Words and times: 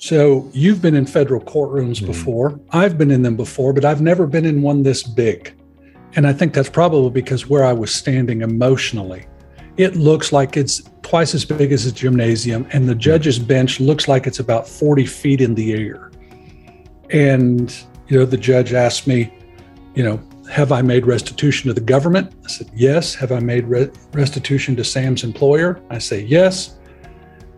So 0.00 0.48
you've 0.54 0.80
been 0.80 0.94
in 0.94 1.04
federal 1.04 1.42
courtrooms 1.42 1.96
mm-hmm. 1.96 2.06
before. 2.06 2.58
I've 2.70 2.96
been 2.96 3.10
in 3.10 3.20
them 3.20 3.36
before, 3.36 3.74
but 3.74 3.84
I've 3.84 4.00
never 4.00 4.26
been 4.26 4.46
in 4.46 4.62
one 4.62 4.82
this 4.82 5.02
big. 5.02 5.54
And 6.16 6.26
I 6.26 6.32
think 6.32 6.54
that's 6.54 6.70
probably 6.70 7.10
because 7.10 7.50
where 7.50 7.64
I 7.64 7.74
was 7.74 7.94
standing 7.94 8.40
emotionally, 8.40 9.26
it 9.76 9.96
looks 9.96 10.32
like 10.32 10.56
it's 10.56 10.82
twice 11.02 11.34
as 11.34 11.44
big 11.44 11.70
as 11.70 11.84
a 11.84 11.92
gymnasium, 11.92 12.66
and 12.72 12.88
the 12.88 12.94
judge's 12.94 13.38
bench 13.38 13.78
looks 13.78 14.08
like 14.08 14.26
it's 14.26 14.38
about 14.38 14.66
40 14.66 15.04
feet 15.04 15.42
in 15.42 15.54
the 15.54 15.74
air. 15.74 16.10
And, 17.10 17.70
you 18.08 18.18
know, 18.18 18.24
the 18.24 18.38
judge 18.38 18.72
asked 18.72 19.06
me, 19.06 19.30
you 19.94 20.02
know, 20.02 20.18
have 20.50 20.72
I 20.72 20.80
made 20.80 21.04
restitution 21.04 21.68
to 21.68 21.74
the 21.74 21.80
government? 21.82 22.32
I 22.42 22.48
said, 22.48 22.70
yes. 22.74 23.14
Have 23.16 23.32
I 23.32 23.40
made 23.40 23.66
re- 23.66 23.90
restitution 24.12 24.76
to 24.76 24.84
Sam's 24.84 25.24
employer? 25.24 25.82
I 25.90 25.98
say, 25.98 26.22
yes. 26.22 26.78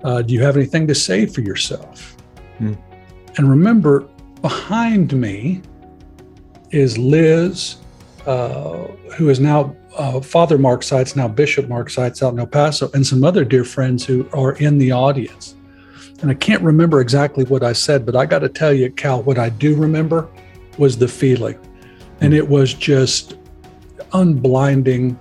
Uh, 0.03 0.23
do 0.23 0.35
you 0.35 0.43
have 0.43 0.57
anything 0.57 0.89
to 0.89 0.95
say 0.95 1.25
for 1.25 1.41
yourself? 1.41 2.17
Hmm. 2.59 2.75
And 3.37 3.49
remember, 3.49 4.09
behind 4.41 5.13
me 5.13 5.63
is 6.71 6.99
Liz, 6.99 7.77
uh, 8.27 8.87
who 9.17 9.29
is 9.29 9.41
now 9.41 9.75
uh, 9.97 10.21
Father 10.21 10.59
Mark 10.59 10.83
Seitz, 10.83 11.17
now 11.17 11.29
Bishop 11.29 11.69
Mark 11.69 11.91
Seitz 11.91 12.23
out 12.23 12.33
in 12.33 12.39
El 12.39 12.47
Paso, 12.47 12.91
and 12.95 13.07
some 13.07 13.25
other 13.25 13.45
dear 13.45 13.65
friends 13.65 14.05
who 14.05 14.29
are 14.33 14.53
in 14.55 14.79
the 14.79 14.93
audience. 14.93 15.55
And 16.21 16.31
I 16.31 16.35
can't 16.35 16.63
remember 16.63 17.01
exactly 17.01 17.45
what 17.45 17.63
I 17.63 17.73
said, 17.73 18.07
but 18.07 18.15
I 18.15 18.27
got 18.27 18.41
to 18.41 18.49
tell 18.49 18.73
you, 18.73 18.91
Cal, 18.91 19.23
what 19.23 19.39
I 19.39 19.49
do 19.49 19.75
remember 19.75 20.29
was 20.79 20.97
the 20.97 21.09
feeling. 21.09 21.59
And 22.21 22.33
it 22.33 22.49
was 22.49 22.75
just 22.75 23.37
unblinding 24.13 25.19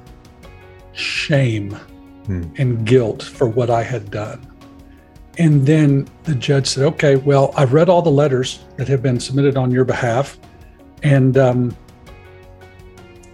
shame 0.94 1.72
hmm. 2.26 2.44
and 2.58 2.86
guilt 2.86 3.24
for 3.24 3.48
what 3.48 3.70
I 3.70 3.84
had 3.84 4.12
done. 4.12 4.51
And 5.38 5.66
then 5.66 6.08
the 6.24 6.36
judge 6.36 6.68
said, 6.68 6.84
okay, 6.86 7.16
well, 7.16 7.54
I've 7.56 7.74
read 7.74 7.90
all 7.90 8.02
the 8.02 8.12
letters 8.12 8.64
that 8.78 8.88
have 8.88 9.02
been 9.02 9.20
submitted 9.20 9.58
on 9.58 9.72
your 9.72 9.86
behalf. 9.86 10.38
And 11.04 11.38
um, 11.38 11.76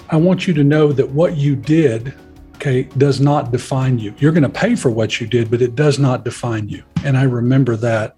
I 0.09 0.17
want 0.17 0.47
you 0.47 0.53
to 0.53 0.63
know 0.63 0.91
that 0.91 1.09
what 1.09 1.37
you 1.37 1.55
did, 1.55 2.13
okay, 2.55 2.83
does 2.83 3.19
not 3.19 3.51
define 3.51 3.99
you. 3.99 4.13
You're 4.19 4.31
going 4.31 4.43
to 4.43 4.49
pay 4.49 4.75
for 4.75 4.89
what 4.89 5.19
you 5.19 5.27
did, 5.27 5.49
but 5.49 5.61
it 5.61 5.75
does 5.75 5.97
not 5.99 6.23
define 6.23 6.69
you. 6.69 6.83
And 7.03 7.17
I 7.17 7.23
remember 7.23 7.75
that 7.77 8.17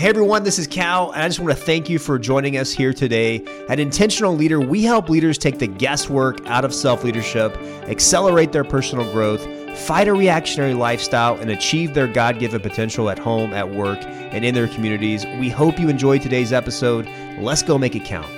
Hey 0.00 0.08
everyone, 0.08 0.44
this 0.44 0.58
is 0.58 0.66
Cal, 0.66 1.12
and 1.12 1.22
I 1.22 1.28
just 1.28 1.40
want 1.40 1.54
to 1.54 1.62
thank 1.62 1.90
you 1.90 1.98
for 1.98 2.18
joining 2.18 2.56
us 2.56 2.72
here 2.72 2.94
today. 2.94 3.44
At 3.68 3.78
Intentional 3.78 4.34
Leader, 4.34 4.58
we 4.58 4.82
help 4.82 5.10
leaders 5.10 5.36
take 5.36 5.58
the 5.58 5.66
guesswork 5.66 6.40
out 6.46 6.64
of 6.64 6.72
self 6.72 7.04
leadership, 7.04 7.54
accelerate 7.86 8.50
their 8.50 8.64
personal 8.64 9.04
growth, 9.12 9.46
fight 9.76 10.08
a 10.08 10.12
reactionary 10.12 10.74
lifestyle, 10.74 11.36
and 11.38 11.50
achieve 11.50 11.94
their 11.94 12.06
God 12.06 12.38
given 12.38 12.60
potential 12.60 13.08
at 13.08 13.18
home, 13.18 13.52
at 13.52 13.70
work, 13.70 13.98
and 14.02 14.44
in 14.44 14.54
their 14.54 14.68
communities. 14.68 15.24
We 15.38 15.48
hope 15.48 15.78
you 15.78 15.88
enjoyed 15.88 16.22
today's 16.22 16.52
episode. 16.52 17.08
Let's 17.38 17.62
go 17.62 17.78
make 17.78 17.94
it 17.94 18.04
count. 18.04 18.30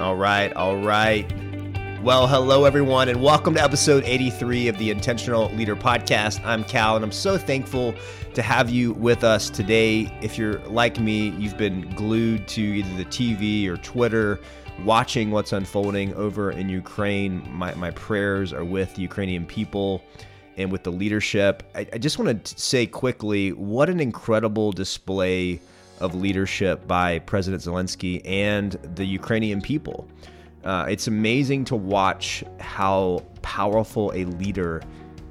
All 0.00 0.16
right, 0.16 0.52
all 0.54 0.76
right. 0.76 1.30
Well, 2.02 2.28
hello 2.28 2.64
everyone, 2.64 3.08
and 3.08 3.22
welcome 3.22 3.54
to 3.54 3.62
episode 3.62 4.04
83 4.04 4.68
of 4.68 4.78
the 4.78 4.90
Intentional 4.90 5.50
Leader 5.50 5.74
Podcast. 5.74 6.44
I'm 6.44 6.62
Cal, 6.64 6.94
and 6.96 7.04
I'm 7.04 7.12
so 7.12 7.36
thankful 7.36 7.94
to 8.34 8.42
have 8.42 8.70
you 8.70 8.92
with 8.92 9.24
us 9.24 9.50
today. 9.50 10.12
If 10.22 10.38
you're 10.38 10.60
like 10.60 11.00
me, 11.00 11.30
you've 11.30 11.58
been 11.58 11.90
glued 11.96 12.46
to 12.48 12.60
either 12.60 12.96
the 12.96 13.04
TV 13.06 13.66
or 13.66 13.78
Twitter, 13.78 14.38
watching 14.84 15.32
what's 15.32 15.52
unfolding 15.52 16.14
over 16.14 16.52
in 16.52 16.68
Ukraine. 16.68 17.42
My, 17.50 17.74
my 17.74 17.90
prayers 17.90 18.52
are 18.52 18.64
with 18.64 18.94
the 18.94 19.02
Ukrainian 19.02 19.44
people 19.44 20.04
and 20.58 20.70
with 20.70 20.82
the 20.82 20.92
leadership. 20.92 21.62
I, 21.74 21.86
I 21.92 21.98
just 21.98 22.18
want 22.18 22.44
to 22.44 22.60
say 22.60 22.86
quickly 22.86 23.52
what 23.52 23.88
an 23.88 24.00
incredible 24.00 24.72
display 24.72 25.60
of 26.00 26.14
leadership 26.14 26.86
by 26.86 27.20
President 27.20 27.62
Zelensky 27.62 28.20
and 28.24 28.72
the 28.94 29.04
Ukrainian 29.04 29.62
people. 29.62 30.06
Uh, 30.64 30.86
it's 30.88 31.06
amazing 31.06 31.64
to 31.64 31.76
watch 31.76 32.44
how 32.60 33.24
powerful 33.42 34.12
a 34.14 34.24
leader 34.24 34.82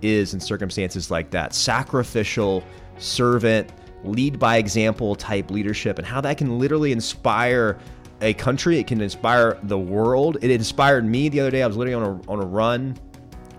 is 0.01 0.33
in 0.33 0.39
circumstances 0.39 1.11
like 1.11 1.29
that. 1.31 1.53
Sacrificial, 1.53 2.63
servant, 2.97 3.71
lead 4.03 4.39
by 4.39 4.57
example 4.57 5.15
type 5.15 5.51
leadership, 5.51 5.97
and 5.97 6.07
how 6.07 6.21
that 6.21 6.37
can 6.37 6.57
literally 6.57 6.91
inspire 6.91 7.77
a 8.21 8.33
country. 8.33 8.79
It 8.79 8.87
can 8.87 9.01
inspire 9.01 9.59
the 9.63 9.77
world. 9.77 10.37
It 10.41 10.49
inspired 10.49 11.05
me 11.05 11.29
the 11.29 11.39
other 11.41 11.51
day. 11.51 11.61
I 11.61 11.67
was 11.67 11.77
literally 11.77 12.05
on 12.05 12.21
a, 12.25 12.31
on 12.31 12.39
a 12.41 12.45
run 12.45 12.97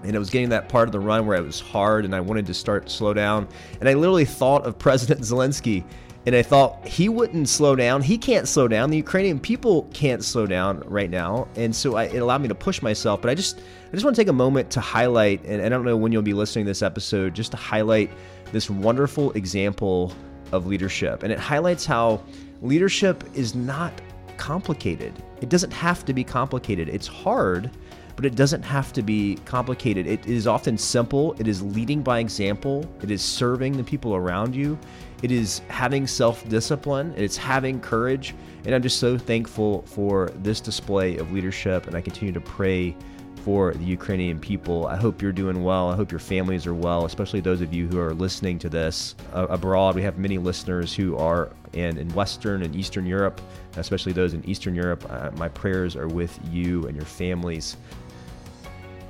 and 0.02 0.14
it 0.14 0.18
was 0.18 0.30
getting 0.30 0.48
that 0.50 0.68
part 0.68 0.88
of 0.88 0.92
the 0.92 1.00
run 1.00 1.26
where 1.26 1.36
it 1.36 1.44
was 1.44 1.60
hard 1.60 2.04
and 2.04 2.14
I 2.14 2.20
wanted 2.20 2.46
to 2.46 2.54
start 2.54 2.90
slow 2.90 3.12
down. 3.12 3.48
And 3.80 3.88
I 3.88 3.94
literally 3.94 4.24
thought 4.24 4.64
of 4.64 4.78
President 4.78 5.20
Zelensky 5.20 5.84
and 6.26 6.36
I 6.36 6.42
thought 6.42 6.86
he 6.86 7.08
wouldn't 7.08 7.48
slow 7.48 7.74
down. 7.74 8.02
He 8.02 8.18
can't 8.18 8.46
slow 8.46 8.68
down. 8.68 8.90
The 8.90 8.98
Ukrainian 8.98 9.40
people 9.40 9.84
can't 9.94 10.22
slow 10.22 10.46
down 10.46 10.82
right 10.86 11.08
now. 11.08 11.48
And 11.56 11.74
so 11.74 11.96
I, 11.96 12.04
it 12.04 12.18
allowed 12.18 12.42
me 12.42 12.48
to 12.48 12.54
push 12.54 12.82
myself. 12.82 13.22
But 13.22 13.30
I 13.30 13.34
just 13.34 13.60
I 13.88 13.92
just 13.92 14.04
want 14.04 14.14
to 14.14 14.20
take 14.20 14.28
a 14.28 14.32
moment 14.34 14.70
to 14.72 14.80
highlight, 14.80 15.42
and 15.46 15.62
I 15.62 15.70
don't 15.70 15.86
know 15.86 15.96
when 15.96 16.12
you'll 16.12 16.20
be 16.20 16.34
listening 16.34 16.66
to 16.66 16.70
this 16.70 16.82
episode, 16.82 17.34
just 17.34 17.52
to 17.52 17.56
highlight 17.56 18.10
this 18.52 18.68
wonderful 18.68 19.32
example 19.32 20.12
of 20.52 20.66
leadership. 20.66 21.22
And 21.22 21.32
it 21.32 21.38
highlights 21.38 21.86
how 21.86 22.22
leadership 22.60 23.24
is 23.34 23.54
not 23.54 23.92
complicated. 24.36 25.14
It 25.40 25.48
doesn't 25.48 25.72
have 25.72 26.04
to 26.04 26.12
be 26.12 26.24
complicated. 26.24 26.90
It's 26.90 27.06
hard, 27.06 27.70
but 28.18 28.26
it 28.26 28.34
doesn't 28.34 28.62
have 28.62 28.92
to 28.92 29.00
be 29.00 29.38
complicated. 29.44 30.04
It 30.04 30.26
is 30.26 30.48
often 30.48 30.76
simple. 30.76 31.36
It 31.38 31.46
is 31.46 31.62
leading 31.62 32.02
by 32.02 32.18
example. 32.18 32.84
It 33.00 33.12
is 33.12 33.22
serving 33.22 33.76
the 33.76 33.84
people 33.84 34.16
around 34.16 34.56
you. 34.56 34.76
It 35.22 35.30
is 35.30 35.60
having 35.68 36.04
self 36.08 36.46
discipline. 36.48 37.14
It's 37.16 37.36
having 37.36 37.78
courage. 37.78 38.34
And 38.64 38.74
I'm 38.74 38.82
just 38.82 38.98
so 38.98 39.18
thankful 39.18 39.82
for 39.82 40.32
this 40.42 40.60
display 40.60 41.16
of 41.18 41.30
leadership. 41.30 41.86
And 41.86 41.94
I 41.94 42.00
continue 42.00 42.32
to 42.32 42.40
pray 42.40 42.96
for 43.44 43.72
the 43.72 43.84
Ukrainian 43.84 44.40
people. 44.40 44.88
I 44.88 44.96
hope 44.96 45.22
you're 45.22 45.30
doing 45.30 45.62
well. 45.62 45.88
I 45.88 45.94
hope 45.94 46.10
your 46.10 46.18
families 46.18 46.66
are 46.66 46.74
well, 46.74 47.04
especially 47.04 47.38
those 47.38 47.60
of 47.60 47.72
you 47.72 47.86
who 47.86 48.00
are 48.00 48.14
listening 48.14 48.58
to 48.58 48.68
this 48.68 49.14
abroad. 49.32 49.94
We 49.94 50.02
have 50.02 50.18
many 50.18 50.38
listeners 50.38 50.92
who 50.92 51.16
are 51.16 51.50
in, 51.72 51.98
in 51.98 52.12
Western 52.14 52.62
and 52.62 52.74
Eastern 52.74 53.06
Europe, 53.06 53.40
especially 53.76 54.12
those 54.12 54.34
in 54.34 54.44
Eastern 54.44 54.74
Europe. 54.74 55.06
Uh, 55.08 55.30
my 55.36 55.48
prayers 55.48 55.96
are 55.96 56.08
with 56.08 56.38
you 56.50 56.86
and 56.86 56.96
your 56.96 57.04
families. 57.06 57.76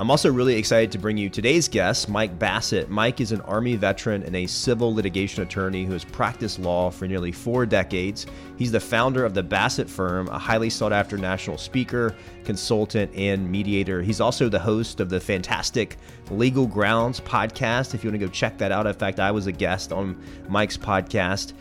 I'm 0.01 0.13
also 0.13 0.33
really 0.33 0.55
excited 0.55 0.93
to 0.93 0.99
bring 0.99 1.19
you 1.19 1.29
today's 1.29 1.67
guest, 1.67 2.09
Mike 2.09 2.39
Bassett. 2.39 2.89
Mike 2.89 3.21
is 3.21 3.33
an 3.33 3.41
Army 3.41 3.75
veteran 3.75 4.23
and 4.23 4.37
a 4.37 4.47
civil 4.47 4.95
litigation 4.95 5.43
attorney 5.43 5.85
who 5.85 5.93
has 5.93 6.05
practiced 6.05 6.61
law 6.61 6.89
for 6.89 7.09
nearly 7.09 7.33
four 7.33 7.67
decades. 7.67 8.25
He's 8.57 8.71
the 8.71 8.79
founder 8.79 9.25
of 9.25 9.35
the 9.35 9.43
Bassett 9.43 9.91
Firm, 9.91 10.29
a 10.29 10.39
highly 10.39 10.71
sought 10.71 10.93
after 10.93 11.19
national 11.19 11.59
speaker, 11.59 12.15
consultant, 12.45 13.13
and 13.17 13.51
mediator. 13.51 14.01
He's 14.01 14.21
also 14.21 14.49
the 14.49 14.61
host 14.61 15.01
of 15.01 15.09
the 15.09 15.19
fantastic 15.19 15.97
Legal 16.31 16.69
Grounds 16.69 17.19
podcast. 17.19 17.93
If 17.93 18.05
you 18.05 18.11
want 18.11 18.21
to 18.21 18.27
go 18.27 18.33
check 18.33 18.57
that 18.59 18.71
out, 18.71 18.87
in 18.87 18.95
fact, 18.95 19.19
I 19.19 19.33
was 19.33 19.49
a 19.49 19.53
guest 19.53 19.91
on 19.91 20.23
Mike's 20.49 20.77
podcast. 20.77 21.55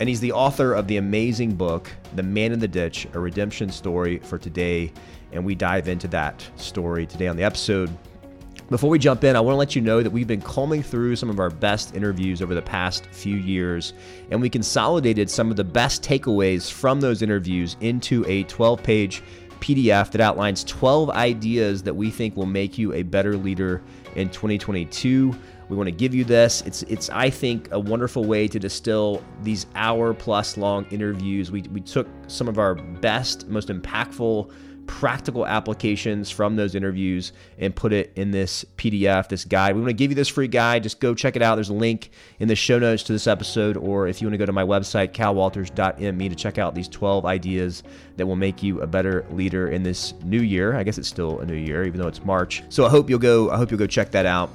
And 0.00 0.08
he's 0.08 0.18
the 0.18 0.32
author 0.32 0.74
of 0.74 0.88
the 0.88 0.96
amazing 0.96 1.54
book, 1.54 1.88
The 2.16 2.24
Man 2.24 2.50
in 2.50 2.58
the 2.58 2.66
Ditch 2.66 3.06
A 3.12 3.20
Redemption 3.20 3.70
Story 3.70 4.18
for 4.18 4.36
Today 4.36 4.92
and 5.34 5.44
we 5.44 5.54
dive 5.54 5.88
into 5.88 6.08
that 6.08 6.48
story 6.56 7.06
today 7.06 7.26
on 7.26 7.36
the 7.36 7.42
episode. 7.42 7.90
Before 8.70 8.88
we 8.88 8.98
jump 8.98 9.24
in, 9.24 9.36
I 9.36 9.40
want 9.40 9.54
to 9.54 9.58
let 9.58 9.76
you 9.76 9.82
know 9.82 10.02
that 10.02 10.10
we've 10.10 10.26
been 10.26 10.40
combing 10.40 10.82
through 10.82 11.16
some 11.16 11.28
of 11.28 11.38
our 11.38 11.50
best 11.50 11.94
interviews 11.94 12.40
over 12.40 12.54
the 12.54 12.62
past 12.62 13.04
few 13.06 13.36
years, 13.36 13.92
and 14.30 14.40
we 14.40 14.48
consolidated 14.48 15.28
some 15.28 15.50
of 15.50 15.56
the 15.56 15.64
best 15.64 16.02
takeaways 16.02 16.72
from 16.72 16.98
those 16.98 17.20
interviews 17.20 17.76
into 17.82 18.24
a 18.26 18.44
12 18.44 18.82
page 18.82 19.22
PDF 19.60 20.10
that 20.12 20.20
outlines 20.20 20.64
12 20.64 21.10
ideas 21.10 21.82
that 21.82 21.94
we 21.94 22.10
think 22.10 22.36
will 22.36 22.46
make 22.46 22.78
you 22.78 22.94
a 22.94 23.02
better 23.02 23.36
leader 23.36 23.82
in 24.14 24.30
2022. 24.30 25.34
We 25.68 25.76
want 25.76 25.86
to 25.86 25.92
give 25.92 26.14
you 26.14 26.24
this. 26.24 26.62
It's 26.62 26.82
it's 26.84 27.08
I 27.10 27.30
think 27.30 27.68
a 27.72 27.80
wonderful 27.80 28.24
way 28.24 28.48
to 28.48 28.58
distill 28.58 29.22
these 29.42 29.66
hour 29.74 30.12
plus 30.12 30.56
long 30.56 30.86
interviews. 30.90 31.50
We 31.50 31.62
we 31.72 31.80
took 31.80 32.06
some 32.26 32.48
of 32.48 32.58
our 32.58 32.74
best, 32.74 33.48
most 33.48 33.68
impactful 33.68 34.50
practical 34.86 35.46
applications 35.46 36.30
from 36.30 36.56
those 36.56 36.74
interviews 36.74 37.32
and 37.58 37.74
put 37.74 37.92
it 37.92 38.12
in 38.16 38.30
this 38.30 38.64
PDF, 38.76 39.28
this 39.28 39.44
guide. 39.44 39.74
We 39.74 39.80
want 39.80 39.90
to 39.90 39.94
give 39.94 40.10
you 40.10 40.14
this 40.14 40.28
free 40.28 40.48
guide. 40.48 40.82
Just 40.82 41.00
go 41.00 41.14
check 41.14 41.36
it 41.36 41.42
out. 41.42 41.56
There's 41.56 41.68
a 41.68 41.74
link 41.74 42.10
in 42.38 42.48
the 42.48 42.56
show 42.56 42.78
notes 42.78 43.02
to 43.04 43.12
this 43.12 43.26
episode, 43.26 43.76
or 43.76 44.08
if 44.08 44.20
you 44.20 44.26
want 44.28 44.34
to 44.34 44.38
go 44.38 44.46
to 44.46 44.52
my 44.52 44.64
website, 44.64 45.12
calwalters.me, 45.12 46.28
to 46.28 46.34
check 46.34 46.58
out 46.58 46.74
these 46.74 46.88
12 46.88 47.24
ideas 47.24 47.82
that 48.16 48.26
will 48.26 48.36
make 48.36 48.62
you 48.62 48.80
a 48.80 48.86
better 48.86 49.26
leader 49.30 49.68
in 49.68 49.82
this 49.82 50.14
new 50.24 50.40
year. 50.40 50.76
I 50.76 50.82
guess 50.82 50.98
it's 50.98 51.08
still 51.08 51.40
a 51.40 51.46
new 51.46 51.54
year, 51.54 51.84
even 51.84 52.00
though 52.00 52.08
it's 52.08 52.24
March. 52.24 52.62
So 52.68 52.84
I 52.84 52.88
hope 52.88 53.10
you'll 53.10 53.18
go. 53.18 53.50
I 53.50 53.56
hope 53.56 53.70
you'll 53.70 53.78
go 53.78 53.86
check 53.86 54.10
that 54.12 54.26
out. 54.26 54.50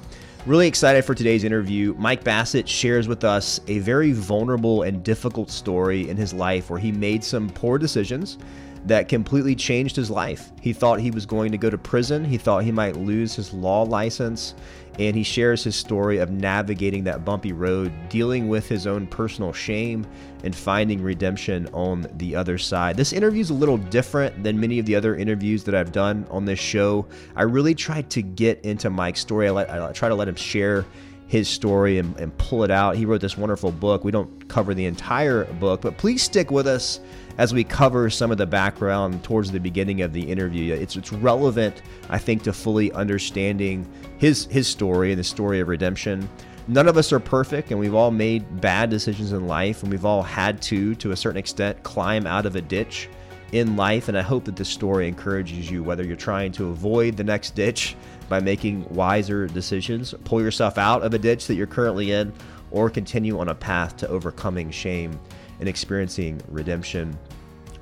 Really 0.46 0.66
excited 0.66 1.04
for 1.04 1.14
today's 1.14 1.44
interview. 1.44 1.94
Mike 1.98 2.24
Bassett 2.24 2.66
shares 2.66 3.06
with 3.06 3.24
us 3.24 3.60
a 3.68 3.78
very 3.80 4.12
vulnerable 4.12 4.82
and 4.84 5.04
difficult 5.04 5.50
story 5.50 6.08
in 6.08 6.16
his 6.16 6.32
life 6.32 6.70
where 6.70 6.78
he 6.78 6.92
made 6.92 7.22
some 7.22 7.50
poor 7.50 7.76
decisions 7.76 8.38
that 8.86 9.08
completely 9.08 9.54
changed 9.54 9.96
his 9.96 10.10
life. 10.10 10.50
He 10.60 10.72
thought 10.72 11.00
he 11.00 11.10
was 11.10 11.26
going 11.26 11.52
to 11.52 11.58
go 11.58 11.70
to 11.70 11.78
prison, 11.78 12.24
he 12.24 12.38
thought 12.38 12.64
he 12.64 12.72
might 12.72 12.96
lose 12.96 13.34
his 13.34 13.52
law 13.52 13.82
license, 13.82 14.54
and 14.98 15.14
he 15.16 15.22
shares 15.22 15.62
his 15.62 15.76
story 15.76 16.18
of 16.18 16.30
navigating 16.30 17.04
that 17.04 17.24
bumpy 17.24 17.52
road, 17.52 17.92
dealing 18.08 18.48
with 18.48 18.68
his 18.68 18.86
own 18.86 19.06
personal 19.06 19.52
shame, 19.52 20.06
and 20.44 20.54
finding 20.54 21.02
redemption 21.02 21.68
on 21.72 22.06
the 22.16 22.34
other 22.34 22.58
side. 22.58 22.96
This 22.96 23.12
interview 23.12 23.40
is 23.40 23.50
a 23.50 23.54
little 23.54 23.76
different 23.76 24.42
than 24.42 24.58
many 24.58 24.78
of 24.78 24.86
the 24.86 24.94
other 24.94 25.14
interviews 25.14 25.64
that 25.64 25.74
I've 25.74 25.92
done 25.92 26.26
on 26.30 26.44
this 26.44 26.58
show. 26.58 27.06
I 27.36 27.42
really 27.42 27.74
tried 27.74 28.10
to 28.10 28.22
get 28.22 28.64
into 28.64 28.90
Mike's 28.90 29.20
story. 29.20 29.48
I, 29.48 29.50
let, 29.50 29.70
I 29.70 29.92
try 29.92 30.08
to 30.08 30.14
let 30.14 30.28
him 30.28 30.36
share 30.36 30.86
his 31.30 31.48
story 31.48 31.98
and, 31.98 32.18
and 32.18 32.36
pull 32.38 32.64
it 32.64 32.72
out. 32.72 32.96
He 32.96 33.04
wrote 33.04 33.20
this 33.20 33.38
wonderful 33.38 33.70
book. 33.70 34.02
We 34.02 34.10
don't 34.10 34.48
cover 34.48 34.74
the 34.74 34.86
entire 34.86 35.44
book, 35.44 35.80
but 35.80 35.96
please 35.96 36.22
stick 36.22 36.50
with 36.50 36.66
us 36.66 36.98
as 37.38 37.54
we 37.54 37.64
cover 37.64 38.10
some 38.10 38.30
of 38.30 38.38
the 38.38 38.46
background 38.46 39.22
towards 39.24 39.50
the 39.50 39.60
beginning 39.60 40.02
of 40.02 40.12
the 40.12 40.22
interview. 40.22 40.74
It's, 40.74 40.96
it's 40.96 41.12
relevant, 41.12 41.82
I 42.08 42.18
think, 42.18 42.42
to 42.44 42.52
fully 42.52 42.92
understanding 42.92 43.90
his, 44.18 44.46
his 44.46 44.66
story 44.66 45.12
and 45.12 45.18
the 45.18 45.24
story 45.24 45.60
of 45.60 45.68
redemption. 45.68 46.28
None 46.68 46.86
of 46.86 46.96
us 46.96 47.12
are 47.12 47.20
perfect, 47.20 47.70
and 47.70 47.80
we've 47.80 47.94
all 47.94 48.10
made 48.10 48.60
bad 48.60 48.90
decisions 48.90 49.32
in 49.32 49.46
life, 49.46 49.82
and 49.82 49.90
we've 49.90 50.04
all 50.04 50.22
had 50.22 50.60
to, 50.62 50.94
to 50.96 51.12
a 51.12 51.16
certain 51.16 51.38
extent, 51.38 51.82
climb 51.82 52.26
out 52.26 52.46
of 52.46 52.56
a 52.56 52.60
ditch 52.60 53.08
in 53.52 53.76
life. 53.76 54.08
And 54.08 54.16
I 54.16 54.22
hope 54.22 54.44
that 54.44 54.56
this 54.56 54.68
story 54.68 55.08
encourages 55.08 55.70
you, 55.70 55.82
whether 55.82 56.04
you're 56.04 56.16
trying 56.16 56.52
to 56.52 56.68
avoid 56.68 57.16
the 57.16 57.24
next 57.24 57.54
ditch 57.54 57.96
by 58.28 58.40
making 58.40 58.88
wiser 58.94 59.46
decisions, 59.46 60.14
pull 60.24 60.40
yourself 60.40 60.78
out 60.78 61.02
of 61.02 61.14
a 61.14 61.18
ditch 61.18 61.46
that 61.46 61.54
you're 61.54 61.66
currently 61.66 62.12
in, 62.12 62.32
or 62.70 62.88
continue 62.88 63.38
on 63.38 63.48
a 63.48 63.54
path 63.54 63.96
to 63.96 64.08
overcoming 64.08 64.70
shame 64.70 65.18
and 65.60 65.68
experiencing 65.68 66.40
redemption. 66.48 67.16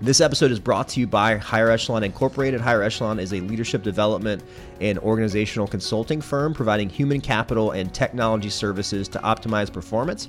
This 0.01 0.21
episode 0.21 0.53
is 0.53 0.61
brought 0.61 0.87
to 0.91 1.01
you 1.01 1.09
by 1.09 1.39
Higher 1.39 1.71
Echelon 1.71 2.05
Incorporated. 2.05 2.61
Higher 2.61 2.85
Echelon 2.85 3.19
is 3.19 3.33
a 3.33 3.41
leadership 3.41 3.83
development 3.83 4.45
and 4.81 4.97
organizational 5.01 5.67
consulting 5.67 6.21
firm 6.21 6.55
providing 6.55 6.89
human 6.89 7.21
capital 7.21 7.73
and 7.73 7.93
technology 7.93 8.49
services 8.49 9.09
to 9.09 9.19
optimize 9.19 9.73
performance. 9.73 10.29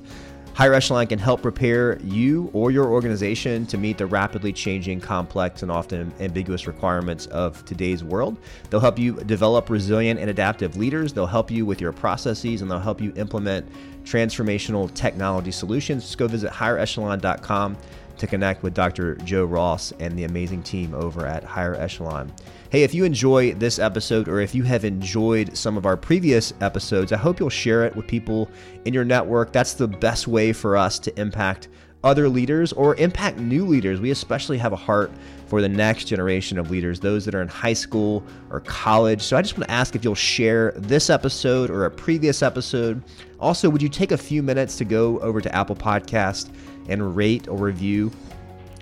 Higher 0.59 0.73
Echelon 0.73 1.07
can 1.07 1.19
help 1.19 1.41
prepare 1.41 1.97
you 2.01 2.49
or 2.51 2.69
your 2.69 2.87
organization 2.87 3.65
to 3.67 3.77
meet 3.77 3.97
the 3.97 4.05
rapidly 4.05 4.51
changing, 4.51 4.99
complex, 4.99 5.63
and 5.63 5.71
often 5.71 6.11
ambiguous 6.19 6.67
requirements 6.67 7.27
of 7.27 7.63
today's 7.63 8.03
world. 8.03 8.37
They'll 8.69 8.81
help 8.81 8.99
you 8.99 9.13
develop 9.23 9.69
resilient 9.69 10.19
and 10.19 10.29
adaptive 10.29 10.75
leaders. 10.75 11.13
They'll 11.13 11.27
help 11.27 11.49
you 11.49 11.65
with 11.65 11.79
your 11.79 11.93
processes 11.93 12.61
and 12.61 12.69
they'll 12.69 12.77
help 12.77 12.99
you 12.99 13.13
implement 13.15 13.71
transformational 14.03 14.93
technology 14.93 15.51
solutions. 15.51 16.03
Just 16.03 16.17
go 16.17 16.27
visit 16.27 16.51
higherechelon.com 16.51 17.77
to 18.19 18.27
connect 18.27 18.63
with 18.63 18.73
Dr. 18.73 19.15
Joe 19.15 19.45
Ross 19.45 19.91
and 19.99 20.17
the 20.17 20.25
amazing 20.25 20.63
team 20.63 20.93
over 20.93 21.25
at 21.25 21.43
Higher 21.43 21.75
Echelon. 21.75 22.31
Hey, 22.69 22.83
if 22.83 22.93
you 22.93 23.03
enjoy 23.03 23.53
this 23.53 23.79
episode 23.79 24.27
or 24.27 24.41
if 24.41 24.53
you 24.53 24.63
have 24.63 24.85
enjoyed 24.85 25.57
some 25.57 25.77
of 25.77 25.85
our 25.85 25.97
previous 25.97 26.53
episodes, 26.61 27.11
I 27.11 27.17
hope 27.17 27.39
you'll 27.39 27.49
share 27.49 27.83
it 27.85 27.95
with 27.95 28.07
people 28.07 28.49
in 28.85 28.93
your 28.93 29.05
network. 29.05 29.51
That's 29.51 29.73
the 29.73 29.87
best 29.87 30.27
way 30.27 30.53
for 30.53 30.77
us 30.77 30.99
to 30.99 31.19
impact 31.19 31.69
other 32.03 32.29
leaders 32.29 32.71
or 32.73 32.95
impact 32.95 33.39
new 33.39 33.65
leaders. 33.65 33.99
We 33.99 34.11
especially 34.11 34.57
have 34.57 34.71
a 34.71 34.77
heart 34.77 35.11
for 35.47 35.61
the 35.61 35.69
next 35.69 36.05
generation 36.05 36.57
of 36.57 36.71
leaders, 36.71 36.99
those 36.99 37.25
that 37.25 37.35
are 37.35 37.41
in 37.41 37.47
high 37.47 37.73
school 37.73 38.23
or 38.51 38.61
college. 38.61 39.21
So 39.21 39.35
I 39.35 39.41
just 39.41 39.57
want 39.57 39.67
to 39.67 39.73
ask 39.73 39.95
if 39.95 40.03
you'll 40.03 40.15
share 40.15 40.71
this 40.75 41.09
episode 41.09 41.69
or 41.69 41.85
a 41.85 41.91
previous 41.91 42.41
episode. 42.41 43.03
Also, 43.39 43.69
would 43.69 43.81
you 43.81 43.89
take 43.89 44.11
a 44.11 44.17
few 44.17 44.43
minutes 44.43 44.77
to 44.77 44.85
go 44.85 45.19
over 45.19 45.41
to 45.41 45.53
Apple 45.55 45.75
Podcast 45.75 46.51
and 46.89 47.15
rate 47.15 47.47
or 47.47 47.57
review 47.57 48.11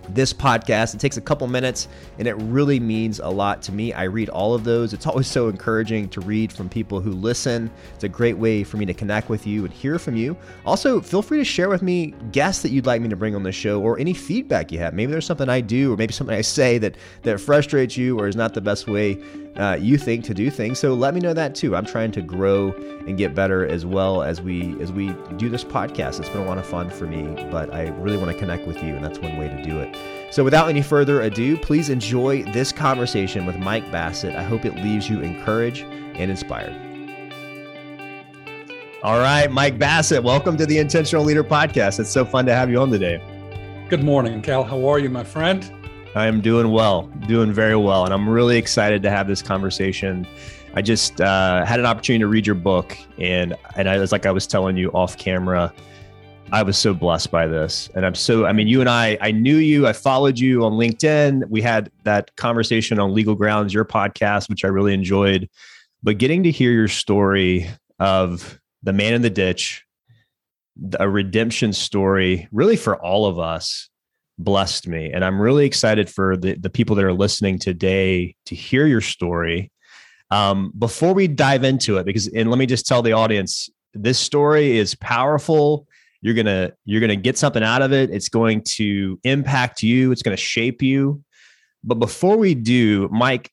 this 0.10 0.34
podcast. 0.34 0.94
It 0.94 1.00
takes 1.00 1.18
a 1.18 1.22
couple 1.22 1.48
minutes 1.48 1.88
and 2.18 2.28
it 2.28 2.36
really 2.36 2.80
means 2.80 3.20
a 3.20 3.30
lot 3.30 3.62
to 3.64 3.72
me. 3.72 3.94
I 3.94 4.04
read 4.04 4.30
all 4.30 4.54
of 4.54 4.64
those. 4.64 4.94
It's 4.94 5.06
always 5.06 5.28
so 5.38 5.50
encouraging 5.50 6.10
to 6.10 6.22
read 6.22 6.52
from 6.52 6.70
people 6.70 7.02
who 7.02 7.12
listen. 7.12 7.72
It's 7.96 8.04
a 8.04 8.10
great 8.10 8.38
way 8.38 8.64
for 8.64 8.78
me 8.78 8.86
to 8.86 8.94
connect 8.94 9.30
with 9.30 9.46
you 9.46 9.66
and 9.66 9.74
hear 9.74 10.00
from 10.00 10.16
you. 10.16 10.38
Also, 10.66 11.02
feel 11.02 11.22
free 11.22 11.38
to 11.38 11.46
share 11.46 11.70
with 11.70 11.82
me 11.82 12.14
guests 12.32 12.62
that 12.64 12.70
you'd 12.70 12.86
like 12.86 13.02
me 13.02 13.10
to 13.10 13.16
bring 13.16 13.36
on 13.36 13.44
the 13.44 13.52
show 13.52 13.82
or 13.82 14.00
any 14.00 14.14
feedback 14.14 14.72
you 14.72 14.80
have. 14.80 14.94
Maybe 14.94 15.12
there's 15.12 15.26
something 15.26 15.50
I 15.50 15.62
do 15.62 15.94
or 15.94 15.98
maybe 15.98 16.14
something 16.14 16.36
I 16.36 16.42
say 16.42 16.78
that 16.80 16.96
that 17.24 17.40
frustrates 17.40 17.98
you 17.98 18.20
or 18.20 18.28
is 18.28 18.36
not 18.36 18.54
the 18.54 18.62
best 18.62 18.88
way 18.88 19.22
uh, 19.60 19.78
you 19.80 19.98
think 19.98 20.24
to 20.26 20.34
do 20.34 20.50
things. 20.50 20.80
So 20.80 20.94
let 20.94 21.14
me 21.14 21.20
know 21.20 21.34
that 21.34 21.56
too. 21.56 21.76
I'm 21.76 21.86
trying 21.86 22.12
to 22.12 22.22
grow 22.22 22.72
and 23.08 23.18
get 23.18 23.34
better 23.34 23.66
as 23.66 23.86
well 23.86 24.22
as 24.22 24.42
we 24.42 24.80
as 24.82 24.92
we 24.92 25.14
do 25.38 25.50
this 25.50 25.64
podcast. 25.64 26.20
It's 26.20 26.30
been 26.30 26.42
a 26.42 26.46
lot 26.46 26.58
of 26.58 26.66
fun 26.66 26.90
for 26.90 27.08
me, 27.08 27.48
but 27.50 27.74
I 27.74 27.88
really 27.90 28.18
want 28.18 28.32
to 28.32 28.38
connect 28.38 28.68
with 28.68 28.84
you, 28.84 28.96
and 28.96 29.04
that's 29.04 29.20
one 29.20 29.38
way 29.38 29.48
to 29.48 29.64
do 29.64 29.80
it. 29.80 29.96
So 30.32 30.44
without 30.44 30.70
any 30.70 30.82
further 30.82 31.22
ado, 31.22 31.58
please 31.58 31.90
enjoy 31.90 32.44
this 32.52 32.72
conversation 32.72 33.46
with 33.46 33.58
Mike 33.58 33.92
Bassett. 33.92 34.36
I 34.36 34.44
hope 34.44 34.66
it 34.66 34.76
leaves 34.76 35.10
you 35.10 35.22
encouraged 35.22 35.84
and 35.84 36.30
inspired. 36.30 36.76
All 39.04 39.20
right, 39.20 39.50
Mike 39.52 39.80
Bassett, 39.80 40.24
welcome 40.24 40.58
to 40.58 40.66
the 40.66 40.80
Intentional 40.80 41.24
Leader 41.24 41.44
Podcast. 41.44 42.00
It's 42.00 42.10
so 42.10 42.26
fun 42.26 42.46
to 42.48 42.54
have 42.54 42.70
you 42.70 42.80
on 42.80 42.90
today. 42.90 43.22
Good 43.90 44.04
morning, 44.04 44.42
Cal. 44.42 44.64
How 44.64 44.86
are 44.88 45.00
you, 45.00 45.10
my 45.10 45.24
friend? 45.24 45.72
I 46.18 46.28
am 46.28 46.42
doing 46.42 46.72
well, 46.72 47.04
doing 47.28 47.52
very 47.54 47.76
well. 47.76 48.04
And 48.04 48.14
I'm 48.14 48.28
really 48.28 48.58
excited 48.58 49.04
to 49.04 49.10
have 49.10 49.28
this 49.28 49.42
conversation. 49.42 50.28
I 50.74 50.82
just 50.82 51.22
uh, 51.22 51.66
had 51.66 51.80
an 51.80 51.86
opportunity 51.86 52.22
to 52.22 52.28
read 52.28 52.46
your 52.46 52.56
book, 52.56 52.98
and 53.18 53.56
and 53.76 53.90
I 53.90 53.98
was 53.98 54.12
like 54.12 54.26
I 54.26 54.32
was 54.32 54.46
telling 54.46 54.78
you 54.78 54.92
off 54.92 55.18
camera, 55.18 55.74
I 56.52 56.64
was 56.64 56.78
so 56.78 56.94
blessed 56.94 57.30
by 57.30 57.46
this, 57.46 57.90
and 57.96 58.06
I'm 58.06 58.16
so. 58.16 58.46
I 58.46 58.54
mean, 58.54 58.68
you 58.68 58.80
and 58.80 58.90
I, 58.90 59.18
I 59.22 59.32
knew 59.32 59.58
you, 59.58 59.86
I 59.86 59.94
followed 59.94 60.40
you 60.40 60.64
on 60.64 60.74
LinkedIn. 60.74 61.50
We 61.50 61.62
had 61.62 61.92
that 62.04 62.36
conversation 62.36 63.00
on 63.00 63.14
Legal 63.14 63.36
Grounds, 63.36 63.74
your 63.74 63.86
podcast, 63.86 64.50
which 64.50 64.64
I 64.64 64.70
really 64.70 64.94
enjoyed. 64.94 65.50
But 66.04 66.20
getting 66.20 66.44
to 66.44 66.52
hear 66.52 66.72
your 66.72 66.88
story 66.88 67.68
of 68.00 68.60
the 68.84 68.94
man 68.94 69.14
in 69.14 69.24
the 69.24 69.30
ditch, 69.30 69.84
a 71.00 71.10
redemption 71.10 71.74
story, 71.74 72.48
really 72.52 72.78
for 72.78 72.96
all 72.96 73.26
of 73.26 73.40
us, 73.40 73.90
blessed 74.38 74.88
me. 74.88 75.12
And 75.12 75.24
I'm 75.26 75.40
really 75.40 75.66
excited 75.66 76.10
for 76.10 76.38
the, 76.38 76.56
the 76.56 76.70
people 76.70 76.96
that 76.96 77.06
are 77.06 77.14
listening 77.14 77.60
today 77.60 78.36
to 78.46 78.56
hear 78.56 78.86
your 78.86 79.02
story. 79.02 79.72
Um, 80.30 80.72
before 80.78 81.14
we 81.14 81.28
dive 81.28 81.64
into 81.64 81.98
it, 81.98 82.06
because, 82.06 82.28
and 82.28 82.50
let 82.50 82.60
me 82.60 82.66
just 82.66 82.86
tell 82.86 83.02
the 83.02 83.14
audience, 83.14 83.70
this 83.94 84.20
story 84.20 84.78
is 84.78 84.94
powerful. 84.96 85.88
You're 86.22 86.34
to, 86.48 86.74
you're 86.86 87.00
to 87.10 87.16
get 87.16 87.38
something 87.38 87.64
out 87.64 87.82
of 87.82 87.94
it. 87.94 88.10
It's 88.10 88.30
going 88.30 88.64
to 88.64 89.20
impact 89.24 89.84
you. 89.84 90.12
It's 90.12 90.22
to 90.36 90.42
shape 90.42 90.82
you. 90.82 91.24
But 91.84 91.96
before 91.96 92.38
we 92.38 92.54
do, 92.54 93.08
Mike, 93.12 93.52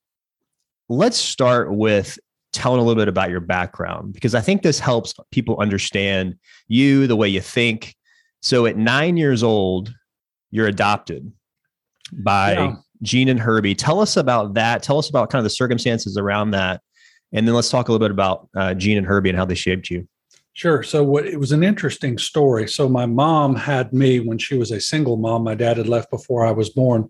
let's 0.88 1.16
start 1.16 1.72
with 1.72 2.18
telling 2.52 2.80
a 2.80 2.84
little 2.84 3.00
bit 3.00 3.08
about 3.08 3.30
your 3.30 3.40
background 3.40 4.12
because 4.12 4.34
I 4.34 4.40
think 4.40 4.62
this 4.62 4.78
helps 4.78 5.14
people 5.30 5.58
understand 5.60 6.36
you, 6.68 7.06
the 7.06 7.16
way 7.16 7.28
you 7.28 7.40
think. 7.40 7.94
So 8.42 8.66
at 8.66 8.76
nine 8.76 9.16
years 9.16 9.42
old, 9.42 9.92
you're 10.54 10.68
adopted 10.68 11.32
by 12.12 12.52
yeah. 12.52 12.76
Jean 13.02 13.28
and 13.28 13.40
Herbie. 13.40 13.74
Tell 13.74 13.98
us 13.98 14.16
about 14.16 14.54
that. 14.54 14.84
Tell 14.84 14.98
us 14.98 15.10
about 15.10 15.28
kind 15.28 15.40
of 15.40 15.44
the 15.44 15.50
circumstances 15.50 16.16
around 16.16 16.52
that. 16.52 16.80
And 17.32 17.46
then 17.46 17.56
let's 17.56 17.70
talk 17.70 17.88
a 17.88 17.92
little 17.92 18.06
bit 18.06 18.12
about 18.12 18.48
uh, 18.56 18.72
Jean 18.74 18.96
and 18.96 19.04
Herbie 19.04 19.30
and 19.30 19.36
how 19.36 19.44
they 19.44 19.56
shaped 19.56 19.90
you. 19.90 20.06
Sure. 20.52 20.84
So 20.84 21.02
what 21.02 21.26
it 21.26 21.40
was 21.40 21.50
an 21.50 21.64
interesting 21.64 22.18
story. 22.18 22.68
So 22.68 22.88
my 22.88 23.04
mom 23.04 23.56
had 23.56 23.92
me 23.92 24.20
when 24.20 24.38
she 24.38 24.56
was 24.56 24.70
a 24.70 24.80
single 24.80 25.16
mom. 25.16 25.42
My 25.42 25.56
dad 25.56 25.76
had 25.76 25.88
left 25.88 26.08
before 26.08 26.46
I 26.46 26.52
was 26.52 26.70
born. 26.70 27.08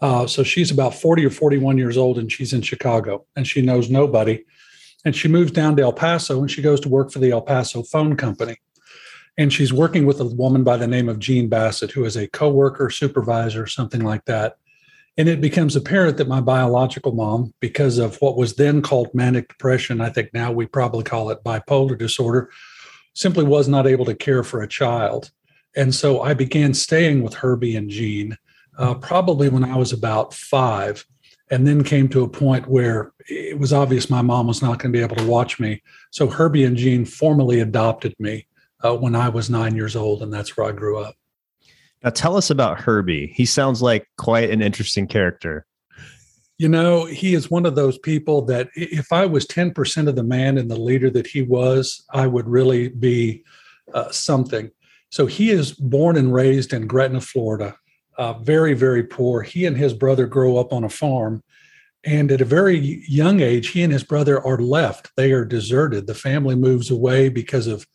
Uh, 0.00 0.28
so 0.28 0.44
she's 0.44 0.70
about 0.70 0.94
40 0.94 1.26
or 1.26 1.30
41 1.30 1.78
years 1.78 1.96
old 1.96 2.18
and 2.18 2.30
she's 2.30 2.52
in 2.52 2.62
Chicago 2.62 3.26
and 3.34 3.48
she 3.48 3.62
knows 3.62 3.90
nobody. 3.90 4.44
And 5.04 5.16
she 5.16 5.26
moves 5.26 5.50
down 5.50 5.74
to 5.74 5.82
El 5.82 5.92
Paso 5.92 6.40
and 6.40 6.48
she 6.48 6.62
goes 6.62 6.78
to 6.80 6.88
work 6.88 7.10
for 7.10 7.18
the 7.18 7.32
El 7.32 7.42
Paso 7.42 7.82
phone 7.82 8.16
company 8.16 8.58
and 9.38 9.52
she's 9.52 9.72
working 9.72 10.06
with 10.06 10.20
a 10.20 10.24
woman 10.24 10.64
by 10.64 10.76
the 10.76 10.86
name 10.86 11.08
of 11.08 11.18
Jean 11.18 11.48
Bassett, 11.48 11.90
who 11.90 12.04
is 12.04 12.16
a 12.16 12.28
coworker, 12.28 12.90
supervisor, 12.90 13.66
something 13.66 14.02
like 14.02 14.24
that. 14.24 14.56
And 15.18 15.28
it 15.28 15.40
becomes 15.40 15.76
apparent 15.76 16.18
that 16.18 16.28
my 16.28 16.40
biological 16.40 17.12
mom, 17.12 17.54
because 17.60 17.98
of 17.98 18.16
what 18.16 18.36
was 18.36 18.54
then 18.54 18.82
called 18.82 19.14
manic 19.14 19.48
depression, 19.48 20.00
I 20.00 20.10
think 20.10 20.32
now 20.34 20.52
we 20.52 20.66
probably 20.66 21.04
call 21.04 21.30
it 21.30 21.44
bipolar 21.44 21.98
disorder, 21.98 22.50
simply 23.14 23.44
was 23.44 23.66
not 23.68 23.86
able 23.86 24.04
to 24.06 24.14
care 24.14 24.42
for 24.42 24.62
a 24.62 24.68
child. 24.68 25.30
And 25.74 25.94
so 25.94 26.22
I 26.22 26.34
began 26.34 26.74
staying 26.74 27.22
with 27.22 27.34
Herbie 27.34 27.76
and 27.76 27.90
Jean 27.90 28.36
uh, 28.78 28.94
probably 28.94 29.48
when 29.48 29.64
I 29.64 29.76
was 29.76 29.92
about 29.92 30.34
five, 30.34 31.04
and 31.50 31.66
then 31.66 31.84
came 31.84 32.08
to 32.08 32.24
a 32.24 32.28
point 32.28 32.66
where 32.66 33.12
it 33.28 33.58
was 33.58 33.72
obvious 33.72 34.10
my 34.10 34.22
mom 34.22 34.48
was 34.48 34.60
not 34.60 34.78
going 34.78 34.92
to 34.92 34.98
be 34.98 35.02
able 35.02 35.16
to 35.16 35.26
watch 35.26 35.60
me. 35.60 35.82
So 36.10 36.26
Herbie 36.26 36.64
and 36.64 36.76
Jean 36.76 37.04
formally 37.04 37.60
adopted 37.60 38.14
me 38.18 38.46
uh, 38.84 38.96
when 38.96 39.14
I 39.14 39.28
was 39.28 39.50
nine 39.50 39.74
years 39.74 39.96
old, 39.96 40.22
and 40.22 40.32
that's 40.32 40.56
where 40.56 40.68
I 40.68 40.72
grew 40.72 40.98
up. 40.98 41.16
Now, 42.04 42.10
tell 42.10 42.36
us 42.36 42.50
about 42.50 42.80
Herbie. 42.80 43.32
He 43.34 43.46
sounds 43.46 43.82
like 43.82 44.06
quite 44.18 44.50
an 44.50 44.62
interesting 44.62 45.06
character. 45.06 45.66
You 46.58 46.68
know, 46.68 47.04
he 47.04 47.34
is 47.34 47.50
one 47.50 47.66
of 47.66 47.74
those 47.74 47.98
people 47.98 48.42
that 48.46 48.68
if 48.74 49.12
I 49.12 49.26
was 49.26 49.46
10% 49.46 50.08
of 50.08 50.16
the 50.16 50.22
man 50.22 50.56
and 50.56 50.70
the 50.70 50.78
leader 50.78 51.10
that 51.10 51.26
he 51.26 51.42
was, 51.42 52.04
I 52.12 52.26
would 52.26 52.48
really 52.48 52.88
be 52.88 53.44
uh, 53.92 54.10
something. 54.10 54.70
So 55.10 55.26
he 55.26 55.50
is 55.50 55.72
born 55.72 56.16
and 56.16 56.32
raised 56.32 56.72
in 56.72 56.86
Gretna, 56.86 57.20
Florida. 57.20 57.76
uh, 58.18 58.34
very, 58.34 58.74
very 58.74 59.02
poor. 59.02 59.42
He 59.42 59.66
and 59.66 59.76
his 59.76 59.92
brother 59.92 60.26
grow 60.26 60.56
up 60.56 60.72
on 60.72 60.84
a 60.84 60.88
farm. 60.88 61.42
And 62.04 62.30
at 62.30 62.40
a 62.40 62.46
very 62.46 63.04
young 63.08 63.40
age, 63.40 63.68
he 63.68 63.82
and 63.82 63.92
his 63.92 64.04
brother 64.04 64.44
are 64.46 64.58
left. 64.58 65.10
They 65.16 65.32
are 65.32 65.44
deserted. 65.44 66.06
The 66.06 66.14
family 66.14 66.54
moves 66.54 66.90
away 66.90 67.28
because 67.28 67.66
of, 67.66 67.86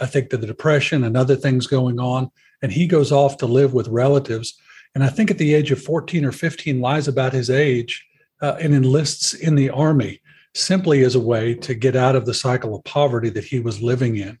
I 0.00 0.06
think, 0.06 0.30
the 0.30 0.38
depression 0.38 1.04
and 1.04 1.16
other 1.16 1.36
things 1.36 1.66
going 1.66 2.00
on. 2.00 2.30
And 2.62 2.72
he 2.72 2.86
goes 2.86 3.12
off 3.12 3.36
to 3.38 3.46
live 3.46 3.74
with 3.74 3.88
relatives. 3.88 4.58
And 4.94 5.04
I 5.04 5.08
think 5.08 5.30
at 5.30 5.38
the 5.38 5.54
age 5.54 5.70
of 5.70 5.82
14 5.82 6.24
or 6.24 6.32
15, 6.32 6.80
lies 6.80 7.08
about 7.08 7.32
his 7.32 7.50
age 7.50 8.06
uh, 8.40 8.56
and 8.60 8.74
enlists 8.74 9.34
in 9.34 9.54
the 9.54 9.70
army 9.70 10.20
simply 10.54 11.04
as 11.04 11.14
a 11.14 11.20
way 11.20 11.54
to 11.54 11.74
get 11.74 11.94
out 11.94 12.16
of 12.16 12.24
the 12.24 12.34
cycle 12.34 12.74
of 12.74 12.84
poverty 12.84 13.28
that 13.28 13.44
he 13.44 13.60
was 13.60 13.82
living 13.82 14.16
in 14.16 14.38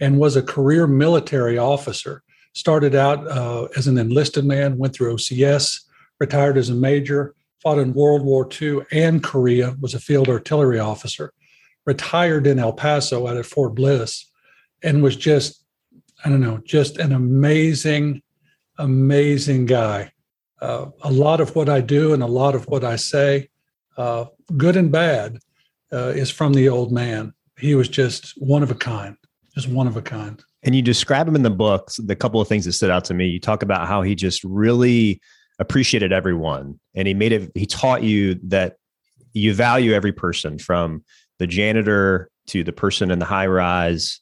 and 0.00 0.18
was 0.18 0.36
a 0.36 0.42
career 0.42 0.86
military 0.86 1.58
officer. 1.58 2.22
Started 2.54 2.94
out 2.94 3.26
uh, 3.28 3.68
as 3.76 3.86
an 3.86 3.98
enlisted 3.98 4.44
man, 4.44 4.78
went 4.78 4.94
through 4.94 5.14
OCS, 5.14 5.82
retired 6.18 6.56
as 6.56 6.70
a 6.70 6.74
major, 6.74 7.34
fought 7.62 7.78
in 7.78 7.92
World 7.92 8.22
War 8.22 8.48
II 8.60 8.80
and 8.90 9.22
Korea, 9.22 9.76
was 9.80 9.94
a 9.94 10.00
field 10.00 10.28
artillery 10.28 10.78
officer, 10.78 11.32
retired 11.84 12.46
in 12.46 12.58
El 12.58 12.72
Paso 12.72 13.26
out 13.26 13.36
at 13.36 13.46
Fort 13.46 13.74
Bliss, 13.74 14.29
and 14.82 15.02
was 15.02 15.16
just, 15.16 15.64
I 16.24 16.28
don't 16.28 16.40
know, 16.40 16.60
just 16.64 16.98
an 16.98 17.12
amazing, 17.12 18.22
amazing 18.78 19.66
guy. 19.66 20.12
Uh, 20.60 20.90
a 21.02 21.10
lot 21.10 21.40
of 21.40 21.54
what 21.54 21.68
I 21.68 21.80
do 21.80 22.12
and 22.12 22.22
a 22.22 22.26
lot 22.26 22.54
of 22.54 22.66
what 22.66 22.84
I 22.84 22.96
say, 22.96 23.48
uh, 23.96 24.26
good 24.56 24.76
and 24.76 24.92
bad, 24.92 25.38
uh, 25.92 26.08
is 26.08 26.30
from 26.30 26.52
the 26.52 26.68
old 26.68 26.92
man. 26.92 27.32
He 27.58 27.74
was 27.74 27.88
just 27.88 28.32
one 28.36 28.62
of 28.62 28.70
a 28.70 28.74
kind, 28.74 29.16
just 29.54 29.68
one 29.68 29.86
of 29.86 29.96
a 29.96 30.02
kind. 30.02 30.42
And 30.62 30.74
you 30.74 30.82
describe 30.82 31.26
him 31.26 31.34
in 31.34 31.42
the 31.42 31.50
book. 31.50 31.90
The 31.98 32.14
couple 32.14 32.40
of 32.40 32.48
things 32.48 32.66
that 32.66 32.72
stood 32.72 32.90
out 32.90 33.04
to 33.06 33.14
me. 33.14 33.26
You 33.26 33.40
talk 33.40 33.62
about 33.62 33.88
how 33.88 34.02
he 34.02 34.14
just 34.14 34.44
really 34.44 35.20
appreciated 35.58 36.12
everyone, 36.12 36.78
and 36.94 37.08
he 37.08 37.14
made 37.14 37.32
it. 37.32 37.50
He 37.54 37.66
taught 37.66 38.02
you 38.02 38.38
that 38.44 38.76
you 39.32 39.54
value 39.54 39.92
every 39.92 40.12
person, 40.12 40.58
from 40.58 41.02
the 41.38 41.46
janitor 41.46 42.30
to 42.48 42.62
the 42.62 42.72
person 42.72 43.10
in 43.10 43.18
the 43.18 43.24
high 43.24 43.46
rise. 43.46 44.20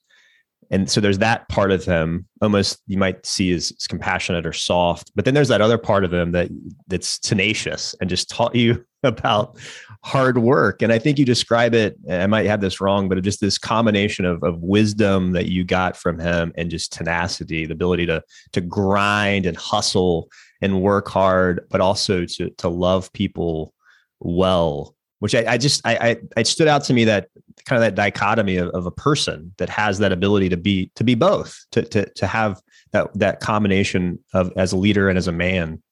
And 0.70 0.90
so 0.90 1.00
there's 1.00 1.18
that 1.18 1.48
part 1.48 1.70
of 1.70 1.84
him, 1.84 2.26
almost 2.42 2.80
you 2.87 2.98
might 2.98 3.25
see 3.25 3.52
as, 3.52 3.72
as 3.78 3.87
compassionate 3.87 4.46
or 4.46 4.52
soft, 4.52 5.10
but 5.14 5.25
then 5.25 5.34
there's 5.34 5.48
that 5.48 5.62
other 5.62 5.78
part 5.78 6.04
of 6.04 6.12
him 6.12 6.32
that 6.32 6.50
that's 6.88 7.18
tenacious 7.18 7.94
and 8.00 8.10
just 8.10 8.28
taught 8.28 8.54
you 8.54 8.84
about 9.02 9.56
hard 10.04 10.38
work. 10.38 10.82
And 10.82 10.92
I 10.92 10.98
think 10.98 11.18
you 11.18 11.25
describe 11.25 11.75
it, 11.75 11.96
I 12.10 12.26
might 12.26 12.46
have 12.46 12.60
this 12.60 12.80
wrong, 12.80 13.08
but 13.08 13.22
just 13.22 13.40
this 13.40 13.56
combination 13.56 14.25
of, 14.25 14.42
of 14.42 14.60
wisdom 14.60 15.32
that 15.32 15.46
you 15.46 15.64
got 15.64 15.96
from 15.96 16.18
him 16.18 16.52
and 16.56 16.70
just 16.70 16.92
tenacity, 16.92 17.64
the 17.64 17.72
ability 17.72 18.06
to, 18.06 18.22
to 18.52 18.60
grind 18.60 19.46
and 19.46 19.56
hustle 19.56 20.28
and 20.60 20.82
work 20.82 21.08
hard, 21.08 21.66
but 21.70 21.80
also 21.80 22.25
to, 22.25 22.50
to 22.50 22.68
love 22.68 23.12
people 23.12 23.72
well, 24.20 24.96
which 25.18 25.34
I, 25.34 25.44
I 25.46 25.58
just, 25.58 25.80
I, 25.84 25.96
I, 25.96 26.40
it 26.40 26.46
stood 26.46 26.68
out 26.68 26.84
to 26.84 26.94
me 26.94 27.04
that 27.04 27.28
kind 27.64 27.76
of 27.76 27.87
that 27.87 27.94
dichotomy 27.94 28.56
of, 28.56 28.68
of 28.70 28.87
a 28.87 28.90
person 28.90 29.52
that 29.58 29.68
has 29.68 29.98
that 29.98 30.12
ability 30.12 30.48
to 30.50 30.56
be, 30.56 30.90
to 30.94 31.04
be 31.04 31.14
both, 31.14 31.64
to, 31.72 31.82
to, 31.82 32.08
to 32.10 32.26
have 32.26 32.60
that, 32.92 33.08
that 33.14 33.40
combination 33.40 34.18
of 34.32 34.52
as 34.56 34.72
a 34.72 34.76
leader 34.76 35.08
and 35.08 35.18
as 35.18 35.28
a 35.28 35.32
man. 35.32 35.82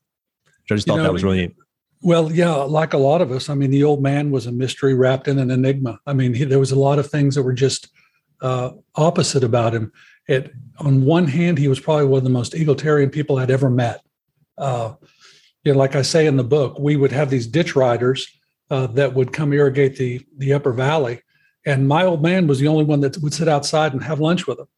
I 0.47 0.75
just 0.75 0.87
thought 0.87 0.97
know, 0.97 1.02
that 1.04 1.12
was 1.12 1.25
really 1.25 1.54
well, 2.02 2.30
yeah, 2.30 2.52
like 2.52 2.92
a 2.92 2.99
lot 2.99 3.23
of 3.23 3.33
us. 3.33 3.49
I 3.49 3.54
mean, 3.54 3.71
the 3.71 3.85
old 3.85 4.02
man 4.02 4.30
was 4.30 4.47
a 4.47 4.52
mystery 4.52 4.95
wrapped 4.95 5.28
in 5.28 5.38
an 5.38 5.50
enigma. 5.50 5.99
I 6.06 6.12
mean, 6.12 6.35
he, 6.35 6.45
there 6.45 6.59
was 6.59 6.73
a 6.73 6.78
lot 6.78 6.99
of 6.99 7.11
things 7.11 7.35
that 7.35 7.42
were 7.42 7.52
just 7.52 7.88
uh, 8.42 8.71
opposite 8.95 9.42
about 9.42 9.75
him. 9.75 9.92
It, 10.28 10.52
on 10.78 11.04
one 11.04 11.26
hand, 11.26 11.59
he 11.59 11.68
was 11.68 11.80
probably 11.80 12.06
one 12.06 12.18
of 12.18 12.25
the 12.25 12.30
most 12.30 12.54
egalitarian 12.54 13.11
people 13.11 13.38
I'd 13.38 13.50
ever 13.50 13.71
met. 13.71 14.02
Uh, 14.59 14.95
you 15.64 15.73
know, 15.73 15.78
like 15.78 15.97
I 15.97 16.02
say 16.02 16.26
in 16.26 16.37
the 16.37 16.45
book, 16.45 16.78
we 16.78 16.97
would 16.97 17.12
have 17.12 17.30
these 17.30 17.47
ditch 17.47 17.75
riders 17.75 18.28
uh, 18.70 18.87
that 18.88 19.14
would 19.14 19.32
come 19.32 19.52
irrigate 19.52 19.96
the 19.96 20.25
the 20.38 20.52
upper 20.52 20.73
valley, 20.73 21.23
and 21.64 21.88
my 21.88 22.04
old 22.04 22.23
man 22.23 22.46
was 22.46 22.58
the 22.58 22.68
only 22.68 22.85
one 22.85 23.00
that 23.00 23.18
would 23.18 23.35
sit 23.35 23.49
outside 23.49 23.92
and 23.92 24.02
have 24.02 24.20
lunch 24.20 24.46
with 24.46 24.58
them. 24.58 24.68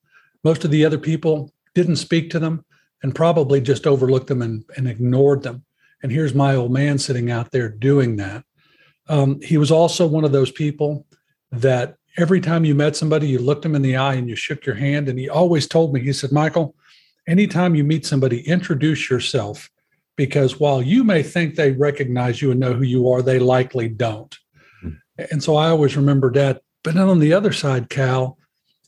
Most 0.45 0.64
of 0.64 0.71
the 0.71 0.85
other 0.85 0.99
people 0.99 1.52
didn't 1.75 1.97
speak 1.97 2.30
to 2.30 2.38
them 2.38 2.64
and 3.02 3.14
probably 3.14 3.61
just 3.61 3.87
overlooked 3.87 4.26
them 4.26 4.42
and, 4.42 4.64
and 4.76 4.88
ignored 4.88 5.42
them. 5.42 5.64
And 6.02 6.12
here's 6.12 6.35
my 6.35 6.54
old 6.54 6.73
man 6.73 6.99
sitting 6.99 7.30
out 7.30 7.50
there 7.50 7.68
doing 7.68 8.16
that. 8.16 8.45
Um, 9.09 9.40
he 9.40 9.57
was 9.57 9.71
also 9.71 10.07
one 10.07 10.25
of 10.25 10.33
those 10.33 10.50
people 10.50 11.07
that 11.50 11.97
every 12.16 12.40
time 12.40 12.64
you 12.64 12.75
met 12.75 12.97
somebody, 12.97 13.28
you 13.28 13.38
looked 13.38 13.62
them 13.62 13.75
in 13.75 13.83
the 13.83 13.97
eye 13.97 14.14
and 14.14 14.28
you 14.28 14.37
shook 14.37 14.66
your 14.66 14.75
hand. 14.75 15.09
And 15.09 15.18
he 15.18 15.28
always 15.28 15.66
told 15.66 15.92
me, 15.92 16.00
he 16.00 16.12
said, 16.12 16.33
Michael, 16.33 16.75
anytime 17.26 17.75
you 17.75 17.85
meet 17.85 18.07
somebody, 18.07 18.40
introduce 18.40 19.09
yourself 19.11 19.71
because 20.19 20.59
while 20.59 20.83
you 20.83 21.05
may 21.05 21.23
think 21.23 21.55
they 21.55 21.71
recognize 21.71 22.43
you 22.43 22.51
and 22.51 22.59
know 22.59 22.75
who 22.75 22.83
you 22.83 23.09
are, 23.09 23.23
they 23.23 23.39
likely 23.39 23.89
don't. 23.89 24.37
Mm-hmm. 24.85 25.25
And 25.31 25.43
so 25.43 25.55
I 25.55 25.71
always 25.71 25.97
remember 25.97 26.33
that. 26.33 26.61
But 26.83 26.95
then 26.95 27.09
on 27.09 27.21
the 27.21 27.33
other 27.33 27.53
side, 27.53 27.89
Cal, 27.89 28.37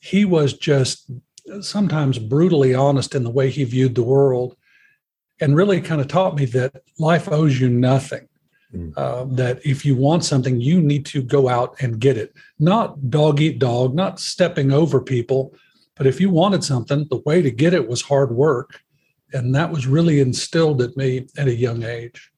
he 0.01 0.25
was 0.25 0.55
just 0.55 1.09
sometimes 1.61 2.19
brutally 2.19 2.75
honest 2.75 3.15
in 3.15 3.23
the 3.23 3.31
way 3.31 3.49
he 3.49 3.63
viewed 3.63 3.95
the 3.95 4.03
world 4.03 4.57
and 5.41 5.57
really 5.57 5.81
kind 5.81 6.01
of 6.01 6.09
taught 6.09 6.35
me 6.35 6.47
that 6.47 6.83
life 6.99 7.29
owes 7.31 7.61
you 7.61 7.69
nothing. 7.69 8.27
Mm. 8.75 8.93
Uh, 8.97 9.25
that 9.37 9.65
if 9.65 9.85
you 9.85 9.97
want 9.97 10.25
something, 10.25 10.61
you 10.61 10.81
need 10.81 11.07
to 11.07 11.23
go 11.23 11.49
out 11.49 11.77
and 11.81 12.01
get 12.01 12.17
it. 12.17 12.33
Not 12.59 13.11
dog 13.11 13.41
eat 13.41 13.59
dog, 13.59 13.95
not 13.95 14.21
stepping 14.21 14.73
over 14.73 15.01
people, 15.01 15.55
but 15.97 16.07
if 16.07 16.21
you 16.21 16.31
wanted 16.31 16.63
something, 16.65 17.07
the 17.09 17.23
way 17.25 17.43
to 17.43 17.51
get 17.51 17.75
it 17.75 17.89
was 17.89 18.03
hard 18.03 18.33
work. 18.33 18.81
And 19.33 19.55
that 19.55 19.71
was 19.71 19.87
really 19.87 20.21
instilled 20.21 20.83
at 20.83 20.97
me 20.97 21.27
at 21.37 21.49
a 21.49 21.55
young 21.55 21.83
age. 21.83 22.31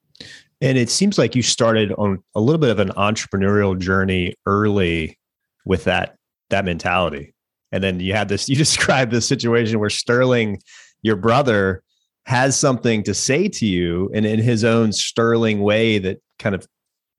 And 0.61 0.79
it 0.79 0.91
seems 0.91 1.19
like 1.19 1.35
you 1.35 1.43
started 1.43 1.93
on 1.93 2.23
a 2.35 2.41
little 2.41 2.61
bit 2.61 2.71
of 2.71 2.79
an 2.79 2.91
entrepreneurial 2.91 3.79
journey 3.79 4.35
early 4.47 5.19
with 5.65 5.85
that 5.85 6.17
that 6.51 6.65
mentality. 6.65 7.35
And 7.73 7.83
then 7.83 7.99
you 7.99 8.13
had 8.13 8.29
this, 8.29 8.49
you 8.49 8.57
described 8.57 9.11
this 9.11 9.27
situation 9.27 9.81
where 9.81 9.91
Sterling, 9.91 10.63
your 11.03 11.17
brother, 11.17 11.83
has 12.27 12.57
something 12.57 13.03
to 13.03 13.15
say 13.15 13.49
to 13.49 13.67
you 13.67 14.09
and 14.15 14.25
in 14.25 14.39
his 14.39 14.63
own 14.63 14.93
sterling 14.93 15.61
way 15.61 15.99
that 15.99 16.23
kind 16.39 16.55
of 16.55 16.69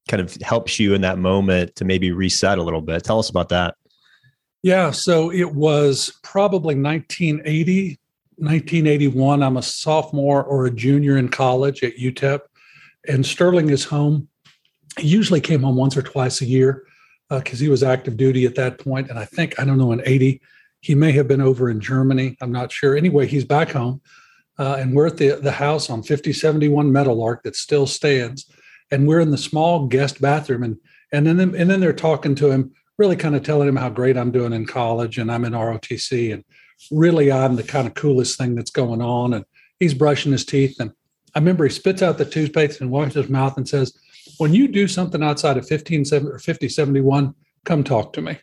kind 0.07 0.21
of 0.21 0.35
helps 0.41 0.79
you 0.79 0.93
in 0.93 1.01
that 1.01 1.17
moment 1.17 1.75
to 1.75 1.85
maybe 1.85 2.11
reset 2.11 2.57
a 2.57 2.63
little 2.63 2.81
bit. 2.81 3.03
Tell 3.03 3.19
us 3.19 3.29
about 3.29 3.49
that. 3.49 3.75
Yeah, 4.61 4.91
so 4.91 5.29
it 5.29 5.53
was 5.53 6.17
probably 6.23 6.75
1980, 6.75 7.99
1981. 8.37 9.43
I'm 9.43 9.57
a 9.57 9.61
sophomore 9.61 10.43
or 10.43 10.65
a 10.65 10.71
junior 10.71 11.17
in 11.17 11.29
college 11.29 11.83
at 11.83 11.97
UTEP, 11.97 12.41
and 13.07 13.25
Sterling 13.25 13.69
is 13.69 13.85
home. 13.85 14.27
He 14.99 15.07
usually 15.07 15.41
came 15.41 15.63
home 15.63 15.75
once 15.75 15.97
or 15.97 16.01
twice 16.01 16.41
a 16.41 16.45
year 16.45 16.85
because 17.29 17.59
uh, 17.59 17.63
he 17.63 17.69
was 17.69 17.83
active 17.83 18.17
duty 18.17 18.45
at 18.45 18.55
that 18.55 18.77
point. 18.77 19.09
And 19.09 19.17
I 19.17 19.25
think, 19.25 19.59
I 19.59 19.65
don't 19.65 19.77
know, 19.77 19.91
in 19.91 20.01
80, 20.05 20.39
he 20.81 20.93
may 20.93 21.11
have 21.13 21.27
been 21.27 21.41
over 21.41 21.69
in 21.69 21.79
Germany. 21.79 22.37
I'm 22.41 22.51
not 22.51 22.71
sure. 22.71 22.95
Anyway, 22.95 23.25
he's 23.25 23.45
back 23.45 23.71
home 23.71 24.01
uh, 24.57 24.75
and 24.79 24.93
we're 24.93 25.07
at 25.07 25.17
the, 25.17 25.35
the 25.35 25.51
house 25.51 25.89
on 25.89 26.03
5071 26.03 26.91
Meadowlark 26.91 27.43
that 27.43 27.55
still 27.55 27.87
stands. 27.87 28.45
And 28.91 29.07
we're 29.07 29.19
in 29.19 29.31
the 29.31 29.37
small 29.37 29.87
guest 29.87 30.21
bathroom. 30.21 30.63
And, 30.63 30.77
and, 31.11 31.25
then, 31.25 31.39
and 31.39 31.69
then 31.69 31.79
they're 31.79 31.93
talking 31.93 32.35
to 32.35 32.51
him, 32.51 32.71
really 32.97 33.15
kind 33.15 33.35
of 33.35 33.43
telling 33.43 33.67
him 33.67 33.75
how 33.75 33.89
great 33.89 34.17
I'm 34.17 34.31
doing 34.31 34.53
in 34.53 34.65
college 34.65 35.17
and 35.17 35.31
I'm 35.31 35.45
in 35.45 35.53
ROTC. 35.53 36.33
And 36.33 36.43
really, 36.91 37.31
I'm 37.31 37.55
the 37.55 37.63
kind 37.63 37.87
of 37.87 37.93
coolest 37.93 38.37
thing 38.37 38.55
that's 38.55 38.71
going 38.71 39.01
on. 39.01 39.33
And 39.33 39.45
he's 39.79 39.93
brushing 39.93 40.31
his 40.31 40.45
teeth. 40.45 40.79
And 40.79 40.91
I 41.35 41.39
remember 41.39 41.63
he 41.63 41.69
spits 41.69 42.01
out 42.01 42.17
the 42.17 42.25
toothpaste 42.25 42.81
and 42.81 42.91
wipes 42.91 43.15
his 43.15 43.29
mouth 43.29 43.57
and 43.57 43.67
says, 43.67 43.97
When 44.37 44.53
you 44.53 44.67
do 44.67 44.87
something 44.87 45.23
outside 45.23 45.57
of 45.57 45.67
15, 45.67 46.01
or 46.13 46.39
5071, 46.39 47.33
come 47.65 47.83
talk 47.83 48.13
to 48.13 48.21
me 48.21 48.37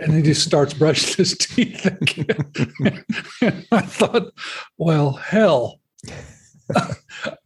and 0.00 0.12
he 0.12 0.22
just 0.22 0.44
starts 0.44 0.74
brushing 0.74 1.16
his 1.16 1.36
teeth 1.36 1.86
again. 1.86 3.04
I 3.72 3.80
thought, 3.80 4.32
well, 4.76 5.12
hell, 5.12 5.80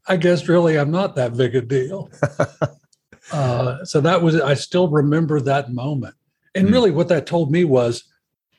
I 0.07 0.17
guess 0.17 0.49
really 0.49 0.79
I'm 0.79 0.91
not 0.91 1.15
that 1.17 1.37
big 1.37 1.55
a 1.55 1.63
deal. 1.63 2.11
Uh, 3.31 3.83
so 3.85 3.99
that 3.99 4.21
was, 4.21 4.39
I 4.39 4.53
still 4.53 4.89
remember 4.89 5.41
that 5.41 5.73
moment. 5.73 6.15
And 6.55 6.67
mm-hmm. 6.67 6.75
really, 6.75 6.91
what 6.91 7.09
that 7.09 7.25
told 7.25 7.51
me 7.51 7.65
was 7.65 8.05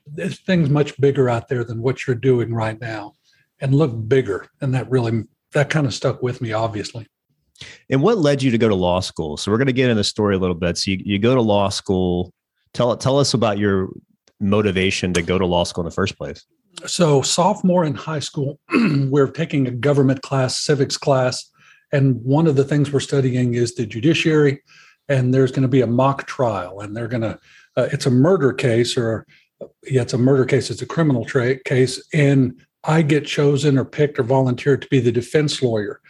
there's 0.05 0.39
things 0.39 0.69
much 0.69 1.00
bigger 1.00 1.29
out 1.29 1.48
there 1.48 1.63
than 1.63 1.81
what 1.81 2.05
you're 2.05 2.15
doing 2.15 2.53
right 2.53 2.79
now 2.79 3.13
and 3.60 3.74
look 3.74 4.07
bigger. 4.07 4.48
And 4.62 4.74
that 4.74 4.89
really, 4.89 5.24
that 5.53 5.69
kind 5.69 5.86
of 5.86 5.93
stuck 5.93 6.22
with 6.22 6.41
me, 6.41 6.51
obviously. 6.51 7.07
And 7.89 8.01
what 8.01 8.17
led 8.17 8.43
you 8.43 8.51
to 8.51 8.57
go 8.57 8.67
to 8.67 8.75
law 8.75 9.00
school? 9.00 9.38
So 9.38 9.51
we're 9.51 9.57
going 9.57 9.67
to 9.67 9.74
get 9.74 9.89
in 9.89 9.98
the 9.98 10.03
story 10.03 10.36
a 10.36 10.39
little 10.39 10.55
bit. 10.55 10.77
So 10.77 10.91
you, 10.91 11.01
you 11.05 11.19
go 11.19 11.36
to 11.36 11.41
law 11.41 11.69
school 11.69 12.33
Tell 12.74 12.98
tell 12.98 13.19
us 13.19 13.33
about 13.33 13.60
your 13.60 13.89
motivation 14.39 15.13
to 15.13 15.22
go 15.22 15.38
to 15.38 15.45
law 15.45 15.63
school 15.63 15.83
in 15.83 15.89
the 15.89 15.95
first 15.95 16.17
place. 16.17 16.45
So, 16.88 17.22
sophomore 17.22 17.86
in 17.86 17.93
high 17.93 18.19
school, 18.19 18.60
we're 18.74 19.29
taking 19.29 19.67
a 19.67 19.72
government 19.72 20.24
class, 20.24 20.60
civics 20.60 20.98
class, 20.98 21.50
and 21.91 22.15
one 22.24 22.48
of 22.48 22.55
the 22.55 22.63
things 22.63 22.91
we're 22.91 23.00
studying 23.00 23.53
is 23.53 23.75
the 23.75 23.86
judiciary. 23.86 24.62
And 25.10 25.33
there's 25.33 25.51
going 25.51 25.63
to 25.63 25.67
be 25.67 25.81
a 25.81 25.88
mock 25.88 26.25
trial, 26.25 26.79
and 26.79 26.95
they're 26.95 27.07
going 27.07 27.22
to. 27.22 27.39
Uh, 27.75 27.89
it's 27.91 28.05
a 28.05 28.12
murder 28.12 28.53
case, 28.53 28.98
or 28.98 29.27
yeah, 29.84 30.01
it's 30.01 30.13
a 30.13 30.17
murder 30.17 30.46
case. 30.46 30.70
It's 30.70 30.82
a 30.82 30.88
criminal 30.88 31.25
tra- 31.25 31.62
case 31.63 32.05
and 32.13 32.62
I 32.84 33.01
get 33.01 33.25
chosen 33.25 33.77
or 33.77 33.86
picked 33.86 34.20
or 34.20 34.24
volunteered 34.24 34.82
to 34.82 34.88
be 34.89 35.00
the 35.00 35.12
defense 35.12 35.62
lawyer. 35.62 36.01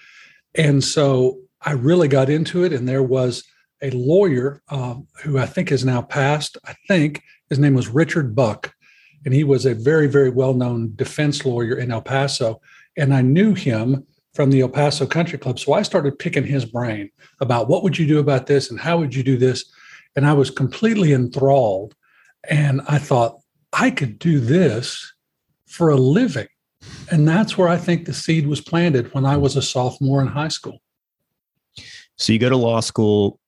And 0.55 0.83
so 0.83 1.39
I 1.61 1.71
really 1.73 2.07
got 2.07 2.29
into 2.29 2.63
it. 2.63 2.73
And 2.73 2.87
there 2.87 3.03
was 3.03 3.43
a 3.81 3.91
lawyer 3.91 4.61
um, 4.69 5.07
who 5.21 5.37
I 5.37 5.45
think 5.45 5.69
has 5.69 5.85
now 5.85 6.01
passed. 6.01 6.57
I 6.65 6.75
think 6.87 7.21
his 7.49 7.59
name 7.59 7.73
was 7.73 7.89
Richard 7.89 8.35
Buck. 8.35 8.73
And 9.25 9.33
he 9.33 9.43
was 9.43 9.65
a 9.65 9.75
very, 9.75 10.07
very 10.07 10.29
well 10.29 10.53
known 10.53 10.93
defense 10.95 11.45
lawyer 11.45 11.77
in 11.77 11.91
El 11.91 12.01
Paso. 12.01 12.59
And 12.97 13.13
I 13.13 13.21
knew 13.21 13.53
him 13.53 14.05
from 14.33 14.49
the 14.49 14.61
El 14.61 14.69
Paso 14.69 15.05
Country 15.05 15.37
Club. 15.37 15.59
So 15.59 15.73
I 15.73 15.83
started 15.83 16.19
picking 16.19 16.45
his 16.45 16.65
brain 16.65 17.09
about 17.39 17.69
what 17.69 17.83
would 17.83 17.97
you 17.97 18.07
do 18.07 18.19
about 18.19 18.47
this 18.47 18.71
and 18.71 18.79
how 18.79 18.97
would 18.97 19.13
you 19.13 19.23
do 19.23 19.37
this. 19.37 19.71
And 20.15 20.25
I 20.25 20.33
was 20.33 20.49
completely 20.49 21.13
enthralled. 21.13 21.95
And 22.49 22.81
I 22.87 22.97
thought, 22.97 23.42
I 23.73 23.91
could 23.91 24.19
do 24.19 24.39
this 24.39 25.13
for 25.67 25.89
a 25.89 25.95
living. 25.95 26.47
And 27.11 27.27
that's 27.27 27.57
where 27.57 27.67
I 27.67 27.77
think 27.77 28.05
the 28.05 28.13
seed 28.13 28.47
was 28.47 28.61
planted 28.61 29.13
when 29.13 29.25
I 29.25 29.37
was 29.37 29.55
a 29.55 29.61
sophomore 29.61 30.21
in 30.21 30.27
high 30.27 30.49
school. 30.49 30.79
So 32.17 32.31
you 32.33 32.39
go 32.39 32.49
to 32.49 32.57
law 32.57 32.79
school, 32.79 33.39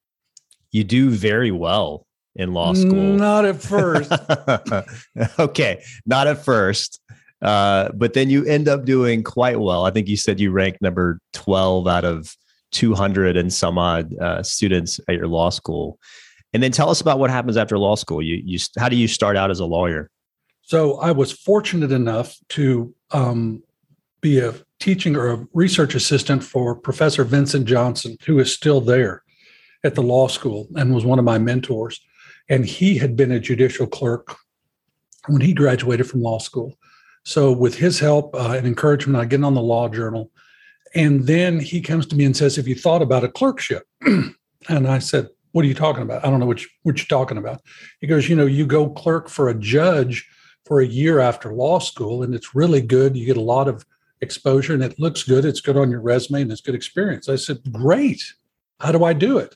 you 0.72 0.84
do 0.84 1.10
very 1.10 1.52
well 1.52 2.08
in 2.36 2.54
law 2.54 2.74
school. 2.74 2.94
Not 2.94 3.46
at 3.46 3.62
first. 3.62 4.12
okay, 5.40 5.82
not 6.06 6.28
at 6.28 6.44
first. 6.44 7.00
Uh, 7.42 7.90
but 7.94 8.14
then 8.14 8.30
you 8.30 8.44
end 8.46 8.68
up 8.68 8.86
doing 8.86 9.24
quite 9.24 9.60
well. 9.60 9.86
I 9.86 9.92
think 9.92 10.08
you 10.08 10.18
said 10.18 10.40
you 10.40 10.52
ranked 10.52 10.82
number 10.82 11.20
12 11.34 11.88
out 11.88 12.04
of 12.04 12.36
200 12.72 13.38
and 13.38 13.54
some 13.54 13.78
odd 13.78 14.14
uh, 14.18 14.42
students 14.42 15.00
at 15.08 15.16
your 15.16 15.28
law 15.28 15.50
school. 15.50 16.00
And 16.54 16.64
then 16.64 16.72
tell 16.72 16.90
us 16.90 17.02
about 17.02 17.20
what 17.20 17.30
happens 17.30 17.58
after 17.58 17.78
law 17.78 17.96
school. 17.96 18.22
You, 18.22 18.42
you, 18.44 18.60
how 18.78 18.90
do 18.90 18.96
you 18.96 19.08
start 19.08 19.38
out 19.38 19.52
as 19.52 19.60
a 19.60 19.66
lawyer? 19.66 20.10
So 20.66 20.98
I 20.98 21.12
was 21.12 21.32
fortunate 21.32 21.92
enough 21.92 22.38
to 22.50 22.92
um, 23.12 23.62
be 24.20 24.40
a 24.40 24.56
teaching 24.80 25.16
or 25.16 25.32
a 25.32 25.48
research 25.54 25.94
assistant 25.94 26.44
for 26.44 26.74
Professor 26.74 27.24
Vincent 27.24 27.68
Johnson, 27.68 28.18
who 28.26 28.40
is 28.40 28.52
still 28.52 28.82
there 28.82 29.22
at 29.84 29.94
the 29.94 30.02
law 30.02 30.28
school 30.28 30.68
and 30.76 30.96
was 30.96 31.06
one 31.06 31.20
of 31.20 31.26
my 31.26 31.38
mentors. 31.38 32.02
And 32.50 32.66
he 32.66 32.98
had 32.98 33.16
been 33.16 33.32
a 33.32 33.40
judicial 33.40 33.86
clerk 33.86 34.38
when 35.28 35.42
he 35.42 35.54
graduated 35.54 36.10
from 36.10 36.24
law 36.24 36.40
school. 36.40 36.74
So, 37.24 37.52
with 37.52 37.76
his 37.76 38.00
help 38.00 38.34
uh, 38.34 38.56
and 38.58 38.66
encouragement, 38.66 39.22
I 39.22 39.26
get 39.26 39.44
on 39.44 39.54
the 39.54 39.62
law 39.62 39.88
journal. 39.88 40.32
And 40.96 41.28
then 41.28 41.60
he 41.60 41.80
comes 41.80 42.08
to 42.08 42.16
me 42.16 42.26
and 42.26 42.36
says, 42.36 42.56
Have 42.56 42.68
you 42.68 42.76
thought 42.76 43.04
about 43.04 43.24
a 43.24 43.30
clerkship? 43.30 43.84
and 44.02 44.88
I 44.88 44.98
said, 44.98 45.28
What 45.52 45.64
are 45.64 45.68
you 45.68 45.74
talking 45.76 46.04
about? 46.04 46.26
I 46.26 46.32
don't 46.32 46.40
know 46.40 46.46
what, 46.48 46.64
you, 46.64 46.70
what 46.82 46.98
you're 46.98 47.20
talking 47.20 47.38
about. 47.38 47.62
He 48.00 48.08
goes, 48.08 48.30
You 48.30 48.36
know, 48.36 48.48
you 48.48 48.66
go 48.66 48.90
clerk 48.90 49.30
for 49.30 49.50
a 49.50 49.56
judge 49.56 50.28
for 50.66 50.82
a 50.82 50.88
year 50.88 51.20
after 51.20 51.54
law 51.54 51.80
school, 51.80 52.24
and 52.24 52.34
it's 52.34 52.56
really 52.56 52.82
good. 52.82 53.16
You 53.16 53.26
get 53.26 53.38
a 53.38 53.42
lot 53.42 53.68
of 53.68 53.86
exposure 54.22 54.74
and 54.74 54.84
it 54.84 55.00
looks 55.00 55.24
good. 55.24 55.46
It's 55.46 55.62
good 55.62 55.78
on 55.78 55.92
your 55.92 56.02
resume 56.02 56.42
and 56.42 56.52
it's 56.52 56.62
good 56.62 56.76
experience. 56.76 57.30
I 57.30 57.36
said, 57.36 57.60
Great. 57.72 58.22
How 58.80 58.92
do 58.92 59.04
I 59.04 59.14
do 59.14 59.38
it? 59.38 59.56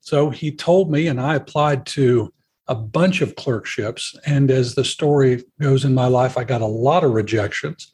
So 0.00 0.28
he 0.28 0.50
told 0.52 0.90
me, 0.90 1.06
and 1.06 1.20
I 1.20 1.34
applied 1.34 1.86
to 1.86 2.32
a 2.68 2.74
bunch 2.74 3.22
of 3.22 3.36
clerkships. 3.36 4.14
And 4.26 4.50
as 4.50 4.74
the 4.74 4.84
story 4.84 5.44
goes 5.60 5.84
in 5.84 5.94
my 5.94 6.06
life, 6.06 6.36
I 6.36 6.44
got 6.44 6.60
a 6.60 6.66
lot 6.66 7.04
of 7.04 7.12
rejections. 7.12 7.92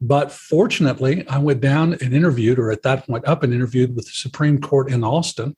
But 0.00 0.30
fortunately, 0.30 1.26
I 1.28 1.38
went 1.38 1.62
down 1.62 1.94
and 1.94 2.12
interviewed, 2.12 2.58
or 2.58 2.70
at 2.70 2.82
that 2.82 3.06
point, 3.06 3.26
up 3.26 3.42
and 3.42 3.54
interviewed 3.54 3.96
with 3.96 4.04
the 4.04 4.12
Supreme 4.12 4.60
Court 4.60 4.90
in 4.90 5.02
Austin 5.02 5.56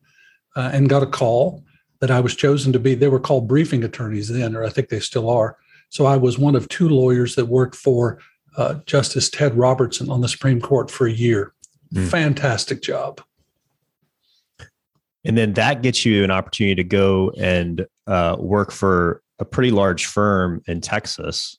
uh, 0.54 0.70
and 0.73 0.88
got 0.88 1.02
a 1.02 1.06
call 1.06 1.64
that 2.00 2.12
I 2.12 2.20
was 2.20 2.37
chosen 2.37 2.73
to 2.73 2.78
be. 2.78 2.94
They 2.94 3.08
were 3.08 3.18
called 3.18 3.49
briefing 3.49 3.82
attorneys 3.82 4.28
then, 4.28 4.54
or 4.54 4.64
I 4.64 4.68
think 4.68 4.88
they 4.88 5.00
still 5.00 5.28
are. 5.28 5.56
So 5.90 6.07
I 6.07 6.16
was 6.16 6.38
one 6.38 6.54
of 6.54 6.68
two 6.68 6.88
lawyers 6.88 7.35
that 7.37 7.47
worked 7.47 7.75
for 7.75 8.18
uh, 8.57 8.75
Justice 8.87 9.30
Ted 9.30 9.57
Robertson 9.57 10.11
on 10.11 10.21
the 10.21 10.28
Supreme 10.28 10.61
Court 10.61 10.90
for 10.90 11.07
a 11.07 11.12
year. 11.12 11.54
Mm. 11.95 12.09
Fantastic 12.09 12.83
job. 12.83 13.21
And 15.25 15.37
then 15.37 15.54
that 15.54 15.83
gets 15.83 16.04
you 16.04 16.25
an 16.25 16.30
opportunity 16.30 16.76
to 16.76 16.85
go 16.85 17.30
and 17.38 17.87
uh, 18.07 18.37
work 18.38 18.71
for 18.71 19.23
a 19.38 19.45
pretty 19.45 19.71
large 19.71 20.07
firm 20.07 20.62
in 20.66 20.80
Texas. 20.80 21.59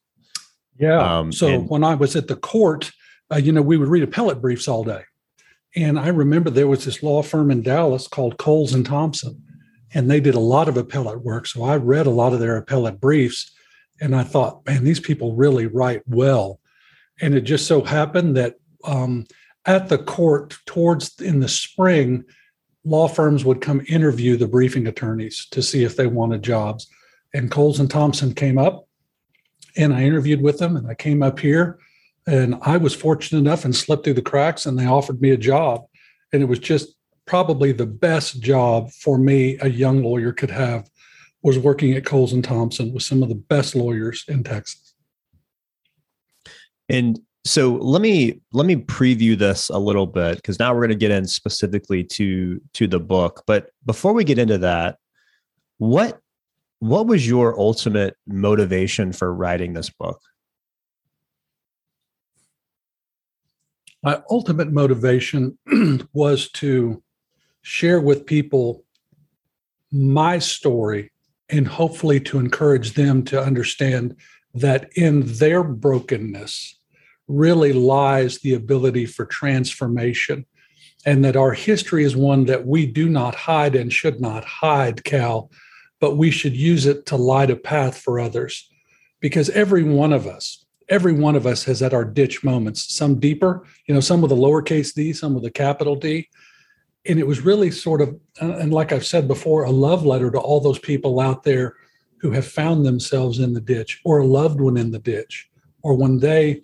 Yeah. 0.77 1.00
Um, 1.19 1.31
so 1.31 1.48
and- 1.48 1.69
when 1.69 1.83
I 1.83 1.95
was 1.95 2.15
at 2.15 2.27
the 2.27 2.36
court, 2.36 2.91
uh, 3.31 3.38
you 3.38 3.51
know, 3.51 3.62
we 3.62 3.77
would 3.77 3.89
read 3.89 4.03
appellate 4.03 4.41
briefs 4.41 4.67
all 4.67 4.83
day. 4.83 5.03
And 5.75 6.00
I 6.00 6.07
remember 6.07 6.50
there 6.50 6.67
was 6.67 6.86
this 6.86 7.03
law 7.03 7.21
firm 7.21 7.51
in 7.51 7.62
Dallas 7.62 8.08
called 8.08 8.39
Cowles 8.39 8.73
and 8.73 8.86
Thompson, 8.86 9.43
and 9.93 10.10
they 10.10 10.19
did 10.19 10.34
a 10.34 10.39
lot 10.39 10.67
of 10.67 10.77
appellate 10.77 11.21
work. 11.21 11.45
So 11.45 11.63
I 11.63 11.75
read 11.77 12.08
a 12.08 12.12
lot 12.12 12.34
of 12.34 12.39
their 12.39 12.58
appellate 12.58 12.99
briefs, 12.99 13.51
and 14.01 14.15
I 14.15 14.23
thought, 14.23 14.65
man, 14.65 14.83
these 14.83 14.99
people 14.99 15.35
really 15.35 15.67
write 15.67 16.03
well. 16.07 16.59
And 17.21 17.35
it 17.35 17.41
just 17.41 17.67
so 17.67 17.83
happened 17.83 18.38
that 18.38 18.55
um, 18.85 19.25
at 19.65 19.89
the 19.89 19.97
court 19.97 20.57
towards 20.65 21.19
in 21.21 21.39
the 21.39 21.49
spring, 21.49 22.23
law 22.85 23.07
firms 23.07 23.43
would 23.43 23.62
come 23.62 23.85
interview 23.88 24.38
the 24.38 24.47
briefing 24.47 24.88
attorneys 24.88 25.47
to 25.51 25.62
see 25.62 25.83
if 25.83 25.95
they 25.95 26.07
wanted 26.07 26.43
jobs. 26.43 26.88
And 27.33 27.51
Cowles 27.51 27.79
and 27.79 27.89
Thompson 27.89 28.33
came 28.33 28.57
up 28.57 28.88
and 29.75 29.93
I 29.93 30.03
interviewed 30.03 30.41
with 30.41 30.59
them 30.59 30.75
and 30.77 30.88
I 30.88 30.95
came 30.95 31.21
up 31.21 31.39
here 31.39 31.79
and 32.25 32.55
I 32.62 32.77
was 32.77 32.95
fortunate 32.95 33.39
enough 33.39 33.65
and 33.65 33.75
slipped 33.75 34.05
through 34.05 34.13
the 34.13 34.21
cracks 34.21 34.65
and 34.65 34.77
they 34.79 34.85
offered 34.85 35.21
me 35.21 35.31
a 35.31 35.38
job. 35.38 35.85
And 36.31 36.41
it 36.41 36.45
was 36.45 36.59
just 36.59 36.95
probably 37.25 37.71
the 37.71 37.85
best 37.85 38.39
job 38.41 38.91
for 38.91 39.17
me 39.17 39.57
a 39.62 39.69
young 39.69 40.03
lawyer 40.03 40.31
could 40.31 40.51
have 40.51 40.89
was 41.41 41.58
working 41.58 41.93
at 41.93 42.06
Cowles 42.06 42.34
and 42.34 42.43
Thompson 42.43 42.93
with 42.93 43.04
some 43.04 43.23
of 43.23 43.30
the 43.30 43.36
best 43.36 43.75
lawyers 43.75 44.25
in 44.28 44.43
Texas. 44.43 44.93
And 46.89 47.19
so 47.45 47.75
let 47.75 48.02
me 48.02 48.41
let 48.52 48.65
me 48.65 48.75
preview 48.75 49.38
this 49.38 49.69
a 49.69 49.78
little 49.78 50.06
bit 50.06 50.36
because 50.36 50.60
now 50.60 50.73
we're 50.73 50.82
going 50.82 50.89
to 50.89 50.95
get 50.95 51.12
in 51.12 51.25
specifically 51.25 52.04
to 52.04 52.62
to 52.73 52.86
the 52.88 52.99
book 52.99 53.43
but 53.47 53.69
before 53.86 54.13
we 54.13 54.23
get 54.23 54.38
into 54.38 54.58
that 54.58 54.97
what 55.78 56.19
what 56.80 57.08
was 57.08 57.28
your 57.28 57.58
ultimate 57.60 58.15
motivation 58.28 59.13
for 59.13 59.34
writing 59.34 59.73
this 59.73 59.89
book 59.89 60.19
my 64.04 64.21
ultimate 64.30 64.71
motivation 64.71 65.58
was 66.13 66.49
to 66.52 67.02
share 67.62 68.02
with 68.02 68.25
people 68.25 68.84
my 69.91 70.38
story 70.38 71.12
and 71.49 71.67
hopefully 71.67 72.19
to 72.19 72.39
encourage 72.39 72.93
them 72.93 73.23
to 73.23 73.41
understand 73.41 74.15
that 74.53 74.89
in 74.95 75.21
their 75.25 75.63
brokenness 75.63 76.79
really 77.27 77.73
lies 77.73 78.39
the 78.39 78.53
ability 78.53 79.05
for 79.05 79.25
transformation. 79.25 80.45
And 81.05 81.23
that 81.23 81.38
our 81.38 81.53
history 81.53 82.03
is 82.03 82.15
one 82.15 82.45
that 82.45 82.67
we 82.67 82.85
do 82.85 83.07
not 83.07 83.33
hide 83.33 83.73
and 83.73 83.91
should 83.91 84.19
not 84.19 84.43
hide, 84.43 85.05
Cal, 85.05 85.49
but 86.01 86.17
we 86.17 86.29
should 86.29 86.55
use 86.55 86.85
it 86.85 87.05
to 87.07 87.15
light 87.15 87.49
a 87.49 87.55
path 87.55 87.97
for 87.97 88.19
others. 88.19 88.69
Because 89.21 89.49
every 89.51 89.83
one 89.83 90.12
of 90.12 90.27
us, 90.27 90.65
every 90.89 91.13
one 91.13 91.35
of 91.35 91.45
us 91.45 91.63
has 91.65 91.81
at 91.81 91.93
our 91.93 92.03
ditch 92.03 92.43
moments, 92.43 92.93
some 92.93 93.19
deeper, 93.19 93.65
you 93.88 93.93
know, 93.93 94.01
some 94.01 94.21
with 94.21 94.31
a 94.31 94.35
lowercase 94.35 94.93
d, 94.93 95.13
some 95.13 95.33
with 95.33 95.45
a 95.45 95.51
capital 95.51 95.95
D. 95.95 96.27
And 97.07 97.19
it 97.19 97.27
was 97.27 97.41
really 97.41 97.71
sort 97.71 98.01
of, 98.01 98.19
and 98.39 98.73
like 98.73 98.91
I've 98.91 99.05
said 99.05 99.27
before, 99.27 99.63
a 99.63 99.71
love 99.71 100.05
letter 100.05 100.29
to 100.31 100.39
all 100.39 100.59
those 100.59 100.79
people 100.79 101.19
out 101.19 101.43
there 101.43 101.75
who 102.19 102.31
have 102.31 102.45
found 102.45 102.85
themselves 102.85 103.39
in 103.39 103.53
the 103.53 103.62
ditch 103.62 104.01
or 104.03 104.19
a 104.19 104.25
loved 104.25 104.59
one 104.59 104.77
in 104.77 104.91
the 104.91 104.99
ditch, 104.99 105.49
or 105.81 105.95
when 105.95 106.19
they 106.19 106.62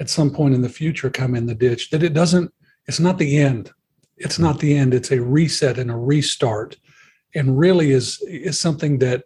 at 0.00 0.08
some 0.10 0.30
point 0.30 0.54
in 0.54 0.62
the 0.62 0.68
future 0.68 1.10
come 1.10 1.34
in 1.34 1.46
the 1.46 1.54
ditch 1.54 1.90
that 1.90 2.02
it 2.02 2.14
doesn't 2.14 2.52
it's 2.86 3.00
not 3.00 3.16
the 3.16 3.38
end. 3.38 3.70
It's 4.18 4.38
not 4.38 4.58
the 4.58 4.76
end. 4.76 4.92
It's 4.92 5.10
a 5.10 5.22
reset 5.22 5.78
and 5.78 5.90
a 5.90 5.96
restart 5.96 6.76
and 7.34 7.58
really 7.58 7.90
is 7.90 8.22
is 8.22 8.58
something 8.58 8.98
that 8.98 9.24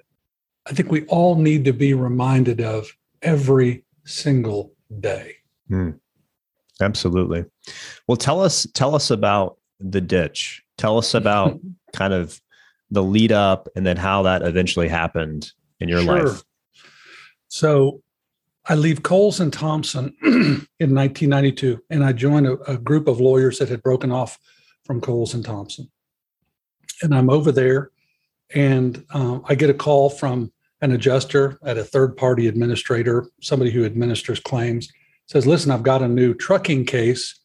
i 0.67 0.73
think 0.73 0.91
we 0.91 1.05
all 1.07 1.35
need 1.37 1.65
to 1.65 1.73
be 1.73 1.95
reminded 1.95 2.61
of 2.61 2.87
every 3.23 3.85
single 4.05 4.73
day. 5.01 5.35
Mm, 5.71 5.99
absolutely. 6.81 7.45
Well 8.07 8.17
tell 8.17 8.43
us 8.43 8.67
tell 8.75 8.95
us 8.95 9.11
about 9.11 9.59
the 9.81 10.01
ditch 10.01 10.63
tell 10.77 10.99
us 10.99 11.15
about 11.15 11.59
kind 11.93 12.13
of 12.13 12.41
the 12.91 13.03
lead 13.03 13.33
up 13.33 13.69
and 13.77 13.87
then 13.87 13.97
how 13.97 14.23
that 14.23 14.43
eventually 14.43 14.89
happened 14.89 15.53
in 15.81 15.89
your 15.89 16.03
sure. 16.03 16.27
life 16.27 16.43
so 17.49 18.03
I 18.69 18.75
leave 18.75 19.03
Cowles 19.03 19.41
and 19.41 19.53
Thompson 19.53 20.15
in 20.23 20.95
1992, 20.95 21.83
and 21.89 22.05
I 22.05 22.13
join 22.13 22.45
a, 22.45 22.55
a, 22.67 22.77
group 22.77 23.09
of 23.09 23.19
lawyers 23.19 23.59
that 23.59 23.71
had 23.71 23.83
broken 23.83 24.13
off 24.13 24.39
from 24.85 25.01
Cowles 25.01 25.33
and 25.33 25.43
Thompson. 25.43 25.91
And 27.03 27.15
I'm 27.15 27.31
over 27.31 27.51
there, 27.51 27.91
and 28.55 29.03
um, 29.15 29.43
I 29.49 29.55
get 29.55 29.71
a 29.71 29.75
call 29.75 30.11
from 30.11 30.53
an 30.83 30.93
adjuster 30.93 31.59
at 31.65 31.79
a 31.79 31.85
third 31.85 32.17
party 32.17 32.47
administrator, 32.47 33.27
somebody 33.41 33.71
who 33.71 33.87
administers 33.87 34.39
claims, 34.39 34.89
says, 35.27 35.47
Listen, 35.47 35.73
I've 35.73 35.83
got 35.83 36.03
a 36.03 36.09
new 36.09 36.35
trucking 36.35 36.85
case 36.85 37.41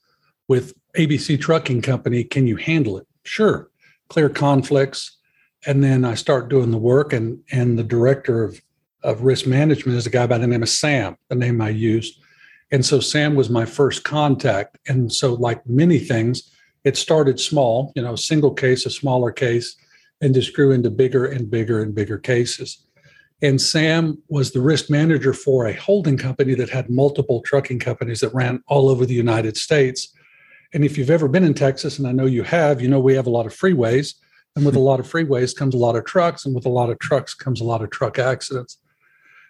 with 0.50 0.74
ABC 0.98 1.40
Trucking 1.40 1.82
Company. 1.82 2.24
Can 2.24 2.48
you 2.48 2.56
handle 2.56 2.98
it? 2.98 3.08
Sure. 3.24 3.70
Clear 4.10 4.30
conflicts. 4.30 5.18
And 5.66 5.84
then 5.84 6.04
I 6.04 6.16
start 6.16 6.50
doing 6.50 6.72
the 6.72 6.78
work, 6.78 7.14
and, 7.14 7.40
and 7.52 7.80
the 7.80 7.84
director 7.84 8.44
of 8.44 8.62
of 9.04 9.24
risk 9.24 9.46
management 9.46 9.98
is 9.98 10.08
a 10.08 10.10
guy 10.10 10.26
by 10.26 10.38
the 10.38 10.48
name 10.48 10.64
of 10.64 10.70
Sam, 10.70 11.18
the 11.30 11.36
name 11.36 11.62
I 11.62 11.70
used. 11.70 12.22
And 12.72 12.86
so 12.86 13.00
Sam 13.00 13.36
was 13.36 13.50
my 13.50 13.66
first 13.66 14.04
contact. 14.04 14.78
And 14.88 15.12
so, 15.12 15.34
like 15.34 15.66
many 15.68 16.00
things, 16.00 16.52
it 16.84 16.98
started 16.98 17.40
small, 17.40 17.92
you 17.96 18.02
know, 18.02 18.16
single 18.16 18.54
case, 18.54 18.86
a 18.86 18.90
smaller 18.90 19.32
case, 19.32 19.76
and 20.22 20.34
just 20.34 20.56
grew 20.56 20.72
into 20.72 20.90
bigger 20.90 21.26
and 21.26 21.50
bigger 21.50 21.82
and 21.82 21.94
bigger 21.94 22.18
cases. 22.18 22.86
And 23.42 23.62
Sam 23.62 24.18
was 24.30 24.52
the 24.52 24.62
risk 24.62 24.90
manager 24.90 25.34
for 25.34 25.66
a 25.66 25.74
holding 25.74 26.18
company 26.18 26.56
that 26.56 26.70
had 26.70 26.90
multiple 26.90 27.42
trucking 27.42 27.80
companies 27.80 28.22
that 28.22 28.34
ran 28.34 28.64
all 28.68 28.90
over 28.90 29.06
the 29.06 29.14
United 29.14 29.58
States. 29.58 30.14
And 30.74 30.84
if 30.84 30.98
you've 30.98 31.10
ever 31.10 31.28
been 31.28 31.44
in 31.44 31.54
Texas, 31.54 32.00
and 32.00 32.08
I 32.08 32.12
know 32.12 32.26
you 32.26 32.44
have, 32.44 32.82
you 32.82 32.88
know 32.88 33.00
we 33.00 33.14
have 33.16 33.28
a 33.28 33.32
lot 33.32 33.46
of 33.46 33.54
freeways. 33.54 34.16
And 34.56 34.66
with 34.66 34.76
a 34.76 34.80
lot 34.90 35.00
of 35.00 35.10
freeways 35.10 35.56
comes 35.56 35.76
a 35.76 35.80
lot 35.80 35.96
of 35.96 36.06
trucks, 36.06 36.46
and 36.46 36.56
with 36.56 36.66
a 36.66 36.70
lot 36.70 36.90
of 36.90 37.00
trucks 37.00 37.34
comes 37.34 37.62
a 37.62 37.66
lot 37.66 37.82
of 37.82 37.90
truck 37.90 38.20
accidents. 38.20 38.78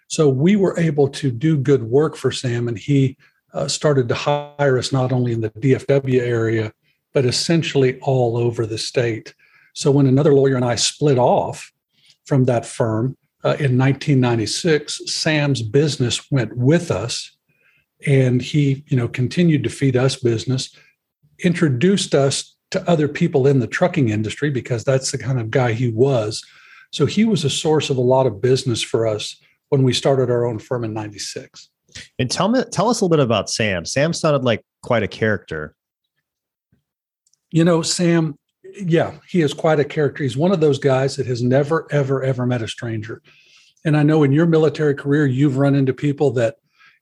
So 0.08 0.28
we 0.28 0.56
were 0.56 0.78
able 0.78 1.08
to 1.08 1.30
do 1.30 1.56
good 1.56 1.82
work 1.82 2.16
for 2.16 2.30
Sam, 2.30 2.68
and 2.68 2.78
he 2.78 3.16
uh, 3.52 3.68
started 3.68 4.08
to 4.08 4.14
hire 4.14 4.78
us 4.78 4.92
not 4.92 5.12
only 5.12 5.32
in 5.32 5.40
the 5.40 5.50
DFW 5.50 6.20
area, 6.20 6.72
but 7.12 7.24
essentially 7.24 7.98
all 8.00 8.36
over 8.36 8.66
the 8.66 8.78
state. 8.78 9.34
So 9.74 9.90
when 9.90 10.06
another 10.06 10.34
lawyer 10.34 10.56
and 10.56 10.64
I 10.64 10.74
split 10.74 11.18
off 11.18 11.72
from 12.26 12.44
that 12.44 12.66
firm 12.66 13.16
uh, 13.44 13.56
in 13.58 13.78
1996, 13.78 15.12
Sam's 15.12 15.62
business 15.62 16.30
went 16.30 16.56
with 16.56 16.90
us, 16.90 17.36
and 18.06 18.42
he, 18.42 18.84
you 18.88 18.96
know, 18.96 19.08
continued 19.08 19.62
to 19.64 19.70
feed 19.70 19.96
us 19.96 20.16
business, 20.16 20.76
introduced 21.42 22.14
us 22.14 22.54
to 22.70 22.88
other 22.88 23.08
people 23.08 23.46
in 23.46 23.60
the 23.60 23.66
trucking 23.66 24.08
industry 24.08 24.50
because 24.50 24.84
that's 24.84 25.12
the 25.12 25.18
kind 25.18 25.40
of 25.40 25.50
guy 25.50 25.72
he 25.72 25.88
was. 25.88 26.44
So 26.92 27.06
he 27.06 27.24
was 27.24 27.44
a 27.44 27.50
source 27.50 27.90
of 27.90 27.96
a 27.96 28.02
lot 28.02 28.26
of 28.26 28.40
business 28.40 28.82
for 28.82 29.06
us 29.06 29.40
when 29.68 29.82
we 29.82 29.92
started 29.92 30.30
our 30.30 30.46
own 30.46 30.58
firm 30.58 30.84
in 30.84 30.92
96. 30.92 31.70
And 32.18 32.30
tell 32.30 32.48
me 32.48 32.62
tell 32.72 32.88
us 32.88 33.00
a 33.00 33.04
little 33.04 33.16
bit 33.16 33.24
about 33.24 33.48
Sam. 33.48 33.84
Sam 33.84 34.12
sounded 34.12 34.44
like 34.44 34.64
quite 34.82 35.02
a 35.02 35.08
character. 35.08 35.74
You 37.50 37.64
know, 37.64 37.82
Sam, 37.82 38.36
yeah, 38.74 39.14
he 39.28 39.42
is 39.42 39.54
quite 39.54 39.78
a 39.78 39.84
character. 39.84 40.24
He's 40.24 40.36
one 40.36 40.50
of 40.50 40.60
those 40.60 40.78
guys 40.78 41.16
that 41.16 41.26
has 41.26 41.42
never, 41.42 41.86
ever, 41.92 42.22
ever 42.24 42.46
met 42.46 42.62
a 42.62 42.68
stranger. 42.68 43.22
And 43.84 43.96
I 43.96 44.02
know 44.02 44.22
in 44.22 44.32
your 44.32 44.46
military 44.46 44.94
career, 44.94 45.26
you've 45.26 45.58
run 45.58 45.74
into 45.74 45.92
people 45.92 46.32
that, 46.32 46.56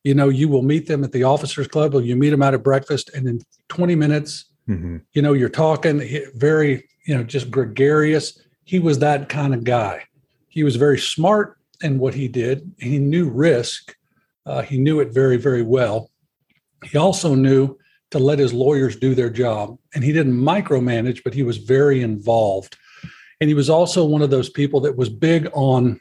you 0.05 0.15
know, 0.15 0.29
you 0.29 0.49
will 0.49 0.63
meet 0.63 0.87
them 0.87 1.05
at 1.05 1.13
the 1.13 1.25
officers 1.25 1.69
club 1.69 1.95
or 1.95 2.03
you 2.03 2.17
meet 2.17 2.31
them 2.31 2.43
out 2.43 2.55
at 2.55 2.63
breakfast, 2.63 3.11
and 3.15 3.27
in 3.27 3.41
20 3.69 3.95
minutes, 3.95 4.47
mm-hmm. 4.69 4.99
you 5.13 5.23
know, 5.23 5.33
you're 5.33 5.49
talking 5.49 6.03
very, 6.35 6.89
you 7.07 7.17
know, 7.17 7.23
just 7.23 7.51
gregarious. 7.51 8.41
He 8.65 8.79
was 8.79 8.99
that 8.99 9.29
kind 9.29 9.55
of 9.55 9.65
guy. 9.65 10.05
He 10.49 10.65
was 10.65 10.77
very 10.77 10.99
smart 10.99 11.57
in 11.83 11.99
what 11.99 12.15
he 12.15 12.29
did. 12.29 12.71
He 12.79 12.99
knew 12.99 13.29
risk. 13.29 13.97
Uh, 14.45 14.63
he 14.63 14.79
knew 14.79 15.01
it 15.01 15.13
very, 15.13 15.37
very 15.37 15.63
well. 15.63 16.11
He 16.85 16.99
also 16.99 17.35
knew 17.35 17.79
to 18.11 18.19
let 18.19 18.39
his 18.39 18.53
lawyers 18.53 18.97
do 18.97 19.15
their 19.15 19.31
job. 19.31 19.79
And 19.95 20.05
he 20.05 20.13
didn't 20.13 20.35
micromanage, 20.35 21.23
but 21.25 21.35
he 21.35 21.43
was 21.43 21.57
very 21.57 22.03
involved. 22.03 22.77
And 23.41 23.49
he 23.49 23.55
was 23.55 23.71
also 23.71 24.05
one 24.05 24.23
of 24.23 24.31
those 24.31 24.51
people 24.51 24.81
that 24.81 24.97
was 24.97 25.09
big 25.09 25.49
on, 25.53 25.99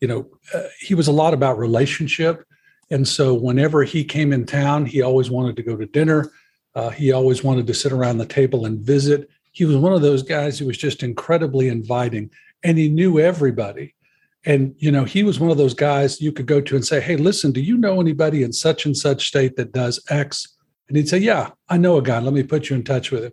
you 0.00 0.08
know, 0.08 0.28
uh, 0.54 0.64
he 0.78 0.94
was 0.94 1.08
a 1.08 1.12
lot 1.12 1.34
about 1.34 1.58
relationship. 1.58 2.44
And 2.90 3.06
so 3.06 3.34
whenever 3.34 3.84
he 3.84 4.04
came 4.04 4.32
in 4.32 4.46
town, 4.46 4.84
he 4.84 5.02
always 5.02 5.30
wanted 5.30 5.56
to 5.56 5.62
go 5.62 5.76
to 5.76 5.86
dinner. 5.86 6.30
Uh, 6.74 6.90
he 6.90 7.12
always 7.12 7.44
wanted 7.44 7.66
to 7.66 7.74
sit 7.74 7.92
around 7.92 8.18
the 8.18 8.26
table 8.26 8.66
and 8.66 8.80
visit. 8.80 9.28
He 9.52 9.64
was 9.64 9.76
one 9.76 9.92
of 9.92 10.02
those 10.02 10.22
guys 10.22 10.58
who 10.58 10.66
was 10.66 10.76
just 10.76 11.02
incredibly 11.02 11.68
inviting 11.68 12.30
and 12.62 12.78
he 12.78 12.88
knew 12.88 13.18
everybody. 13.18 13.94
And, 14.44 14.74
you 14.78 14.90
know, 14.90 15.04
he 15.04 15.22
was 15.22 15.38
one 15.38 15.50
of 15.50 15.58
those 15.58 15.74
guys 15.74 16.20
you 16.20 16.32
could 16.32 16.46
go 16.46 16.60
to 16.60 16.74
and 16.74 16.84
say, 16.84 17.00
Hey, 17.00 17.16
listen, 17.16 17.52
do 17.52 17.60
you 17.60 17.76
know 17.76 18.00
anybody 18.00 18.42
in 18.42 18.52
such 18.52 18.86
and 18.86 18.96
such 18.96 19.28
state 19.28 19.56
that 19.56 19.72
does 19.72 20.02
X? 20.08 20.56
And 20.88 20.96
he'd 20.96 21.08
say, 21.08 21.18
Yeah, 21.18 21.50
I 21.68 21.76
know 21.76 21.98
a 21.98 22.02
guy. 22.02 22.20
Let 22.20 22.32
me 22.32 22.42
put 22.42 22.70
you 22.70 22.76
in 22.76 22.84
touch 22.84 23.10
with 23.10 23.24
him. 23.24 23.32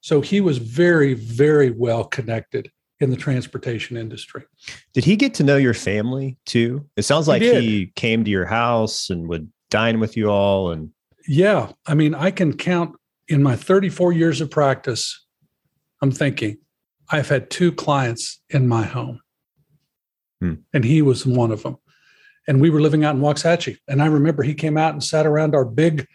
So 0.00 0.20
he 0.20 0.40
was 0.40 0.58
very, 0.58 1.14
very 1.14 1.70
well 1.70 2.04
connected 2.04 2.70
in 3.00 3.10
the 3.10 3.16
transportation 3.16 3.96
industry. 3.96 4.44
Did 4.94 5.04
he 5.04 5.16
get 5.16 5.34
to 5.34 5.44
know 5.44 5.56
your 5.56 5.74
family 5.74 6.38
too? 6.46 6.86
It 6.96 7.02
sounds 7.02 7.28
like 7.28 7.42
he, 7.42 7.60
he 7.60 7.86
came 7.94 8.24
to 8.24 8.30
your 8.30 8.46
house 8.46 9.10
and 9.10 9.28
would 9.28 9.50
dine 9.70 10.00
with 10.00 10.16
you 10.16 10.30
all. 10.30 10.70
And 10.70 10.90
yeah, 11.28 11.72
I 11.86 11.94
mean, 11.94 12.14
I 12.14 12.30
can 12.30 12.56
count 12.56 12.96
in 13.28 13.42
my 13.42 13.56
34 13.56 14.12
years 14.12 14.40
of 14.40 14.50
practice. 14.50 15.26
I'm 16.02 16.12
thinking 16.12 16.58
I've 17.10 17.28
had 17.28 17.50
two 17.50 17.72
clients 17.72 18.40
in 18.50 18.68
my 18.68 18.84
home, 18.84 19.20
hmm. 20.40 20.54
and 20.72 20.84
he 20.84 21.02
was 21.02 21.26
one 21.26 21.50
of 21.50 21.62
them. 21.62 21.76
And 22.48 22.60
we 22.60 22.70
were 22.70 22.80
living 22.80 23.04
out 23.04 23.16
in 23.16 23.20
Waxahachie. 23.20 23.78
And 23.88 24.00
I 24.00 24.06
remember 24.06 24.44
he 24.44 24.54
came 24.54 24.76
out 24.76 24.92
and 24.92 25.02
sat 25.02 25.26
around 25.26 25.54
our 25.54 25.64
big 25.64 26.06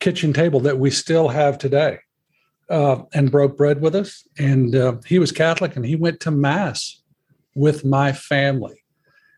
kitchen 0.00 0.32
table 0.34 0.60
that 0.60 0.78
we 0.78 0.90
still 0.90 1.28
have 1.28 1.56
today 1.56 1.98
uh, 2.70 3.02
and 3.14 3.30
broke 3.30 3.56
bread 3.56 3.80
with 3.80 3.94
us. 3.94 4.26
And 4.38 4.74
uh, 4.74 4.96
he 5.06 5.18
was 5.18 5.32
Catholic 5.32 5.76
and 5.76 5.84
he 5.84 5.96
went 5.96 6.20
to 6.20 6.30
Mass 6.30 7.00
with 7.54 7.84
my 7.84 8.12
family. 8.12 8.82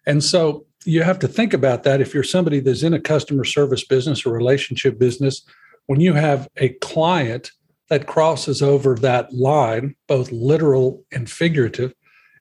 And 0.07 0.23
so 0.23 0.67
you 0.85 1.03
have 1.03 1.19
to 1.21 1.29
think 1.29 1.53
about 1.53 1.83
that 1.85 2.01
if 2.01 2.15
you're 2.15 2.23
somebody 2.23 2.61
that's 2.61 2.83
in 2.83 2.95
a 2.95 3.01
customer 3.01 3.45
service 3.45 3.85
business 3.85 4.25
or 4.25 4.33
relationship 4.33 4.99
business, 4.99 5.43
when 5.87 6.01
you 6.01 6.15
have 6.15 6.49
a 6.57 6.71
client 6.81 7.51
that 7.89 8.07
crosses 8.07 8.63
over 8.63 8.95
that 8.97 9.33
line, 9.33 9.95
both 10.07 10.31
literal 10.31 11.05
and 11.13 11.29
figurative, 11.31 11.93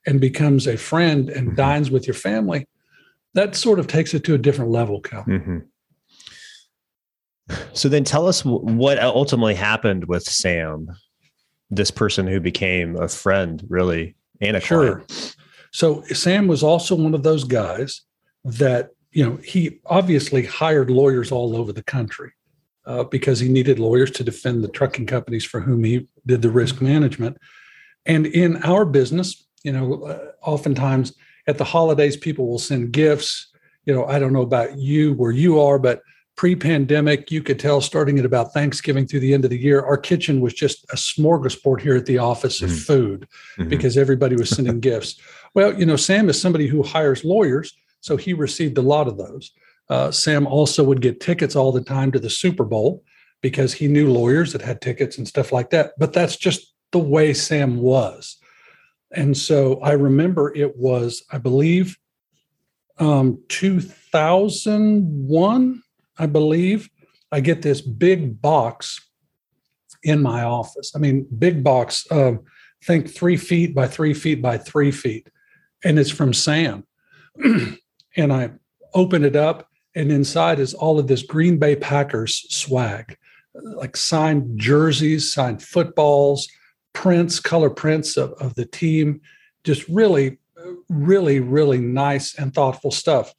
and 0.06 0.22
becomes 0.22 0.68
a 0.68 0.78
friend 0.78 1.30
and 1.30 1.48
mm-hmm. 1.48 1.56
dines 1.56 1.92
with 1.92 2.08
your 2.08 2.14
family, 2.14 2.68
that 3.34 3.56
sort 3.56 3.80
of 3.80 3.88
takes 3.88 4.14
it 4.14 4.24
to 4.24 4.34
a 4.34 4.38
different 4.38 4.72
level, 4.72 5.02
Cal. 5.02 5.24
Mm-hmm. 5.24 5.60
So 7.74 7.90
then 7.90 8.04
tell 8.04 8.28
us 8.28 8.44
what 8.44 9.00
ultimately 9.00 9.56
happened 9.56 10.06
with 10.06 10.24
Sam, 10.24 10.88
this 11.70 11.92
person 11.92 12.28
who 12.28 12.40
became 12.40 12.96
a 12.96 13.08
friend, 13.08 13.64
really, 13.70 14.16
and 14.42 14.58
a 14.58 14.60
sure. 14.60 15.02
Client. 15.02 15.36
So 15.72 16.04
Sam 16.06 16.48
was 16.48 16.64
also 16.64 16.96
one 16.96 17.14
of 17.14 17.24
those 17.24 17.44
guys 17.44 18.02
that, 18.44 18.90
you 19.12 19.28
know, 19.28 19.38
he 19.38 19.80
obviously 19.86 20.46
hired 20.46 20.90
lawyers 20.90 21.32
all 21.32 21.56
over 21.56 21.72
the 21.72 21.84
country 21.84 22.32
uh, 22.86 23.04
because 23.04 23.40
he 23.40 23.50
needed 23.50 23.80
lawyers 23.80 24.12
to 24.12 24.24
defend 24.24 24.64
the 24.64 24.68
trucking 24.68 25.06
companies 25.06 25.46
for 25.46 25.60
whom 25.60 25.84
he 25.84 26.08
did 26.26 26.42
the 26.42 26.50
risk 26.50 26.82
management. 26.82 27.38
And 28.06 28.26
in 28.26 28.58
our 28.64 28.86
business, 28.86 29.46
you 29.64 29.72
know, 29.72 30.04
uh, 30.04 30.32
oftentimes 30.42 31.14
at 31.48 31.58
the 31.58 31.64
holidays, 31.64 32.18
people 32.18 32.48
will 32.48 32.60
send 32.60 32.92
gifts. 32.92 33.52
You 33.86 33.94
know, 33.94 34.06
I 34.06 34.20
don't 34.20 34.34
know 34.34 34.42
about 34.42 34.78
you 34.78 35.14
where 35.14 35.32
you 35.32 35.60
are, 35.60 35.78
but 35.78 36.02
pre-pandemic 36.40 37.32
you 37.32 37.44
could 37.44 37.60
tell 37.60 37.82
starting 37.82 38.18
at 38.18 38.24
about 38.24 38.54
thanksgiving 38.54 39.06
through 39.06 39.20
the 39.20 39.34
end 39.34 39.44
of 39.44 39.50
the 39.50 39.60
year 39.60 39.84
our 39.84 39.98
kitchen 39.98 40.40
was 40.40 40.54
just 40.54 40.86
a 40.86 40.96
smorgasbord 40.96 41.82
here 41.82 41.98
at 41.98 42.06
the 42.06 42.18
office 42.18 42.62
of 42.62 42.70
mm-hmm. 42.70 42.80
food 42.80 43.28
mm-hmm. 43.58 43.68
because 43.68 43.98
everybody 43.98 44.38
was 44.38 44.50
sending 44.50 44.80
gifts 44.90 45.20
well 45.54 45.78
you 45.78 45.86
know 45.86 45.98
sam 45.98 46.30
is 46.30 46.42
somebody 46.42 46.66
who 46.66 46.82
hires 46.82 47.26
lawyers 47.26 47.74
so 48.00 48.16
he 48.16 48.32
received 48.32 48.78
a 48.78 48.82
lot 48.82 49.06
of 49.06 49.18
those 49.18 49.52
uh, 49.90 50.10
sam 50.12 50.48
also 50.48 50.82
would 50.82 51.02
get 51.02 51.20
tickets 51.20 51.58
all 51.58 51.74
the 51.74 51.84
time 51.84 52.10
to 52.10 52.20
the 52.20 52.30
super 52.30 52.64
bowl 52.64 53.04
because 53.42 53.74
he 53.74 53.90
knew 53.90 54.10
lawyers 54.10 54.54
that 54.54 54.62
had 54.62 54.80
tickets 54.80 55.18
and 55.18 55.28
stuff 55.28 55.52
like 55.52 55.72
that 55.72 55.92
but 55.98 56.14
that's 56.14 56.38
just 56.38 56.74
the 56.94 57.00
way 57.00 57.34
sam 57.34 57.82
was 57.82 58.38
and 59.12 59.36
so 59.36 59.78
i 59.82 59.92
remember 59.92 60.56
it 60.56 60.78
was 60.78 61.22
i 61.34 61.38
believe 61.38 61.98
um, 62.98 63.44
2001 63.50 65.84
I 66.20 66.26
believe, 66.26 66.90
I 67.32 67.40
get 67.40 67.62
this 67.62 67.82
big 67.82 68.42
box 68.42 69.00
in 70.04 70.22
my 70.22 70.44
office. 70.44 70.92
I 70.96 71.00
mean, 71.00 71.28
big 71.38 71.64
box, 71.64 72.06
uh, 72.12 72.34
think 72.84 73.14
three 73.14 73.38
feet 73.38 73.74
by 73.74 73.88
three 73.88 74.14
feet 74.14 74.42
by 74.42 74.58
three 74.58 74.92
feet. 74.92 75.28
And 75.84 75.98
it's 75.98 76.12
from 76.12 76.34
Sam. 76.34 76.86
and 78.18 78.34
I 78.34 78.52
open 78.94 79.24
it 79.24 79.36
up, 79.36 79.70
and 79.96 80.12
inside 80.12 80.60
is 80.60 80.74
all 80.74 81.00
of 81.00 81.08
this 81.08 81.24
Green 81.24 81.58
Bay 81.58 81.76
Packers 81.76 82.46
swag, 82.54 83.18
like 83.54 83.96
signed 83.96 84.60
jerseys, 84.60 85.32
signed 85.32 85.64
footballs, 85.64 86.48
prints, 86.94 87.40
color 87.40 87.70
prints 87.70 88.18
of, 88.18 88.34
of 88.34 88.56
the 88.56 88.66
team. 88.66 89.22
Just 89.64 89.88
really, 89.88 90.40
really, 90.90 91.40
really 91.40 91.80
nice 91.80 92.36
and 92.36 92.54
thoughtful 92.54 92.92
stuff. 92.92 93.34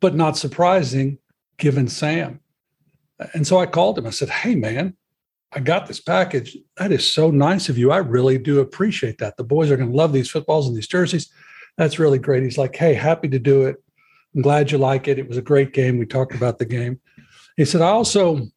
But 0.00 0.14
not 0.14 0.36
surprising, 0.36 1.18
given 1.62 1.86
Sam. 1.86 2.40
And 3.34 3.46
so 3.46 3.56
I 3.56 3.66
called 3.66 3.96
him. 3.96 4.06
I 4.06 4.10
said, 4.10 4.28
Hey, 4.28 4.56
man, 4.56 4.96
I 5.52 5.60
got 5.60 5.86
this 5.86 6.00
package. 6.00 6.58
That 6.76 6.90
is 6.90 7.08
so 7.08 7.30
nice 7.30 7.68
of 7.68 7.78
you. 7.78 7.92
I 7.92 7.98
really 7.98 8.36
do 8.36 8.58
appreciate 8.58 9.18
that. 9.18 9.36
The 9.36 9.44
boys 9.44 9.70
are 9.70 9.76
going 9.76 9.90
to 9.90 9.96
love 9.96 10.12
these 10.12 10.28
footballs 10.28 10.66
and 10.66 10.76
these 10.76 10.88
jerseys. 10.88 11.30
That's 11.78 12.00
really 12.00 12.18
great. 12.18 12.42
He's 12.42 12.58
like, 12.58 12.74
Hey, 12.74 12.94
happy 12.94 13.28
to 13.28 13.38
do 13.38 13.66
it. 13.66 13.76
I'm 14.34 14.42
glad 14.42 14.72
you 14.72 14.78
like 14.78 15.06
it. 15.06 15.20
It 15.20 15.28
was 15.28 15.36
a 15.36 15.42
great 15.42 15.72
game. 15.72 15.98
We 15.98 16.06
talked 16.06 16.34
about 16.34 16.58
the 16.58 16.64
game. 16.64 17.00
He 17.56 17.64
said, 17.64 17.80
I 17.80 17.90
also 17.90 18.48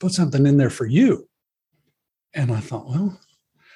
put 0.00 0.10
something 0.10 0.44
in 0.44 0.56
there 0.56 0.70
for 0.70 0.86
you. 0.86 1.28
And 2.34 2.50
I 2.50 2.58
thought, 2.58 2.88
well, 2.88 3.20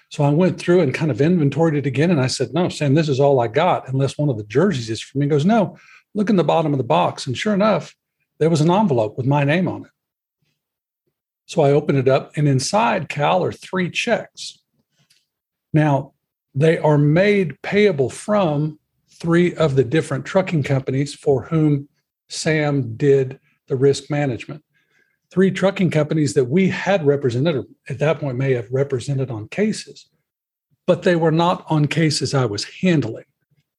so 0.09 0.25
I 0.25 0.31
went 0.31 0.59
through 0.59 0.81
and 0.81 0.93
kind 0.93 1.13
of 1.13 1.21
inventoried 1.21 1.77
it 1.77 1.87
again. 1.87 2.11
And 2.11 2.21
I 2.21 2.27
said, 2.27 2.53
No, 2.53 2.69
Sam, 2.69 2.95
this 2.95 3.09
is 3.09 3.21
all 3.21 3.39
I 3.39 3.47
got, 3.47 3.89
unless 3.89 4.19
one 4.19 4.31
of 4.31 4.37
the 4.37 4.45
jerseys 4.45 4.91
is 4.91 5.01
for 5.01 5.19
me. 5.19 5.27
He 5.27 5.31
goes, 5.31 5.47
No, 5.47 5.79
look 6.15 6.29
in 6.29 6.37
the 6.37 6.43
bottom 6.43 6.73
of 6.75 6.79
the 6.79 6.85
box. 6.85 7.29
And 7.29 7.39
sure 7.39 7.55
enough, 7.55 7.95
there 8.43 8.51
was 8.51 8.61
an 8.61 8.73
envelope 8.73 9.17
with 9.17 9.25
my 9.25 9.45
name 9.45 9.69
on 9.69 9.85
it. 9.85 9.91
So 11.47 11.63
I 11.63 11.71
opened 11.71 11.99
it 11.99 12.09
up, 12.09 12.33
and 12.37 12.49
inside 12.49 13.09
Cal 13.09 13.45
are 13.45 13.53
three 13.53 13.89
checks. 13.89 14.59
Now, 15.73 16.15
they 16.53 16.77
are 16.77 16.99
made 16.99 17.63
payable 17.63 18.11
from 18.11 18.81
three 19.09 19.55
of 19.55 19.77
the 19.77 19.85
different 19.85 20.25
trucking 20.25 20.65
companies 20.65 21.15
for 21.15 21.45
whom 21.45 21.89
Sam 22.29 22.97
did 22.97 23.39
the 23.69 23.77
risk 23.77 24.11
management. 24.11 24.65
Three 25.31 25.53
trucking 25.53 25.93
companies 25.93 26.35
that 26.35 26.47
we 26.47 26.67
had 26.69 27.07
represented, 27.07 27.55
or 27.55 27.67
at 27.89 28.01
that 28.01 28.19
point 28.19 28.39
may 28.39 28.55
have 28.55 28.73
represented 28.73 29.31
on 29.31 29.47
cases, 29.51 30.09
but 30.89 31.05
they 31.05 31.15
were 31.15 31.31
not 31.31 31.65
on 31.69 31.87
cases 31.87 32.35
I 32.35 32.47
was 32.47 32.65
handling. 32.65 33.27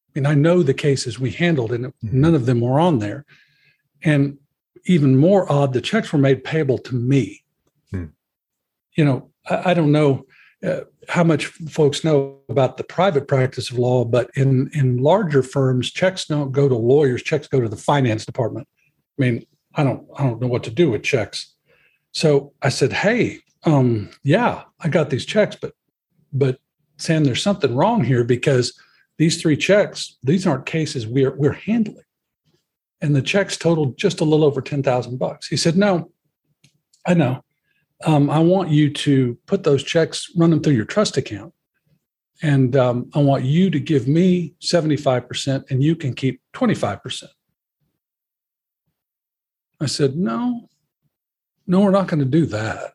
I 0.08 0.20
mean, 0.20 0.24
I 0.24 0.32
know 0.32 0.62
the 0.62 0.72
cases 0.72 1.20
we 1.20 1.32
handled, 1.32 1.70
and 1.70 1.84
mm-hmm. 1.84 2.18
none 2.18 2.34
of 2.34 2.46
them 2.46 2.62
were 2.62 2.80
on 2.80 3.00
there. 3.00 3.26
And 4.02 4.38
even 4.86 5.16
more 5.16 5.50
odd, 5.50 5.72
the 5.72 5.80
checks 5.80 6.12
were 6.12 6.18
made 6.18 6.44
payable 6.44 6.78
to 6.78 6.94
me. 6.94 7.42
Hmm. 7.90 8.06
You 8.96 9.04
know, 9.04 9.30
I, 9.48 9.70
I 9.70 9.74
don't 9.74 9.92
know 9.92 10.26
uh, 10.64 10.80
how 11.08 11.24
much 11.24 11.46
folks 11.46 12.04
know 12.04 12.38
about 12.48 12.76
the 12.76 12.84
private 12.84 13.28
practice 13.28 13.70
of 13.70 13.78
law, 13.78 14.04
but 14.04 14.30
in 14.34 14.70
in 14.72 14.98
larger 14.98 15.42
firms, 15.42 15.90
checks 15.90 16.26
don't 16.26 16.52
go 16.52 16.68
to 16.68 16.74
lawyers. 16.74 17.22
Checks 17.22 17.48
go 17.48 17.60
to 17.60 17.68
the 17.68 17.76
finance 17.76 18.24
department. 18.24 18.66
I 19.18 19.22
mean, 19.22 19.46
I 19.74 19.84
don't 19.84 20.06
I 20.16 20.24
don't 20.24 20.40
know 20.40 20.48
what 20.48 20.64
to 20.64 20.70
do 20.70 20.90
with 20.90 21.02
checks. 21.02 21.54
So 22.12 22.52
I 22.62 22.68
said, 22.70 22.92
"Hey, 22.92 23.40
um, 23.64 24.10
yeah, 24.22 24.62
I 24.80 24.88
got 24.88 25.10
these 25.10 25.26
checks, 25.26 25.56
but 25.56 25.72
but 26.32 26.58
Sam, 26.96 27.24
there's 27.24 27.42
something 27.42 27.74
wrong 27.74 28.04
here 28.04 28.24
because 28.24 28.78
these 29.18 29.40
three 29.40 29.56
checks, 29.56 30.16
these 30.22 30.46
aren't 30.46 30.66
cases 30.66 31.06
we're 31.06 31.36
we're 31.36 31.52
handling." 31.52 32.04
And 33.04 33.14
the 33.14 33.20
checks 33.20 33.58
totaled 33.58 33.98
just 33.98 34.22
a 34.22 34.24
little 34.24 34.46
over 34.46 34.62
10,000 34.62 35.18
bucks. 35.18 35.46
He 35.46 35.58
said, 35.58 35.76
No, 35.76 36.10
I 37.06 37.12
know. 37.12 37.44
Um, 38.02 38.30
I 38.30 38.38
want 38.38 38.70
you 38.70 38.90
to 38.90 39.38
put 39.44 39.62
those 39.62 39.82
checks, 39.84 40.30
run 40.36 40.50
them 40.50 40.62
through 40.62 40.72
your 40.72 40.86
trust 40.86 41.18
account. 41.18 41.52
And 42.42 42.74
um, 42.76 43.10
I 43.14 43.20
want 43.20 43.44
you 43.44 43.68
to 43.70 43.78
give 43.78 44.08
me 44.08 44.54
75% 44.60 45.70
and 45.70 45.82
you 45.82 45.94
can 45.94 46.14
keep 46.14 46.40
25%. 46.54 47.24
I 49.80 49.86
said, 49.86 50.16
No, 50.16 50.70
no, 51.66 51.80
we're 51.80 51.90
not 51.90 52.08
going 52.08 52.20
to 52.20 52.24
do 52.24 52.46
that. 52.46 52.94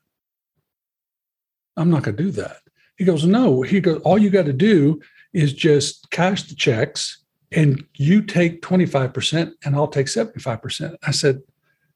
I'm 1.77 1.91
not 1.91 2.01
going 2.01 2.17
to 2.17 2.23
do 2.23 2.31
that. 2.31 2.57
He 2.97 3.05
goes, 3.05 3.25
No. 3.25 3.61
He 3.61 3.79
goes, 3.79 4.01
All 4.01 4.17
you 4.17 4.31
got 4.31 4.47
to 4.47 4.53
do 4.53 5.01
is 5.33 5.53
just 5.53 6.09
cash 6.09 6.43
the 6.43 6.55
checks 6.55 7.23
and 7.51 7.83
you 7.95 8.21
take 8.21 8.61
25% 8.61 9.53
and 9.63 9.75
I'll 9.75 9.87
take 9.87 10.07
75%. 10.07 10.95
I 11.03 11.11
said, 11.11 11.41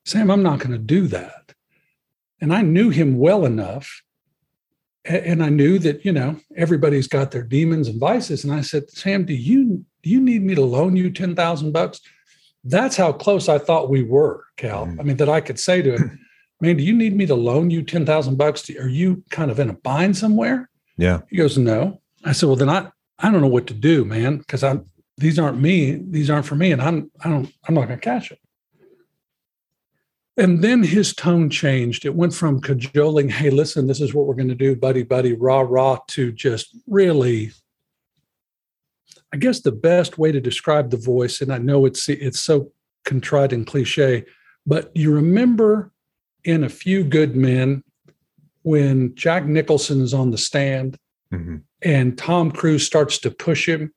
Sam, 0.06 0.32
I'm 0.32 0.44
not 0.44 0.60
going 0.60 0.72
to 0.72 0.78
do 0.78 1.08
that. 1.08 1.54
And 2.42 2.54
I 2.54 2.62
knew 2.62 2.90
him 2.90 3.18
well 3.18 3.46
enough. 3.46 4.04
And 5.06 5.44
I 5.44 5.50
knew 5.50 5.80
that, 5.80 6.06
you 6.06 6.12
know, 6.12 6.40
everybody's 6.56 7.08
got 7.08 7.32
their 7.32 7.44
demons 7.44 7.88
and 7.88 8.00
vices. 8.00 8.44
And 8.44 8.54
I 8.54 8.62
said, 8.62 8.90
Sam, 8.90 9.26
do 9.26 9.34
you 9.34 9.86
do 10.02 10.10
you 10.10 10.20
need 10.20 10.44
me 10.44 10.54
to 10.56 10.62
loan 10.62 10.96
you 10.96 11.10
10,000 11.10 11.72
bucks? 11.72 12.02
That's 12.66 12.96
how 12.96 13.12
close 13.12 13.50
I 13.50 13.58
thought 13.58 13.90
we 13.90 14.04
were, 14.04 14.46
Cal. 14.58 14.86
Mm. 14.86 15.00
I 15.00 15.04
mean, 15.04 15.18
that 15.18 15.30
I 15.30 15.42
could 15.42 15.60
say 15.60 15.82
to 15.82 15.96
him, 15.96 16.20
man, 16.62 16.78
do 16.78 16.84
you 16.84 16.94
need 16.94 17.16
me 17.16 17.26
to 17.26 17.36
loan 17.36 17.70
you 17.70 17.82
10,000 17.82 18.38
bucks? 18.38 18.70
Are 18.70 18.88
you 18.88 19.24
kind 19.30 19.50
of 19.50 19.60
in 19.60 19.70
a 19.70 19.74
bind 19.74 20.18
somewhere? 20.18 20.70
Yeah. 20.98 21.22
He 21.30 21.38
goes, 21.38 21.58
no. 21.58 22.02
I 22.24 22.34
said, 22.34 22.48
well, 22.48 22.56
then 22.56 22.70
I, 22.70 22.90
I 23.20 23.32
don't 23.32 23.42
know 23.42 23.48
what 23.48 23.68
to 23.68 23.74
do, 23.74 24.06
man, 24.06 24.38
because 24.38 24.64
I'm, 24.64 24.90
these 25.24 25.40
aren't 25.40 25.60
me 25.60 26.02
these 26.10 26.30
aren't 26.30 26.46
for 26.46 26.56
me 26.56 26.74
and 26.74 26.82
i'm 26.82 27.10
i 27.24 27.30
don't 27.30 27.50
i'm 27.68 27.74
not 27.74 27.88
going 27.88 28.00
to 28.00 28.04
cash 28.04 28.32
it. 28.32 28.40
And 30.36 30.64
then 30.64 30.82
his 30.82 31.14
tone 31.14 31.52
changed. 31.52 32.06
It 32.06 32.16
went 32.16 32.34
from 32.34 32.60
cajoling 32.60 33.30
hey 33.30 33.50
listen 33.50 33.88
this 33.88 34.02
is 34.02 34.14
what 34.14 34.26
we're 34.26 34.36
going 34.36 34.50
to 34.50 34.56
do 34.56 34.76
buddy 34.76 35.04
buddy 35.04 35.34
rah 35.34 35.62
rah 35.62 36.00
to 36.10 36.32
just 36.34 36.76
really 36.88 37.52
i 39.34 39.38
guess 39.38 39.62
the 39.62 39.72
best 39.72 40.18
way 40.18 40.32
to 40.32 40.42
describe 40.42 40.90
the 40.90 40.98
voice 40.98 41.40
and 41.40 41.54
i 41.54 41.58
know 41.58 41.86
it's 41.86 42.10
it's 42.10 42.40
so 42.40 42.72
contrite 43.06 43.54
and 43.54 43.66
cliche 43.66 44.26
but 44.66 44.92
you 44.96 45.14
remember 45.14 45.92
in 46.44 46.64
a 46.64 46.70
few 46.70 47.04
good 47.04 47.36
men 47.36 47.84
when 48.64 49.14
jack 49.16 49.46
nicholson's 49.46 50.14
on 50.14 50.32
the 50.32 50.38
stand 50.38 50.98
mm-hmm. 51.32 51.58
and 51.82 52.18
tom 52.18 52.52
cruise 52.52 52.86
starts 52.86 53.18
to 53.18 53.30
push 53.32 53.68
him 53.68 53.94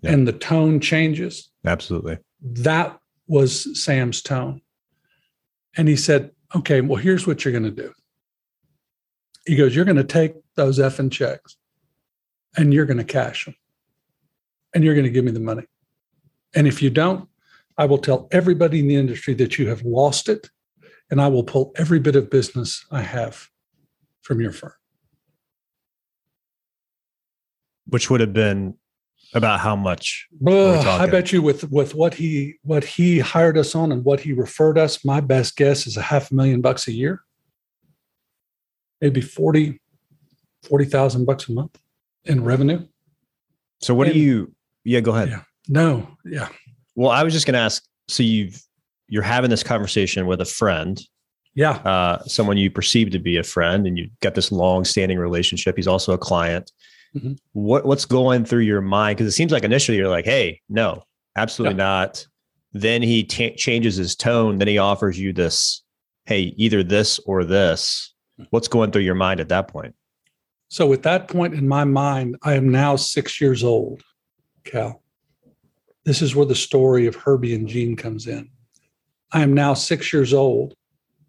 yeah. 0.00 0.12
and 0.12 0.26
the 0.26 0.32
tone 0.32 0.80
changes. 0.80 1.50
Absolutely. 1.64 2.18
That 2.40 2.98
was 3.26 3.80
Sam's 3.80 4.22
tone. 4.22 4.62
And 5.76 5.88
he 5.88 5.96
said, 5.96 6.30
okay, 6.54 6.80
well, 6.80 6.96
here's 6.96 7.26
what 7.26 7.44
you're 7.44 7.52
going 7.52 7.64
to 7.64 7.70
do. 7.70 7.92
He 9.46 9.56
goes, 9.56 9.74
you're 9.74 9.84
going 9.84 9.96
to 9.96 10.04
take 10.04 10.34
those 10.56 10.78
effing 10.78 11.10
checks 11.10 11.56
and 12.56 12.72
you're 12.72 12.86
going 12.86 12.98
to 12.98 13.04
cash 13.04 13.44
them 13.44 13.54
and 14.74 14.84
you're 14.84 14.94
going 14.94 15.04
to 15.04 15.10
give 15.10 15.24
me 15.24 15.30
the 15.30 15.40
money. 15.40 15.64
And 16.54 16.66
if 16.66 16.82
you 16.82 16.90
don't, 16.90 17.28
I 17.76 17.86
will 17.86 17.98
tell 17.98 18.28
everybody 18.30 18.80
in 18.80 18.88
the 18.88 18.96
industry 18.96 19.34
that 19.34 19.58
you 19.58 19.68
have 19.68 19.82
lost 19.82 20.28
it 20.28 20.50
and 21.10 21.20
I 21.20 21.28
will 21.28 21.44
pull 21.44 21.72
every 21.76 21.98
bit 21.98 22.16
of 22.16 22.30
business 22.30 22.84
I 22.90 23.02
have 23.02 23.48
from 24.22 24.40
your 24.40 24.52
firm. 24.52 24.72
Which 27.86 28.10
would 28.10 28.20
have 28.20 28.34
been 28.34 28.74
about 29.34 29.60
how 29.60 29.76
much 29.76 30.26
I 30.46 31.06
bet 31.06 31.32
you 31.32 31.42
with 31.42 31.70
with 31.70 31.94
what 31.94 32.14
he 32.14 32.54
what 32.62 32.84
he 32.84 33.18
hired 33.18 33.58
us 33.58 33.74
on 33.74 33.92
and 33.92 34.04
what 34.04 34.20
he 34.20 34.32
referred 34.32 34.78
us, 34.78 35.04
my 35.04 35.20
best 35.20 35.56
guess 35.56 35.86
is 35.86 35.96
a 35.96 36.02
half 36.02 36.30
a 36.30 36.34
million 36.34 36.60
bucks 36.60 36.88
a 36.88 36.92
year. 36.92 37.22
Maybe 39.00 39.20
40 39.20 39.80
40,000 40.68 41.24
bucks 41.24 41.48
a 41.48 41.52
month 41.52 41.78
in 42.24 42.44
revenue. 42.44 42.84
So 43.80 43.94
what 43.94 44.08
and, 44.08 44.14
do 44.14 44.20
you 44.20 44.54
Yeah, 44.84 45.00
go 45.00 45.14
ahead. 45.14 45.28
Yeah. 45.28 45.42
No, 45.68 46.08
yeah. 46.24 46.48
Well, 46.96 47.10
I 47.10 47.22
was 47.22 47.32
just 47.32 47.46
going 47.46 47.54
to 47.54 47.60
ask 47.60 47.84
so 48.08 48.22
you've 48.22 48.60
you're 49.08 49.22
having 49.22 49.50
this 49.50 49.62
conversation 49.62 50.26
with 50.26 50.40
a 50.40 50.44
friend. 50.44 51.00
Yeah. 51.54 51.72
Uh, 51.72 52.22
someone 52.24 52.56
you 52.56 52.70
perceive 52.70 53.10
to 53.10 53.18
be 53.18 53.36
a 53.36 53.42
friend 53.42 53.86
and 53.86 53.98
you've 53.98 54.10
got 54.20 54.34
this 54.34 54.52
long 54.52 54.84
standing 54.84 55.18
relationship. 55.18 55.76
He's 55.76 55.86
also 55.86 56.12
a 56.12 56.18
client 56.18 56.70
mm-hmm. 57.18 57.32
what 57.52 57.84
what's 57.84 58.04
going 58.04 58.44
through 58.44 58.62
your 58.62 58.80
mind? 58.80 59.16
Because 59.16 59.32
it 59.32 59.36
seems 59.36 59.52
like 59.52 59.64
initially 59.64 59.98
you're 59.98 60.08
like, 60.08 60.24
"Hey, 60.24 60.60
no, 60.68 61.02
absolutely 61.36 61.78
yeah. 61.78 61.84
not." 61.84 62.26
Then 62.72 63.02
he 63.02 63.24
t- 63.24 63.54
changes 63.56 63.96
his 63.96 64.14
tone. 64.14 64.58
Then 64.58 64.68
he 64.68 64.78
offers 64.78 65.18
you 65.18 65.32
this, 65.32 65.82
"Hey, 66.26 66.54
either 66.56 66.82
this 66.82 67.18
or 67.20 67.44
this." 67.44 68.14
What's 68.50 68.68
going 68.68 68.92
through 68.92 69.02
your 69.02 69.16
mind 69.16 69.40
at 69.40 69.48
that 69.48 69.66
point? 69.66 69.94
So 70.68 70.92
at 70.92 71.02
that 71.02 71.28
point 71.28 71.54
in 71.54 71.66
my 71.66 71.84
mind, 71.84 72.36
I 72.42 72.54
am 72.54 72.68
now 72.68 72.96
six 72.96 73.40
years 73.40 73.64
old, 73.64 74.02
Cal. 74.64 75.02
This 76.04 76.22
is 76.22 76.36
where 76.36 76.46
the 76.46 76.54
story 76.54 77.06
of 77.06 77.16
Herbie 77.16 77.54
and 77.54 77.66
Jean 77.66 77.96
comes 77.96 78.26
in. 78.26 78.48
I 79.32 79.42
am 79.42 79.54
now 79.54 79.74
six 79.74 80.12
years 80.12 80.32
old 80.32 80.74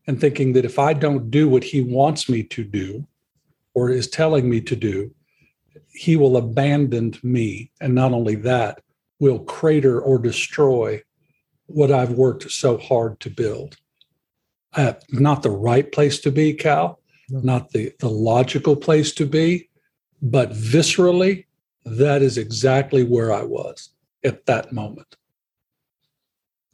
and 0.07 0.19
thinking 0.19 0.53
that 0.53 0.65
if 0.65 0.79
I 0.79 0.93
don't 0.93 1.31
do 1.31 1.49
what 1.49 1.63
he 1.63 1.81
wants 1.81 2.29
me 2.29 2.43
to 2.43 2.63
do 2.63 3.05
or 3.73 3.89
is 3.89 4.09
telling 4.09 4.49
me 4.49 4.61
to 4.61 4.75
do, 4.75 5.13
he 5.99 6.15
will 6.15 6.37
abandon 6.37 7.13
me. 7.23 7.69
And 7.81 7.93
not 7.93 8.13
only 8.13 8.35
that, 8.35 8.81
will 9.19 9.39
crater 9.39 9.99
or 9.99 10.17
destroy 10.17 11.03
what 11.65 11.91
I've 11.91 12.13
worked 12.13 12.49
so 12.49 12.77
hard 12.77 13.19
to 13.19 13.29
build. 13.29 13.75
Uh, 14.73 14.93
not 15.09 15.43
the 15.43 15.51
right 15.51 15.91
place 15.91 16.21
to 16.21 16.31
be, 16.31 16.53
Cal, 16.53 17.01
no. 17.29 17.41
not 17.41 17.71
the, 17.71 17.91
the 17.99 18.07
logical 18.07 18.77
place 18.77 19.11
to 19.15 19.25
be, 19.25 19.69
but 20.21 20.51
viscerally, 20.51 21.47
that 21.83 22.21
is 22.21 22.37
exactly 22.37 23.03
where 23.03 23.33
I 23.33 23.43
was 23.43 23.89
at 24.23 24.45
that 24.45 24.71
moment. 24.71 25.17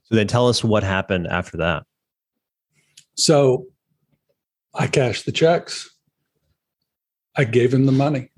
So 0.04 0.14
then 0.14 0.28
tell 0.28 0.48
us 0.48 0.64
what 0.64 0.84
happened 0.84 1.26
after 1.26 1.58
that. 1.58 1.84
So 3.16 3.66
I 4.76 4.86
cashed 4.86 5.26
the 5.26 5.32
checks. 5.32 5.90
I 7.36 7.46
gave 7.46 7.74
him 7.74 7.88
the 7.88 7.92
money 7.92 8.30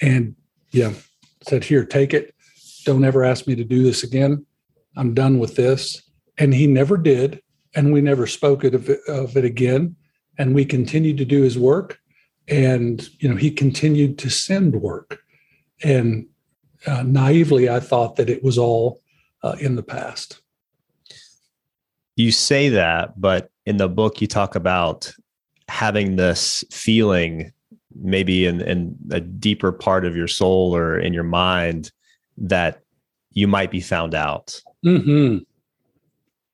and 0.00 0.34
yeah, 0.70 0.92
said, 1.42 1.64
Here, 1.64 1.84
take 1.84 2.14
it. 2.14 2.34
Don't 2.84 3.04
ever 3.04 3.24
ask 3.24 3.46
me 3.46 3.54
to 3.54 3.64
do 3.64 3.82
this 3.82 4.02
again. 4.02 4.46
I'm 4.96 5.14
done 5.14 5.38
with 5.38 5.56
this. 5.56 6.02
And 6.38 6.54
he 6.54 6.66
never 6.66 6.96
did. 6.96 7.42
And 7.74 7.92
we 7.92 8.00
never 8.00 8.26
spoke 8.26 8.64
of 8.64 8.88
it, 8.88 9.00
of 9.08 9.36
it 9.36 9.44
again. 9.44 9.96
And 10.38 10.54
we 10.54 10.64
continued 10.64 11.18
to 11.18 11.24
do 11.24 11.42
his 11.42 11.58
work. 11.58 11.98
And, 12.46 13.08
you 13.20 13.28
know, 13.28 13.36
he 13.36 13.50
continued 13.50 14.18
to 14.18 14.30
send 14.30 14.80
work. 14.80 15.20
And 15.82 16.26
uh, 16.86 17.02
naively, 17.02 17.68
I 17.68 17.80
thought 17.80 18.16
that 18.16 18.30
it 18.30 18.42
was 18.42 18.56
all 18.56 19.02
uh, 19.42 19.56
in 19.60 19.76
the 19.76 19.82
past. 19.82 20.40
You 22.16 22.32
say 22.32 22.68
that, 22.70 23.20
but 23.20 23.50
in 23.66 23.76
the 23.76 23.88
book, 23.88 24.20
you 24.20 24.26
talk 24.26 24.54
about 24.54 25.12
having 25.68 26.16
this 26.16 26.64
feeling 26.70 27.52
maybe 28.00 28.46
in, 28.46 28.60
in 28.60 28.96
a 29.10 29.20
deeper 29.20 29.72
part 29.72 30.04
of 30.04 30.16
your 30.16 30.28
soul 30.28 30.74
or 30.74 30.98
in 30.98 31.12
your 31.12 31.24
mind 31.24 31.90
that 32.36 32.82
you 33.32 33.48
might 33.48 33.70
be 33.70 33.80
found 33.80 34.14
out. 34.14 34.60
Mm-hmm. 34.84 35.38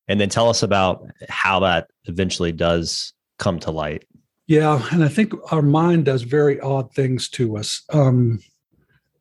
And 0.07 0.21
then 0.21 0.29
tell 0.29 0.49
us 0.49 0.63
about 0.63 1.07
how 1.29 1.61
that 1.61 1.89
eventually 2.05 2.53
does 2.53 3.13
come 3.39 3.59
to 3.61 3.71
light. 3.71 4.05
Yeah, 4.47 4.87
and 4.93 5.03
I 5.03 5.09
think 5.09 5.33
our 5.53 5.63
mind 5.63 6.05
does 6.05 6.23
very 6.23 6.61
odd 6.61 6.93
things 6.93 7.29
to 7.31 7.57
us. 7.57 7.83
Um, 7.91 8.41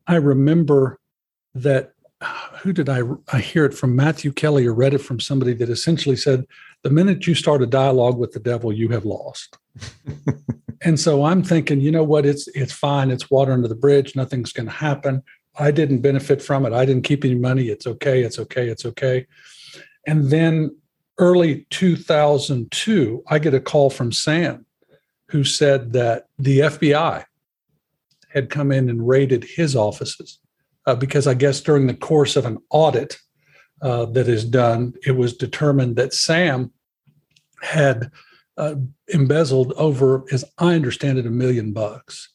I 0.06 0.16
remember 0.16 0.98
that. 1.54 1.92
Who 2.60 2.72
did 2.72 2.88
I? 2.88 3.02
I 3.32 3.40
hear 3.40 3.64
it 3.64 3.74
from 3.74 3.96
Matthew 3.96 4.32
Kelly 4.32 4.66
or 4.66 4.74
read 4.74 4.94
it 4.94 4.98
from 4.98 5.20
somebody 5.20 5.52
that 5.54 5.68
essentially 5.68 6.16
said, 6.16 6.46
"The 6.82 6.90
minute 6.90 7.26
you 7.26 7.34
start 7.34 7.62
a 7.62 7.66
dialogue 7.66 8.18
with 8.18 8.32
the 8.32 8.40
devil, 8.40 8.72
you 8.72 8.88
have 8.90 9.04
lost." 9.04 9.58
and 10.82 10.98
so 10.98 11.24
I'm 11.24 11.42
thinking, 11.42 11.80
you 11.80 11.90
know 11.90 12.04
what? 12.04 12.26
It's 12.26 12.48
it's 12.48 12.72
fine. 12.72 13.10
It's 13.10 13.30
water 13.30 13.52
under 13.52 13.68
the 13.68 13.74
bridge. 13.74 14.16
Nothing's 14.16 14.52
going 14.52 14.66
to 14.66 14.72
happen. 14.72 15.22
I 15.56 15.70
didn't 15.70 16.00
benefit 16.00 16.42
from 16.42 16.66
it. 16.66 16.72
I 16.72 16.84
didn't 16.84 17.04
keep 17.04 17.24
any 17.24 17.36
money. 17.36 17.68
It's 17.68 17.86
okay. 17.86 18.22
It's 18.22 18.38
okay. 18.38 18.68
It's 18.68 18.84
okay. 18.84 19.26
And 20.06 20.30
then 20.30 20.76
early 21.18 21.66
2002, 21.70 23.22
I 23.28 23.38
get 23.38 23.54
a 23.54 23.60
call 23.60 23.90
from 23.90 24.12
Sam 24.12 24.66
who 25.30 25.44
said 25.44 25.92
that 25.92 26.26
the 26.38 26.60
FBI 26.60 27.24
had 28.30 28.50
come 28.50 28.72
in 28.72 28.88
and 28.88 29.06
raided 29.06 29.44
his 29.44 29.76
offices 29.76 30.38
uh, 30.86 30.94
because 30.96 31.26
I 31.26 31.34
guess 31.34 31.60
during 31.60 31.86
the 31.86 31.94
course 31.94 32.36
of 32.36 32.46
an 32.46 32.58
audit 32.70 33.18
uh, 33.80 34.06
that 34.06 34.28
is 34.28 34.44
done, 34.44 34.94
it 35.06 35.12
was 35.12 35.36
determined 35.36 35.96
that 35.96 36.14
Sam 36.14 36.72
had 37.62 38.10
uh, 38.56 38.76
embezzled 39.08 39.72
over, 39.72 40.24
as 40.32 40.44
I 40.58 40.74
understand 40.74 41.18
it, 41.18 41.26
a 41.26 41.30
million 41.30 41.72
bucks. 41.72 42.30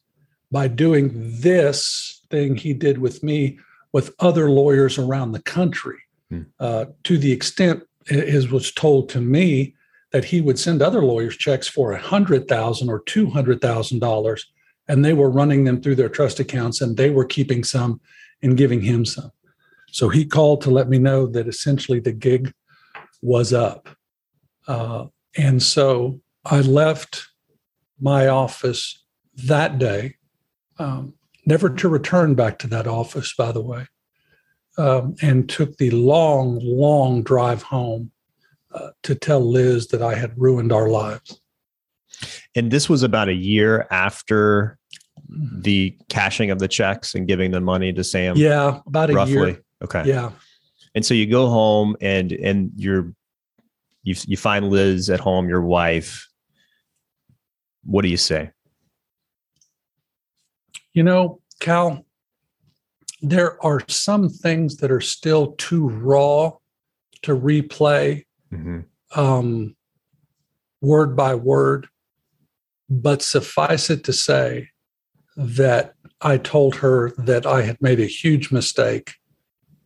By 0.51 0.67
doing 0.67 1.11
this 1.13 2.21
thing 2.29 2.55
he 2.55 2.73
did 2.73 2.97
with 2.97 3.23
me 3.23 3.59
with 3.91 4.13
other 4.19 4.49
lawyers 4.49 4.97
around 4.97 5.31
the 5.31 5.41
country 5.41 5.97
hmm. 6.29 6.43
uh, 6.59 6.85
to 7.03 7.17
the 7.17 7.31
extent 7.31 7.83
as 8.09 8.49
was 8.49 8.71
told 8.71 9.09
to 9.09 9.21
me 9.21 9.75
that 10.11 10.25
he 10.25 10.41
would 10.41 10.57
send 10.57 10.81
other 10.81 11.03
lawyers 11.03 11.37
checks 11.37 11.67
for 11.67 11.91
a 11.91 11.99
hundred 11.99 12.47
thousand 12.47 12.89
or 12.89 13.01
two 13.05 13.29
hundred 13.29 13.61
thousand 13.61 13.99
dollars 13.99 14.45
and 14.87 15.05
they 15.05 15.13
were 15.13 15.29
running 15.29 15.63
them 15.63 15.81
through 15.81 15.95
their 15.95 16.09
trust 16.09 16.39
accounts 16.39 16.81
and 16.81 16.97
they 16.97 17.09
were 17.09 17.25
keeping 17.25 17.63
some 17.63 18.01
and 18.41 18.57
giving 18.57 18.81
him 18.81 19.05
some. 19.05 19.31
So 19.91 20.09
he 20.09 20.25
called 20.25 20.61
to 20.61 20.71
let 20.71 20.89
me 20.89 20.97
know 20.97 21.27
that 21.27 21.47
essentially 21.47 21.99
the 21.99 22.11
gig 22.11 22.53
was 23.21 23.53
up. 23.53 23.89
Uh, 24.67 25.07
and 25.37 25.61
so 25.61 26.19
i 26.45 26.59
left 26.59 27.27
my 27.99 28.27
office 28.27 29.03
that 29.35 29.77
day 29.77 30.15
um, 30.77 31.13
never 31.45 31.69
to 31.69 31.89
return 31.89 32.35
back 32.35 32.59
to 32.59 32.67
that 32.67 32.87
office 32.87 33.33
by 33.37 33.51
the 33.51 33.61
way 33.61 33.85
um, 34.79 35.15
and 35.21 35.49
took 35.49 35.77
the 35.77 35.91
long, 35.91 36.59
long 36.63 37.21
drive 37.21 37.61
home 37.61 38.11
uh, 38.73 38.89
to 39.03 39.13
tell 39.13 39.41
Liz 39.41 39.87
that 39.87 40.01
I 40.01 40.15
had 40.15 40.31
ruined 40.37 40.71
our 40.71 40.87
lives. 40.87 41.41
And 42.55 42.71
this 42.71 42.87
was 42.87 43.03
about 43.03 43.27
a 43.27 43.33
year 43.33 43.87
after 43.91 44.77
the 45.27 45.95
cashing 46.07 46.49
of 46.49 46.59
the 46.59 46.67
checks 46.67 47.13
and 47.13 47.27
giving 47.27 47.51
the 47.51 47.59
money 47.59 47.91
to 47.93 48.03
Sam. 48.03 48.37
Yeah, 48.37 48.79
about 48.87 49.09
a 49.09 49.13
roughly. 49.13 49.33
year. 49.33 49.63
Okay. 49.83 50.03
Yeah. 50.05 50.31
And 50.95 51.05
so 51.05 51.13
you 51.13 51.27
go 51.27 51.49
home 51.49 51.95
and 52.01 52.31
and 52.31 52.71
you're 52.75 53.13
you 54.03 54.15
you 54.27 54.37
find 54.37 54.69
Liz 54.69 55.09
at 55.09 55.19
home, 55.19 55.49
your 55.49 55.61
wife. 55.61 56.27
What 57.83 58.03
do 58.03 58.09
you 58.09 58.17
say? 58.17 58.51
You 60.93 61.03
know, 61.03 61.41
Cal, 61.59 62.05
there 63.21 63.63
are 63.63 63.81
some 63.87 64.29
things 64.29 64.77
that 64.77 64.91
are 64.91 65.01
still 65.01 65.53
too 65.53 65.89
raw 65.89 66.53
to 67.21 67.35
replay 67.35 68.25
mm-hmm. 68.51 69.19
um, 69.19 69.75
word 70.81 71.15
by 71.15 71.35
word. 71.35 71.87
But 72.89 73.21
suffice 73.21 73.91
it 73.91 74.03
to 74.05 74.13
say 74.13 74.69
that 75.37 75.93
I 76.21 76.37
told 76.37 76.75
her 76.75 77.11
that 77.17 77.45
I 77.45 77.61
had 77.61 77.79
made 77.81 77.99
a 77.99 78.05
huge 78.05 78.51
mistake 78.51 79.13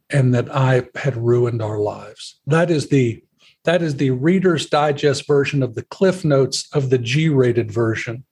and 0.09 0.33
that 0.33 0.53
I 0.55 0.87
had 0.95 1.17
ruined 1.17 1.61
our 1.61 1.79
lives. 1.79 2.39
That 2.47 2.71
is 2.71 2.87
the 2.87 3.21
that 3.65 3.81
is 3.81 3.95
the 3.95 4.11
Reader's 4.11 4.65
Digest 4.67 5.27
version 5.27 5.63
of 5.63 5.75
the 5.75 5.83
Cliff 5.83 6.25
Notes 6.25 6.67
of 6.73 6.89
the 6.89 6.97
G-rated 6.97 7.71
version 7.71 8.25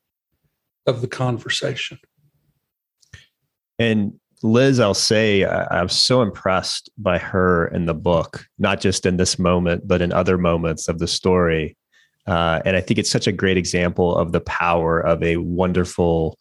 of 0.85 1.01
the 1.01 1.07
conversation. 1.07 1.99
And 3.79 4.19
Liz, 4.43 4.79
I'll 4.79 4.93
say 4.93 5.43
I, 5.43 5.79
am 5.79 5.89
so 5.89 6.21
impressed 6.21 6.89
by 6.97 7.17
her 7.17 7.67
in 7.67 7.85
the 7.85 7.93
book, 7.93 8.45
not 8.57 8.81
just 8.81 9.05
in 9.05 9.17
this 9.17 9.37
moment, 9.37 9.87
but 9.87 10.01
in 10.01 10.11
other 10.11 10.37
moments 10.37 10.87
of 10.87 10.99
the 10.99 11.07
story. 11.07 11.77
Uh, 12.27 12.61
and 12.65 12.75
I 12.75 12.81
think 12.81 12.99
it's 12.99 13.09
such 13.09 13.27
a 13.27 13.31
great 13.31 13.57
example 13.57 14.15
of 14.15 14.31
the 14.31 14.41
power 14.41 14.99
of 14.99 15.21
a 15.23 15.37
wonderful 15.37 16.37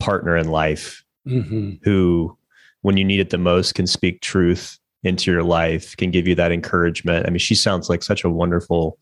partner 0.00 0.36
in 0.36 0.48
life 0.48 1.04
mm-hmm. 1.26 1.72
who, 1.82 2.36
when 2.82 2.96
you 2.96 3.04
need 3.04 3.20
it 3.20 3.30
the 3.30 3.38
most, 3.38 3.74
can 3.74 3.86
speak 3.86 4.20
truth 4.20 4.78
into 5.04 5.30
your 5.30 5.42
life, 5.42 5.96
can 5.96 6.10
give 6.10 6.26
you 6.26 6.34
that 6.34 6.52
encouragement. 6.52 7.26
I 7.26 7.30
mean, 7.30 7.38
she 7.38 7.54
sounds 7.54 7.88
like 7.88 8.02
such 8.02 8.24
a 8.24 8.30
wonderful 8.30 8.98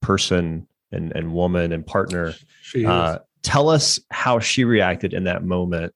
person 0.00 0.66
and, 0.90 1.12
and 1.14 1.32
woman 1.32 1.72
and 1.72 1.86
partner. 1.86 2.34
Uh, 2.86 3.18
tell 3.42 3.68
us 3.68 4.00
how 4.10 4.38
she 4.38 4.64
reacted 4.64 5.14
in 5.14 5.24
that 5.24 5.44
moment 5.44 5.94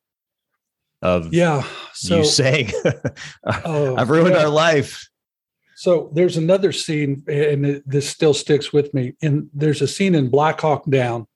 of 1.03 1.35
yeah 1.35 1.65
so, 1.93 2.19
you 2.19 2.25
saying 2.25 2.71
oh, 3.65 3.97
i've 3.97 4.09
ruined 4.09 4.35
yeah. 4.35 4.45
our 4.45 4.49
life 4.49 5.09
so 5.75 6.11
there's 6.15 6.37
another 6.37 6.71
scene 6.71 7.25
and 7.27 7.67
it, 7.67 7.83
this 7.85 8.09
still 8.09 8.33
sticks 8.33 8.73
with 8.73 8.95
me 8.95 9.13
and 9.21 9.51
there's 9.53 9.83
a 9.83 9.89
scene 9.89 10.15
in 10.15 10.31
black 10.31 10.61
hawk 10.61 10.85
down 10.89 11.27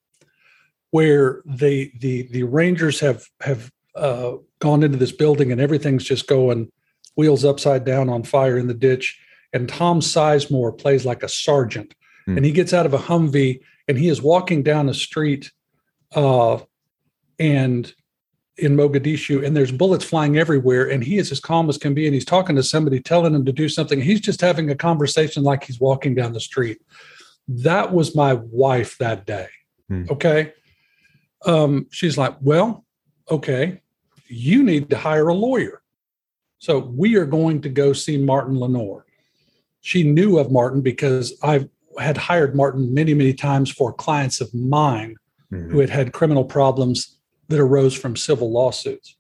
where 0.92 1.42
the 1.44 1.90
the 1.98 2.28
the 2.30 2.44
rangers 2.44 3.00
have 3.00 3.24
have 3.40 3.70
uh, 3.96 4.36
gone 4.60 4.82
into 4.82 4.98
this 4.98 5.12
building 5.12 5.50
and 5.50 5.60
everything's 5.60 6.04
just 6.04 6.26
going 6.28 6.70
wheels 7.16 7.44
upside 7.44 7.84
down 7.84 8.08
on 8.08 8.22
fire 8.22 8.58
in 8.58 8.66
the 8.66 8.74
ditch 8.74 9.18
and 9.52 9.68
tom 9.68 10.00
sizemore 10.00 10.76
plays 10.76 11.04
like 11.04 11.22
a 11.22 11.28
sergeant 11.28 11.94
hmm. 12.26 12.36
and 12.36 12.46
he 12.46 12.52
gets 12.52 12.72
out 12.72 12.86
of 12.86 12.94
a 12.94 12.98
humvee 12.98 13.60
and 13.88 13.98
he 13.98 14.08
is 14.08 14.22
walking 14.22 14.62
down 14.62 14.88
a 14.88 14.94
street 14.94 15.50
uh, 16.14 16.58
and 17.38 17.92
in 18.58 18.74
Mogadishu 18.74 19.44
and 19.44 19.54
there's 19.54 19.70
bullets 19.70 20.04
flying 20.04 20.38
everywhere 20.38 20.88
and 20.88 21.04
he 21.04 21.18
is 21.18 21.30
as 21.30 21.40
calm 21.40 21.68
as 21.68 21.76
can 21.76 21.92
be 21.92 22.06
and 22.06 22.14
he's 22.14 22.24
talking 22.24 22.56
to 22.56 22.62
somebody 22.62 23.00
telling 23.00 23.34
him 23.34 23.44
to 23.44 23.52
do 23.52 23.68
something 23.68 24.00
he's 24.00 24.20
just 24.20 24.40
having 24.40 24.70
a 24.70 24.74
conversation 24.74 25.42
like 25.42 25.64
he's 25.64 25.78
walking 25.78 26.14
down 26.14 26.32
the 26.32 26.40
street 26.40 26.80
that 27.48 27.92
was 27.92 28.14
my 28.14 28.32
wife 28.32 28.96
that 28.98 29.26
day 29.26 29.48
hmm. 29.88 30.04
okay 30.10 30.52
um, 31.44 31.86
she's 31.90 32.16
like 32.16 32.34
well 32.40 32.84
okay 33.30 33.80
you 34.28 34.62
need 34.62 34.88
to 34.88 34.96
hire 34.96 35.28
a 35.28 35.34
lawyer 35.34 35.82
so 36.58 36.78
we 36.78 37.16
are 37.16 37.26
going 37.26 37.60
to 37.60 37.68
go 37.68 37.92
see 37.92 38.16
martin 38.16 38.56
LeNoir 38.56 39.02
she 39.80 40.02
knew 40.02 40.38
of 40.38 40.50
martin 40.50 40.80
because 40.80 41.34
i 41.42 41.66
had 41.98 42.16
hired 42.16 42.54
martin 42.54 42.92
many 42.92 43.14
many 43.14 43.32
times 43.32 43.70
for 43.70 43.92
clients 43.92 44.40
of 44.40 44.52
mine 44.54 45.16
mm-hmm. 45.52 45.70
who 45.70 45.78
had 45.78 45.90
had 45.90 46.12
criminal 46.12 46.44
problems 46.44 47.16
that 47.48 47.60
arose 47.60 47.94
from 47.94 48.16
civil 48.16 48.50
lawsuits. 48.50 49.16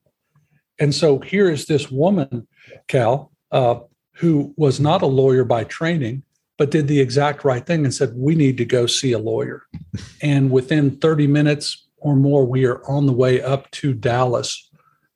And 0.78 0.94
so 0.94 1.18
here 1.20 1.50
is 1.50 1.66
this 1.66 1.90
woman, 1.90 2.46
Cal, 2.88 3.32
uh, 3.50 3.80
who 4.14 4.54
was 4.56 4.80
not 4.80 5.02
a 5.02 5.06
lawyer 5.06 5.44
by 5.44 5.64
training, 5.64 6.22
but 6.58 6.70
did 6.70 6.88
the 6.88 7.00
exact 7.00 7.44
right 7.44 7.64
thing 7.64 7.84
and 7.84 7.94
said, 7.94 8.12
We 8.14 8.34
need 8.34 8.56
to 8.58 8.64
go 8.64 8.86
see 8.86 9.12
a 9.12 9.18
lawyer. 9.18 9.62
and 10.22 10.50
within 10.50 10.96
30 10.98 11.26
minutes 11.26 11.86
or 11.98 12.16
more, 12.16 12.44
we 12.44 12.64
are 12.66 12.86
on 12.88 13.06
the 13.06 13.12
way 13.12 13.42
up 13.42 13.70
to 13.72 13.92
Dallas 13.92 14.70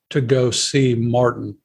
to 0.09 0.21
go 0.21 0.51
see 0.51 0.95
Martin. 0.95 1.57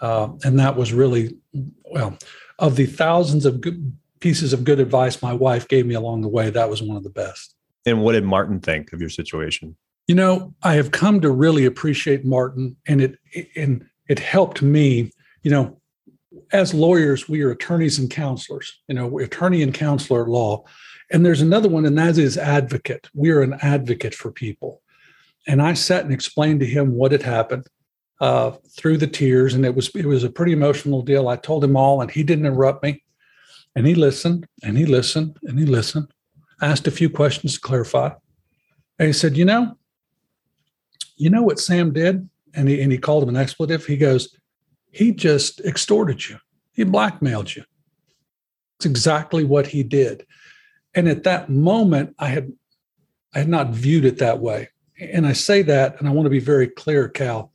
Uh, 0.00 0.28
and 0.44 0.58
that 0.58 0.76
was 0.76 0.92
really, 0.92 1.36
well, 1.84 2.18
of 2.58 2.76
the 2.76 2.86
thousands 2.86 3.46
of 3.46 3.60
good 3.60 3.96
pieces 4.20 4.52
of 4.52 4.64
good 4.64 4.80
advice 4.80 5.22
my 5.22 5.32
wife 5.32 5.68
gave 5.68 5.86
me 5.86 5.94
along 5.94 6.22
the 6.22 6.28
way, 6.28 6.50
that 6.50 6.70
was 6.70 6.82
one 6.82 6.96
of 6.96 7.02
the 7.04 7.10
best. 7.10 7.54
And 7.84 8.02
what 8.02 8.12
did 8.12 8.24
Martin 8.24 8.60
think 8.60 8.92
of 8.92 9.00
your 9.00 9.10
situation? 9.10 9.76
You 10.08 10.14
know, 10.14 10.54
I 10.62 10.74
have 10.74 10.90
come 10.90 11.20
to 11.20 11.30
really 11.30 11.64
appreciate 11.64 12.24
Martin, 12.24 12.76
and 12.86 13.00
it 13.00 13.18
and 13.56 13.86
it 14.08 14.18
helped 14.18 14.62
me. 14.62 15.12
You 15.42 15.50
know, 15.50 15.80
as 16.52 16.74
lawyers, 16.74 17.28
we 17.28 17.42
are 17.42 17.50
attorneys 17.50 17.98
and 17.98 18.10
counselors. 18.10 18.80
You 18.88 18.94
know, 18.94 19.18
attorney 19.18 19.62
and 19.62 19.74
counselor 19.74 20.22
at 20.22 20.28
law, 20.28 20.64
and 21.10 21.24
there's 21.24 21.40
another 21.40 21.68
one, 21.68 21.86
and 21.86 21.98
that 21.98 22.18
is 22.18 22.38
advocate. 22.38 23.08
We 23.14 23.30
are 23.30 23.42
an 23.42 23.58
advocate 23.62 24.14
for 24.14 24.30
people. 24.30 24.82
And 25.48 25.62
I 25.62 25.74
sat 25.74 26.04
and 26.04 26.12
explained 26.12 26.60
to 26.60 26.66
him 26.66 26.92
what 26.92 27.12
had 27.12 27.22
happened 27.22 27.68
uh, 28.20 28.52
through 28.76 28.98
the 28.98 29.06
tears, 29.06 29.54
and 29.54 29.64
it 29.64 29.74
was 29.74 29.90
it 29.94 30.06
was 30.06 30.24
a 30.24 30.30
pretty 30.30 30.52
emotional 30.52 31.02
deal. 31.02 31.28
I 31.28 31.36
told 31.36 31.62
him 31.62 31.76
all, 31.76 32.00
and 32.00 32.10
he 32.10 32.22
didn't 32.22 32.46
interrupt 32.46 32.82
me, 32.82 33.02
and 33.74 33.86
he 33.86 33.94
listened, 33.94 34.46
and 34.62 34.76
he 34.78 34.86
listened, 34.86 35.38
and 35.42 35.58
he 35.58 35.66
listened. 35.66 36.08
Asked 36.62 36.86
a 36.86 36.90
few 36.90 37.10
questions 37.10 37.54
to 37.54 37.60
clarify, 37.60 38.10
and 38.98 39.06
he 39.06 39.12
said, 39.12 39.36
"You 39.36 39.44
know, 39.44 39.76
you 41.16 41.30
know 41.30 41.42
what 41.42 41.60
Sam 41.60 41.92
did? 41.92 42.28
And 42.54 42.68
he, 42.68 42.80
and 42.80 42.90
he 42.90 42.96
called 42.96 43.22
him 43.22 43.28
an 43.28 43.36
expletive. 43.36 43.84
He 43.84 43.98
goes, 43.98 44.34
he 44.96 45.12
just 45.12 45.60
extorted 45.60 46.26
you. 46.26 46.38
He 46.72 46.82
blackmailed 46.82 47.54
you. 47.54 47.64
It's 48.78 48.86
exactly 48.86 49.44
what 49.44 49.66
he 49.66 49.82
did. 49.82 50.26
And 50.94 51.06
at 51.06 51.24
that 51.24 51.50
moment, 51.50 52.14
I 52.18 52.28
had 52.28 52.52
I 53.34 53.40
had 53.40 53.48
not 53.48 53.70
viewed 53.70 54.06
it 54.06 54.18
that 54.18 54.40
way. 54.40 54.70
And 54.98 55.26
I 55.26 55.34
say 55.34 55.60
that, 55.62 55.98
and 55.98 56.08
I 56.08 56.12
want 56.12 56.24
to 56.24 56.30
be 56.30 56.40
very 56.40 56.66
clear, 56.66 57.08
Cal. 57.10 57.52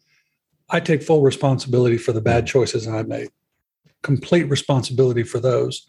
I 0.72 0.80
take 0.80 1.04
full 1.04 1.22
responsibility 1.22 1.98
for 1.98 2.14
the 2.14 2.22
bad 2.22 2.48
choices 2.48 2.88
I 2.88 3.04
made, 3.04 3.30
complete 4.02 4.44
responsibility 4.44 5.24
for 5.24 5.40
those. 5.40 5.86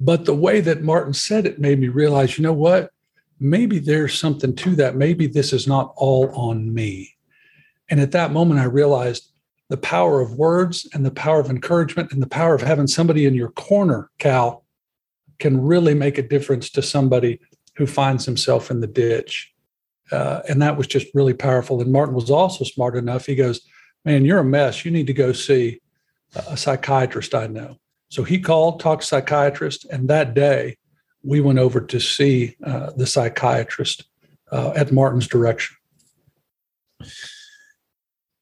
But 0.00 0.24
the 0.24 0.34
way 0.34 0.60
that 0.60 0.82
Martin 0.82 1.12
said 1.14 1.46
it 1.46 1.60
made 1.60 1.78
me 1.78 1.88
realize, 1.88 2.36
you 2.36 2.42
know 2.42 2.52
what? 2.52 2.90
Maybe 3.38 3.78
there's 3.78 4.18
something 4.18 4.54
to 4.56 4.74
that. 4.76 4.96
Maybe 4.96 5.26
this 5.26 5.52
is 5.52 5.66
not 5.66 5.92
all 5.96 6.30
on 6.34 6.74
me. 6.74 7.16
And 7.88 8.00
at 8.00 8.12
that 8.12 8.32
moment, 8.32 8.60
I 8.60 8.64
realized 8.64 9.30
the 9.68 9.76
power 9.76 10.20
of 10.20 10.34
words 10.34 10.88
and 10.92 11.06
the 11.06 11.10
power 11.10 11.38
of 11.38 11.48
encouragement 11.48 12.12
and 12.12 12.20
the 12.20 12.26
power 12.26 12.54
of 12.54 12.62
having 12.62 12.88
somebody 12.88 13.26
in 13.26 13.34
your 13.34 13.52
corner, 13.52 14.10
Cal, 14.18 14.64
can 15.38 15.60
really 15.60 15.94
make 15.94 16.18
a 16.18 16.26
difference 16.26 16.70
to 16.70 16.82
somebody 16.82 17.40
who 17.76 17.86
finds 17.86 18.24
himself 18.24 18.70
in 18.70 18.80
the 18.80 18.86
ditch. 18.86 19.52
Uh, 20.10 20.40
and 20.48 20.60
that 20.60 20.76
was 20.76 20.86
just 20.86 21.06
really 21.14 21.34
powerful. 21.34 21.80
And 21.80 21.92
Martin 21.92 22.14
was 22.14 22.30
also 22.30 22.64
smart 22.64 22.96
enough. 22.96 23.26
He 23.26 23.36
goes, 23.36 23.60
Man, 24.04 24.24
you're 24.24 24.38
a 24.38 24.44
mess. 24.44 24.84
You 24.84 24.90
need 24.90 25.06
to 25.06 25.12
go 25.12 25.32
see 25.32 25.80
a 26.34 26.56
psychiatrist 26.56 27.34
I 27.34 27.46
know. 27.46 27.76
So 28.08 28.24
he 28.24 28.40
called, 28.40 28.80
talked 28.80 29.02
to 29.02 29.08
psychiatrist, 29.08 29.84
and 29.86 30.08
that 30.08 30.34
day 30.34 30.76
we 31.22 31.40
went 31.40 31.58
over 31.58 31.80
to 31.80 32.00
see 32.00 32.56
uh, 32.64 32.90
the 32.96 33.06
psychiatrist 33.06 34.04
uh, 34.50 34.72
at 34.74 34.90
Martin's 34.90 35.28
direction. 35.28 35.76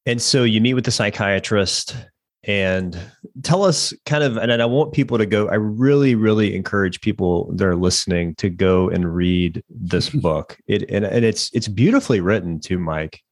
And 0.07 0.23
so 0.23 0.45
you 0.45 0.61
meet 0.61 0.75
with 0.75 0.85
the 0.85 0.91
psychiatrist 0.91 1.97
and 2.45 2.99
tell 3.43 3.65
us 3.65 3.93
kind 4.07 4.23
of 4.23 4.37
and 4.37 4.53
i 4.63 4.65
want 4.65 4.93
people 4.93 5.19
to 5.19 5.27
go 5.27 5.49
i 5.49 5.55
really 5.55 6.15
really 6.15 6.55
encourage 6.55 7.01
people 7.01 7.53
that 7.53 7.67
are 7.67 7.77
listening 7.77 8.35
to 8.37 8.49
go 8.49 8.89
and 8.89 9.15
read 9.15 9.63
this 9.69 10.09
book 10.23 10.57
it 10.67 10.89
and, 10.89 11.05
and 11.05 11.25
it's 11.25 11.51
it's 11.53 11.69
beautifully 11.69 12.21
written 12.21 12.61
too 12.61 12.79
mike 12.79 13.23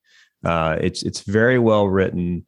uh, 0.46 0.76
it's 0.80 1.02
it's 1.02 1.20
very 1.20 1.58
well 1.58 1.88
written 1.88 2.44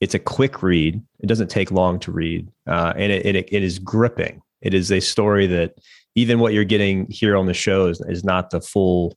it's 0.00 0.14
a 0.14 0.18
quick 0.18 0.62
read 0.62 1.00
it 1.20 1.26
doesn't 1.26 1.50
take 1.50 1.70
long 1.70 1.98
to 2.00 2.10
read 2.10 2.48
uh, 2.66 2.92
and 2.96 3.12
it, 3.12 3.24
it, 3.24 3.48
it 3.52 3.62
is 3.62 3.78
gripping 3.78 4.40
it 4.60 4.74
is 4.74 4.90
a 4.90 5.00
story 5.00 5.46
that 5.46 5.74
even 6.14 6.38
what 6.38 6.52
you're 6.52 6.64
getting 6.64 7.06
here 7.10 7.36
on 7.36 7.46
the 7.46 7.54
show 7.54 7.86
is, 7.86 8.00
is 8.08 8.24
not 8.24 8.50
the 8.50 8.60
full 8.60 9.16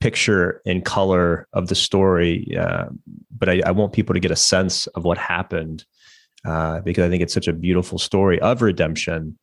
picture 0.00 0.60
and 0.66 0.84
color 0.84 1.48
of 1.52 1.68
the 1.68 1.74
story 1.74 2.56
uh, 2.58 2.86
but 3.36 3.48
I, 3.48 3.62
I 3.66 3.70
want 3.72 3.92
people 3.92 4.14
to 4.14 4.20
get 4.20 4.30
a 4.30 4.36
sense 4.36 4.86
of 4.88 5.04
what 5.04 5.18
happened 5.18 5.84
uh, 6.44 6.80
because 6.80 7.04
I 7.04 7.08
think 7.08 7.22
it's 7.22 7.34
such 7.34 7.48
a 7.48 7.52
beautiful 7.52 7.98
story 7.98 8.40
of 8.40 8.62
redemption. 8.62 9.38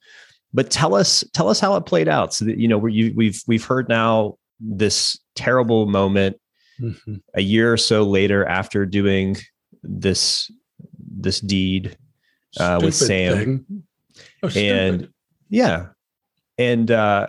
But 0.53 0.69
tell 0.69 0.93
us, 0.93 1.23
tell 1.33 1.49
us 1.49 1.59
how 1.59 1.75
it 1.75 1.85
played 1.85 2.07
out. 2.07 2.33
So 2.33 2.45
that 2.45 2.57
you 2.57 2.67
know, 2.67 2.77
we 2.77 3.11
we've 3.15 3.41
we've 3.47 3.65
heard 3.65 3.89
now 3.89 4.35
this 4.59 5.19
terrible 5.35 5.87
moment 5.87 6.37
mm-hmm. 6.81 7.15
a 7.33 7.41
year 7.41 7.71
or 7.71 7.77
so 7.77 8.03
later 8.03 8.45
after 8.45 8.85
doing 8.85 9.37
this 9.83 10.51
this 10.97 11.39
deed 11.39 11.97
uh, 12.59 12.79
with 12.83 12.95
Sam, 12.95 13.65
oh, 14.43 14.49
and 14.55 15.09
yeah, 15.49 15.87
and 16.57 16.89
uh, 16.89 17.27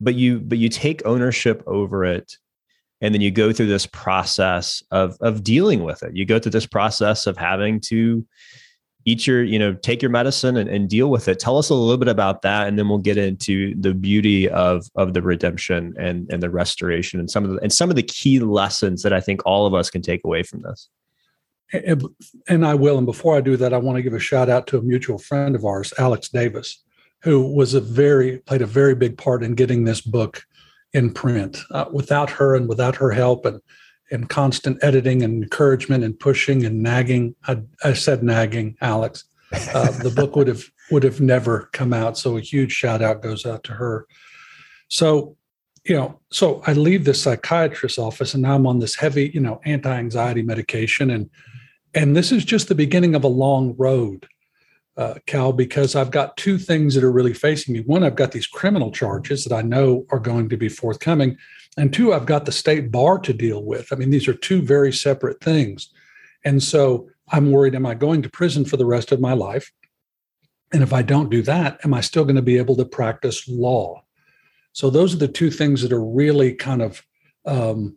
but 0.00 0.14
you 0.14 0.40
but 0.40 0.58
you 0.58 0.68
take 0.68 1.04
ownership 1.04 1.62
over 1.66 2.04
it 2.04 2.36
and 3.00 3.14
then 3.14 3.20
you 3.20 3.30
go 3.30 3.52
through 3.52 3.66
this 3.66 3.86
process 3.86 4.82
of 4.90 5.16
of 5.20 5.42
dealing 5.42 5.82
with 5.82 6.02
it. 6.02 6.14
You 6.14 6.24
go 6.26 6.38
through 6.38 6.52
this 6.52 6.66
process 6.66 7.26
of 7.26 7.36
having 7.36 7.80
to 7.86 8.26
eat 9.04 9.26
your 9.26 9.42
you 9.42 9.58
know 9.58 9.74
take 9.74 10.02
your 10.02 10.10
medicine 10.10 10.56
and, 10.56 10.68
and, 10.68 10.88
deal 10.88 11.10
with 11.10 11.28
it. 11.28 11.38
Tell 11.38 11.58
us 11.58 11.70
a 11.70 11.74
little 11.74 11.96
bit 11.96 12.08
about 12.08 12.42
that 12.42 12.68
and 12.68 12.78
then 12.78 12.88
we'll 12.88 12.98
get 12.98 13.16
into 13.16 13.74
the 13.80 13.94
beauty 13.94 14.48
of 14.48 14.86
of 14.94 15.14
the 15.14 15.22
redemption 15.22 15.94
and 15.98 16.30
and 16.30 16.42
the 16.42 16.50
restoration 16.50 17.18
and 17.18 17.30
some 17.30 17.44
of 17.44 17.50
the 17.50 17.58
and 17.58 17.72
some 17.72 17.90
of 17.90 17.96
the 17.96 18.02
key 18.02 18.40
lessons 18.40 19.02
that 19.02 19.12
i 19.12 19.20
think 19.20 19.40
all 19.46 19.66
of 19.66 19.74
us 19.74 19.90
can 19.90 20.02
take 20.02 20.22
away 20.24 20.42
from 20.42 20.62
this. 20.62 20.88
And, 21.72 22.04
and 22.48 22.66
i 22.66 22.74
will 22.74 22.98
and 22.98 23.06
before 23.06 23.36
i 23.36 23.40
do 23.40 23.56
that 23.56 23.72
i 23.72 23.78
want 23.78 23.96
to 23.96 24.02
give 24.02 24.12
a 24.12 24.18
shout 24.18 24.48
out 24.48 24.66
to 24.68 24.78
a 24.78 24.82
mutual 24.82 25.18
friend 25.18 25.54
of 25.54 25.64
ours 25.64 25.94
alex 25.98 26.28
davis 26.28 26.82
who 27.22 27.54
was 27.54 27.74
a 27.74 27.80
very 27.80 28.38
played 28.38 28.62
a 28.62 28.66
very 28.66 28.94
big 28.94 29.16
part 29.16 29.42
in 29.42 29.54
getting 29.54 29.84
this 29.84 30.00
book 30.00 30.42
in 30.92 31.12
print. 31.12 31.58
Uh, 31.70 31.86
without 31.92 32.30
her 32.30 32.56
and 32.56 32.68
without 32.68 32.96
her 32.96 33.10
help 33.10 33.46
and 33.46 33.60
and 34.10 34.28
constant 34.28 34.82
editing 34.82 35.22
and 35.22 35.42
encouragement 35.42 36.04
and 36.04 36.18
pushing 36.18 36.64
and 36.64 36.82
nagging. 36.82 37.34
I, 37.46 37.62
I 37.84 37.92
said 37.92 38.22
nagging, 38.22 38.76
Alex. 38.80 39.24
Uh, 39.52 39.90
the 40.02 40.10
book 40.16 40.36
would 40.36 40.48
have 40.48 40.64
would 40.90 41.02
have 41.04 41.20
never 41.20 41.68
come 41.72 41.92
out. 41.92 42.18
So 42.18 42.36
a 42.36 42.40
huge 42.40 42.72
shout 42.72 43.02
out 43.02 43.22
goes 43.22 43.46
out 43.46 43.62
to 43.64 43.72
her. 43.72 44.06
So, 44.88 45.36
you 45.84 45.94
know, 45.94 46.20
so 46.30 46.62
I 46.66 46.72
leave 46.72 47.04
the 47.04 47.14
psychiatrist's 47.14 47.98
office 47.98 48.34
and 48.34 48.42
now 48.42 48.56
I'm 48.56 48.66
on 48.66 48.80
this 48.80 48.96
heavy, 48.96 49.30
you 49.32 49.40
know, 49.40 49.60
anti-anxiety 49.64 50.42
medication. 50.42 51.10
And 51.10 51.30
and 51.94 52.16
this 52.16 52.32
is 52.32 52.44
just 52.44 52.68
the 52.68 52.74
beginning 52.74 53.14
of 53.14 53.24
a 53.24 53.28
long 53.28 53.74
road, 53.76 54.26
uh, 54.96 55.14
Cal, 55.26 55.52
because 55.52 55.96
I've 55.96 56.10
got 56.10 56.36
two 56.36 56.58
things 56.58 56.94
that 56.94 57.04
are 57.04 57.10
really 57.10 57.34
facing 57.34 57.74
me. 57.74 57.80
One, 57.80 58.04
I've 58.04 58.16
got 58.16 58.32
these 58.32 58.46
criminal 58.46 58.92
charges 58.92 59.44
that 59.44 59.54
I 59.54 59.62
know 59.62 60.06
are 60.10 60.20
going 60.20 60.48
to 60.50 60.56
be 60.56 60.68
forthcoming. 60.68 61.36
And 61.76 61.92
two, 61.92 62.12
I've 62.12 62.26
got 62.26 62.44
the 62.44 62.52
state 62.52 62.90
bar 62.90 63.18
to 63.20 63.32
deal 63.32 63.64
with. 63.64 63.92
I 63.92 63.96
mean, 63.96 64.10
these 64.10 64.28
are 64.28 64.34
two 64.34 64.62
very 64.62 64.92
separate 64.92 65.42
things. 65.42 65.90
And 66.44 66.62
so 66.62 67.08
I'm 67.30 67.52
worried 67.52 67.74
am 67.74 67.86
I 67.86 67.94
going 67.94 68.22
to 68.22 68.28
prison 68.28 68.64
for 68.64 68.76
the 68.76 68.86
rest 68.86 69.12
of 69.12 69.20
my 69.20 69.32
life? 69.32 69.70
And 70.72 70.82
if 70.82 70.92
I 70.92 71.02
don't 71.02 71.30
do 71.30 71.42
that, 71.42 71.80
am 71.84 71.94
I 71.94 72.00
still 72.00 72.24
going 72.24 72.36
to 72.36 72.42
be 72.42 72.58
able 72.58 72.76
to 72.76 72.84
practice 72.84 73.48
law? 73.48 74.04
So 74.72 74.90
those 74.90 75.14
are 75.14 75.18
the 75.18 75.28
two 75.28 75.50
things 75.50 75.82
that 75.82 75.92
are 75.92 76.04
really 76.04 76.54
kind 76.54 76.82
of 76.82 77.02
um, 77.44 77.96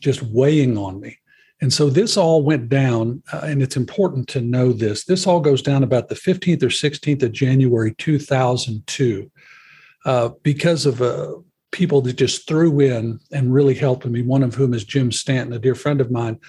just 0.00 0.22
weighing 0.22 0.78
on 0.78 1.00
me. 1.00 1.18
And 1.60 1.72
so 1.72 1.88
this 1.88 2.16
all 2.16 2.42
went 2.42 2.68
down, 2.68 3.22
uh, 3.32 3.40
and 3.44 3.62
it's 3.62 3.76
important 3.76 4.28
to 4.28 4.42
know 4.42 4.72
this. 4.72 5.04
This 5.04 5.26
all 5.26 5.40
goes 5.40 5.62
down 5.62 5.82
about 5.82 6.08
the 6.08 6.14
15th 6.14 6.62
or 6.62 6.68
16th 6.68 7.22
of 7.22 7.32
January 7.32 7.94
2002 7.96 9.30
uh, 10.04 10.30
because 10.42 10.84
of 10.84 11.00
a 11.00 11.34
people 11.76 12.00
that 12.00 12.14
just 12.14 12.48
threw 12.48 12.80
in 12.80 13.20
and 13.30 13.52
really 13.52 13.74
helped 13.74 14.06
me, 14.06 14.22
one 14.22 14.42
of 14.42 14.54
whom 14.54 14.72
is 14.72 14.82
Jim 14.82 15.12
Stanton, 15.12 15.52
a 15.52 15.58
dear 15.58 15.74
friend 15.74 16.00
of 16.00 16.10
mine. 16.10 16.40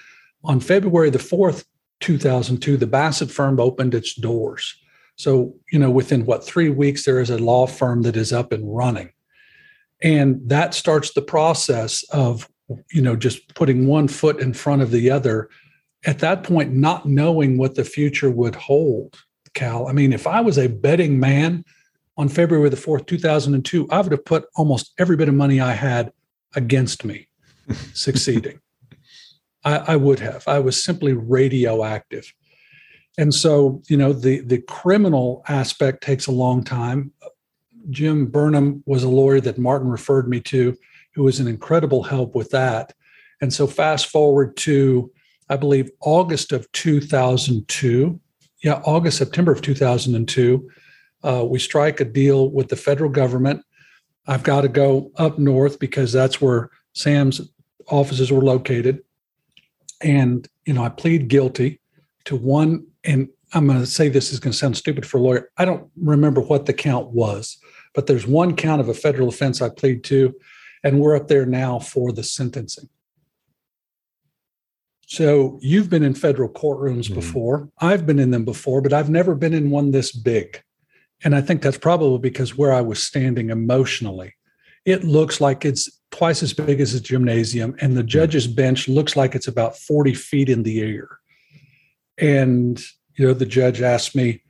On 0.45 0.61
February 0.61 1.09
the 1.09 1.19
4th, 1.19 1.65
2002, 1.99 2.77
the 2.77 2.87
Bassett 2.87 3.29
firm 3.29 3.59
opened 3.59 3.93
its 3.93 4.15
doors. 4.15 4.73
So, 5.17 5.53
you 5.69 5.79
know, 5.79 5.91
within 5.91 6.25
what, 6.25 6.45
three 6.45 6.69
weeks, 6.69 7.03
there 7.03 7.19
is 7.19 7.29
a 7.29 7.37
law 7.37 7.67
firm 7.67 8.03
that 8.03 8.15
is 8.15 8.31
up 8.31 8.53
and 8.53 8.73
running. 8.73 9.11
And 10.01 10.39
that 10.47 10.73
starts 10.73 11.11
the 11.11 11.21
process 11.21 12.03
of, 12.11 12.47
you 12.93 13.01
know, 13.01 13.17
just 13.17 13.53
putting 13.53 13.85
one 13.85 14.07
foot 14.07 14.39
in 14.39 14.53
front 14.53 14.81
of 14.81 14.91
the 14.91 15.09
other. 15.09 15.49
At 16.05 16.19
that 16.19 16.43
point, 16.43 16.73
not 16.73 17.05
knowing 17.05 17.57
what 17.57 17.75
the 17.75 17.83
future 17.83 18.31
would 18.31 18.55
hold, 18.55 19.17
Cal. 19.55 19.87
I 19.87 19.91
mean, 19.91 20.13
if 20.13 20.25
I 20.25 20.39
was 20.39 20.57
a 20.57 20.67
betting 20.69 21.19
man, 21.19 21.65
on 22.17 22.29
February 22.29 22.69
the 22.69 22.75
4th, 22.75 23.05
2002, 23.05 23.87
I 23.89 24.01
would 24.01 24.11
have 24.11 24.25
put 24.25 24.45
almost 24.55 24.93
every 24.97 25.15
bit 25.15 25.29
of 25.29 25.35
money 25.35 25.61
I 25.61 25.73
had 25.73 26.11
against 26.55 27.05
me 27.05 27.27
succeeding. 27.93 28.59
I, 29.63 29.77
I, 29.77 29.95
would 29.95 30.19
have. 30.19 30.47
I 30.47 30.59
was 30.59 30.83
simply 30.83 31.13
radioactive. 31.13 32.33
And 33.17 33.33
so, 33.33 33.81
you 33.87 33.97
know, 33.97 34.13
the, 34.13 34.39
the 34.41 34.61
criminal 34.61 35.43
aspect 35.47 36.03
takes 36.03 36.27
a 36.27 36.31
long 36.31 36.63
time. 36.63 37.11
Jim 37.89 38.27
Burnham 38.27 38.83
was 38.85 39.03
a 39.03 39.09
lawyer 39.09 39.39
that 39.41 39.57
Martin 39.57 39.89
referred 39.89 40.27
me 40.27 40.39
to, 40.41 40.75
who 41.13 41.23
was 41.23 41.39
an 41.39 41.47
incredible 41.47 42.03
help 42.03 42.35
with 42.35 42.49
that. 42.51 42.93
And 43.41 43.53
so, 43.53 43.65
fast 43.67 44.07
forward 44.07 44.57
to, 44.57 45.11
I 45.49 45.57
believe, 45.57 45.89
August 46.01 46.51
of 46.51 46.71
2002. 46.73 48.19
Yeah, 48.63 48.81
August, 48.85 49.17
September 49.17 49.51
of 49.51 49.61
2002 49.61 50.69
uh, 51.23 51.45
we 51.45 51.59
strike 51.59 51.99
a 51.99 52.05
deal 52.05 52.49
with 52.51 52.69
the 52.69 52.75
federal 52.75 53.09
government. 53.09 53.63
I've 54.27 54.43
got 54.43 54.61
to 54.61 54.67
go 54.67 55.11
up 55.17 55.39
north 55.39 55.79
because 55.79 56.11
that's 56.11 56.41
where 56.41 56.69
Sam's 56.93 57.41
offices 57.87 58.31
were 58.31 58.41
located. 58.41 59.03
And, 60.01 60.47
you 60.65 60.73
know, 60.73 60.83
I 60.83 60.89
plead 60.89 61.27
guilty 61.27 61.79
to 62.25 62.35
one, 62.35 62.85
and 63.03 63.29
I'm 63.53 63.67
going 63.67 63.79
to 63.79 63.85
say 63.85 64.09
this 64.09 64.33
is 64.33 64.39
going 64.39 64.51
to 64.51 64.57
sound 64.57 64.77
stupid 64.77 65.05
for 65.05 65.17
a 65.17 65.21
lawyer. 65.21 65.49
I 65.57 65.65
don't 65.65 65.89
remember 65.95 66.41
what 66.41 66.65
the 66.65 66.73
count 66.73 67.07
was, 67.09 67.57
but 67.95 68.05
there's 68.05 68.27
one 68.27 68.55
count 68.55 68.81
of 68.81 68.89
a 68.89 68.93
federal 68.93 69.29
offense 69.29 69.61
I 69.61 69.69
plead 69.69 70.03
to, 70.05 70.35
and 70.83 70.99
we're 70.99 71.15
up 71.15 71.29
there 71.29 71.45
now 71.45 71.79
for 71.79 72.11
the 72.11 72.23
sentencing. 72.23 72.89
So 75.07 75.57
you've 75.61 75.89
been 75.89 76.03
in 76.03 76.13
federal 76.13 76.49
courtrooms 76.49 77.05
mm-hmm. 77.05 77.15
before. 77.15 77.69
I've 77.79 78.05
been 78.05 78.19
in 78.19 78.31
them 78.31 78.43
before, 78.43 78.81
but 78.81 78.91
I've 78.91 79.09
never 79.09 79.35
been 79.35 79.53
in 79.53 79.69
one 79.69 79.91
this 79.91 80.11
big. 80.11 80.61
And 81.23 81.35
I 81.35 81.41
think 81.41 81.61
that's 81.61 81.77
probably 81.77 82.19
because 82.19 82.57
where 82.57 82.73
I 82.73 82.81
was 82.81 83.01
standing 83.01 83.49
emotionally, 83.49 84.35
it 84.85 85.03
looks 85.03 85.41
like 85.41 85.65
it's 85.65 85.89
twice 86.11 86.41
as 86.41 86.53
big 86.53 86.79
as 86.79 86.93
a 86.93 87.01
gymnasium, 87.01 87.75
and 87.81 87.97
the 87.97 88.03
judge's 88.03 88.47
bench 88.47 88.87
looks 88.87 89.15
like 89.15 89.35
it's 89.35 89.47
about 89.47 89.77
40 89.77 90.13
feet 90.13 90.49
in 90.49 90.63
the 90.63 90.81
air. 90.81 91.09
And, 92.17 92.79
you 93.15 93.27
know, 93.27 93.33
the 93.33 93.45
judge 93.45 93.81
asked 93.81 94.15
me, 94.15 94.41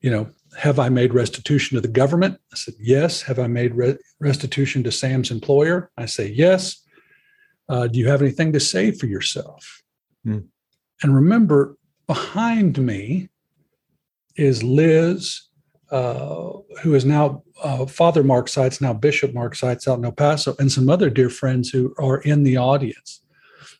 you 0.00 0.10
know, 0.10 0.28
have 0.58 0.78
I 0.78 0.88
made 0.88 1.14
restitution 1.14 1.76
to 1.76 1.80
the 1.80 1.88
government? 1.88 2.38
I 2.52 2.56
said, 2.56 2.74
yes. 2.80 3.22
Have 3.22 3.38
I 3.38 3.46
made 3.46 3.74
re- 3.74 3.98
restitution 4.20 4.82
to 4.84 4.92
Sam's 4.92 5.30
employer? 5.30 5.90
I 5.96 6.06
say, 6.06 6.28
yes. 6.28 6.82
Uh, 7.68 7.86
do 7.86 7.98
you 7.98 8.08
have 8.08 8.22
anything 8.22 8.52
to 8.52 8.60
say 8.60 8.90
for 8.90 9.06
yourself? 9.06 9.82
Hmm. 10.24 10.40
And 11.02 11.14
remember, 11.14 11.76
behind 12.06 12.78
me 12.78 13.28
is 14.36 14.62
Liz, 14.62 15.42
uh, 15.90 16.52
who 16.82 16.94
is 16.94 17.04
now 17.04 17.42
uh, 17.62 17.86
Father 17.86 18.24
Mark 18.24 18.48
Seitz, 18.48 18.80
now 18.80 18.92
Bishop 18.92 19.32
Mark 19.32 19.54
Seitz 19.54 19.86
out 19.86 19.98
in 19.98 20.04
El 20.04 20.12
Paso, 20.12 20.56
and 20.58 20.70
some 20.70 20.88
other 20.88 21.10
dear 21.10 21.30
friends 21.30 21.70
who 21.70 21.94
are 21.98 22.18
in 22.18 22.42
the 22.42 22.56
audience. 22.56 23.20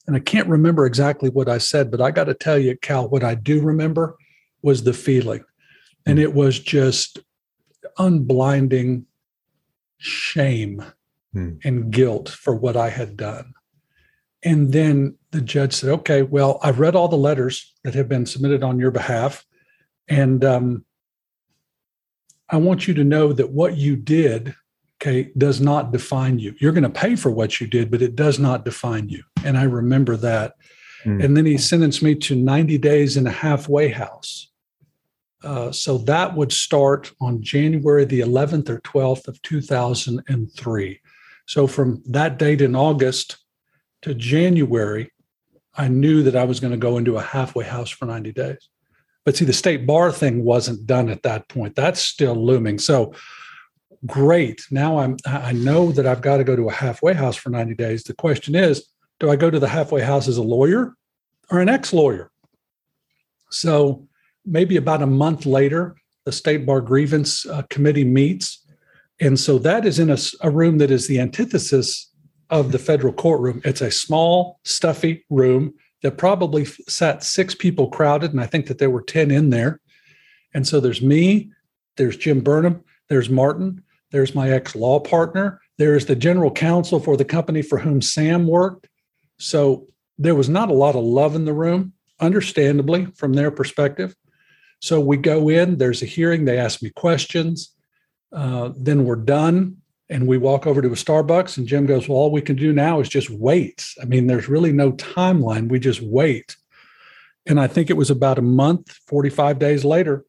And 0.07 0.15
I 0.15 0.21
can't 0.21 0.49
remember 0.49 0.87
exactly 0.87 1.29
what 1.29 1.49
I 1.49 1.59
said, 1.59 1.91
but 1.91 2.01
I 2.01 2.11
got 2.11 2.25
to 2.25 2.35
tell 2.35 2.59
you, 2.59 2.77
Cal, 2.77 3.09
what 3.09 3.25
I 3.25 3.35
do 3.35 3.61
remember 3.61 4.17
was 4.63 4.85
the 4.85 4.93
feeling. 4.93 5.45
And 6.07 6.19
it 6.19 6.33
was 6.33 6.61
just 6.61 7.19
unblinding 7.99 9.05
shame 9.99 10.85
hmm. 11.33 11.55
and 11.65 11.91
guilt 11.91 12.29
for 12.29 12.55
what 12.55 12.77
I 12.77 12.91
had 12.91 13.17
done. 13.17 13.53
And 14.45 14.73
then 14.73 15.17
the 15.33 15.41
judge 15.41 15.75
said, 15.75 15.91
okay, 15.91 16.23
well, 16.23 16.61
I've 16.63 16.79
read 16.79 16.95
all 16.95 17.09
the 17.09 17.17
letters 17.17 17.75
that 17.83 17.95
have 17.95 18.09
been 18.09 18.27
submitted 18.27 18.63
on 18.63 18.79
your 18.79 18.93
behalf. 18.93 19.45
And 20.09 20.45
um, 20.45 20.85
I 22.49 22.57
want 22.59 22.87
you 22.87 22.95
to 22.95 23.05
know 23.05 23.33
that 23.33 23.51
what 23.51 23.77
you 23.77 23.97
did, 23.97 24.55
okay, 25.01 25.31
does 25.37 25.61
not 25.61 25.93
define 25.93 26.39
you. 26.39 26.55
You're 26.59 26.73
going 26.73 26.85
to 26.85 26.91
pay 26.91 27.17
for 27.17 27.31
what 27.31 27.61
you 27.61 27.67
did, 27.67 27.91
but 27.91 28.03
it 28.03 28.17
does 28.17 28.39
not 28.39 28.65
define 28.65 29.09
you. 29.09 29.25
And 29.45 29.59
I 29.59 29.65
remember 29.65 30.17
that. 30.19 30.55
Mm. 31.05 31.25
And 31.25 31.37
then 31.37 31.47
he 31.47 31.59
sentenced 31.59 32.03
me 32.03 32.15
to 32.15 32.37
90 32.37 32.79
days 32.79 33.17
in 33.17 33.27
a 33.27 33.33
halfway 33.33 33.89
house. 33.89 34.51
Uh, 35.43 35.71
so 35.71 35.99
that 35.99 36.35
would 36.35 36.53
start 36.53 37.13
on 37.21 37.43
January 37.43 38.05
the 38.05 38.21
11th 38.21 38.69
or 38.69 38.81
12th 38.81 39.29
of 39.29 39.41
2003. 39.43 41.01
So 41.47 41.67
from 41.67 42.03
that 42.07 42.39
date 42.39 42.61
in 42.61 42.75
August 42.75 43.37
to 44.03 44.15
January, 44.15 45.13
I 45.77 45.89
knew 45.89 46.23
that 46.23 46.37
I 46.37 46.45
was 46.45 46.59
going 46.59 46.73
to 46.73 46.79
go 46.79 46.97
into 46.99 47.17
a 47.17 47.23
halfway 47.23 47.65
house 47.65 47.91
for 47.91 48.07
90 48.07 48.33
days. 48.33 48.69
But 49.27 49.37
see, 49.37 49.45
the 49.45 49.53
state 49.53 49.87
bar 49.89 50.13
thing 50.13 50.45
wasn't 50.45 50.87
done 50.87 51.11
at 51.11 51.25
that 51.25 51.49
point. 51.49 51.75
That's 51.75 52.01
still 52.01 52.37
looming. 52.37 52.79
So 52.79 53.13
great. 54.07 54.65
Now 54.71 54.99
I'm 54.99 55.17
I 55.27 55.53
know 55.53 55.91
that 55.93 56.07
I've 56.07 56.23
got 56.23 56.37
to 56.37 56.45
go 56.45 56.55
to 56.55 56.69
a 56.69 56.73
halfway 56.73 57.13
house 57.13 57.35
for 57.35 57.51
90 57.51 57.75
days. 57.75 58.05
The 58.05 58.15
question 58.15 58.55
is, 58.55 58.89
do 59.19 59.29
I 59.29 59.35
go 59.35 59.51
to 59.51 59.59
the 59.59 59.69
halfway 59.69 60.03
house 60.03 60.29
as 60.29 60.37
a 60.37 60.45
lawyer 60.45 60.95
or 61.51 61.59
an 61.59 61.69
ex-lawyer? 61.69 62.31
So 63.51 64.07
maybe 64.45 64.77
about 64.77 65.03
a 65.03 65.07
month 65.07 65.45
later, 65.45 65.97
the 66.25 66.31
state 66.31 66.65
bar 66.65 66.81
grievance 66.81 67.45
uh, 67.47 67.63
committee 67.69 68.05
meets. 68.05 68.65
And 69.21 69.41
so 69.41 69.59
that 69.59 69.85
is 69.85 69.99
in 69.99 70.09
a, 70.09 70.19
a 70.43 70.51
room 70.51 70.79
that 70.79 70.93
is 70.93 71.09
the 71.09 71.19
antithesis 71.19 72.13
of 72.51 72.71
the 72.71 72.79
federal 72.79 73.13
courtroom. 73.13 73.61
It's 73.65 73.81
a 73.81 73.91
small, 73.91 74.61
stuffy 74.63 75.25
room 75.31 75.75
that 76.03 76.19
probably 76.19 76.65
sat 76.65 77.23
six 77.23 77.55
people 77.55 77.89
crowded, 77.89 78.33
and 78.33 78.41
I 78.41 78.47
think 78.47 78.67
that 78.67 78.79
there 78.79 78.91
were 78.91 79.03
10 79.03 79.31
in 79.31 79.51
there. 79.51 79.81
And 80.55 80.67
so 80.67 80.81
there's 80.81 81.03
me, 81.03 81.51
there's 81.97 82.17
Jim 82.17 82.41
Burnham, 82.41 82.83
there's 83.09 83.31
Martin, 83.31 83.83
there's 84.11 84.35
my 84.35 84.51
ex 84.51 84.75
law 84.75 85.01
partner, 85.01 85.61
there's 85.79 86.07
the 86.07 86.17
general 86.17 86.51
counsel 86.51 87.01
for 87.01 87.17
the 87.17 87.25
company 87.25 87.63
for 87.63 87.79
whom 87.79 88.01
Sam 88.01 88.47
worked. 88.47 88.89
So 89.39 89.87
there 90.19 90.35
was 90.35 90.49
not 90.49 90.71
a 90.71 90.75
lot 90.75 90.97
of 90.97 91.05
love 91.05 91.35
in 91.35 91.45
the 91.45 91.53
room, 91.53 91.93
understandably, 92.21 93.07
from 93.07 93.35
their 93.35 93.51
perspective. 93.51 94.15
So 94.81 95.01
we 95.01 95.17
go 95.17 95.49
in, 95.49 95.79
there's 95.79 96.03
a 96.03 96.07
hearing, 96.07 96.45
they 96.45 96.59
ask 96.59 96.83
me 96.83 96.91
questions, 96.91 97.75
uh, 98.33 98.71
then 98.77 99.05
we're 99.05 99.17
done 99.17 99.79
and 100.09 100.27
we 100.27 100.39
walk 100.39 100.67
over 100.67 100.81
to 100.81 100.89
a 100.89 100.93
Starbucks 100.93 101.57
and 101.57 101.67
Jim 101.67 101.87
goes, 101.87 102.09
Well, 102.09 102.19
all 102.19 102.31
we 102.31 102.43
can 102.43 102.57
do 102.57 102.73
now 102.73 103.01
is 103.01 103.09
just 103.09 103.31
wait. 103.31 103.87
I 104.01 104.05
mean, 104.05 104.27
there's 104.27 104.49
really 104.49 104.73
no 104.73 104.93
timeline. 104.93 105.69
We 105.69 105.79
just 105.81 106.01
wait. 106.01 106.57
And 107.47 107.61
I 107.61 107.67
think 107.67 107.91
it 107.91 107.97
was 107.97 108.11
about 108.11 108.39
a 108.39 108.43
month, 108.43 108.99
45 109.07 109.59
days 109.59 109.85
later, 109.85 110.25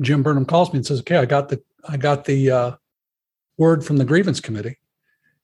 Jim 0.00 0.22
Burnham 0.22 0.44
calls 0.44 0.72
me 0.72 0.78
and 0.78 0.86
says, 0.86 1.00
Okay, 1.00 1.16
I 1.16 1.24
got 1.24 1.48
the 1.48 1.62
I 1.88 1.96
got 1.96 2.24
the 2.24 2.50
uh, 2.50 2.72
word 3.56 3.84
from 3.84 3.96
the 3.96 4.04
grievance 4.04 4.40
committee. 4.40 4.78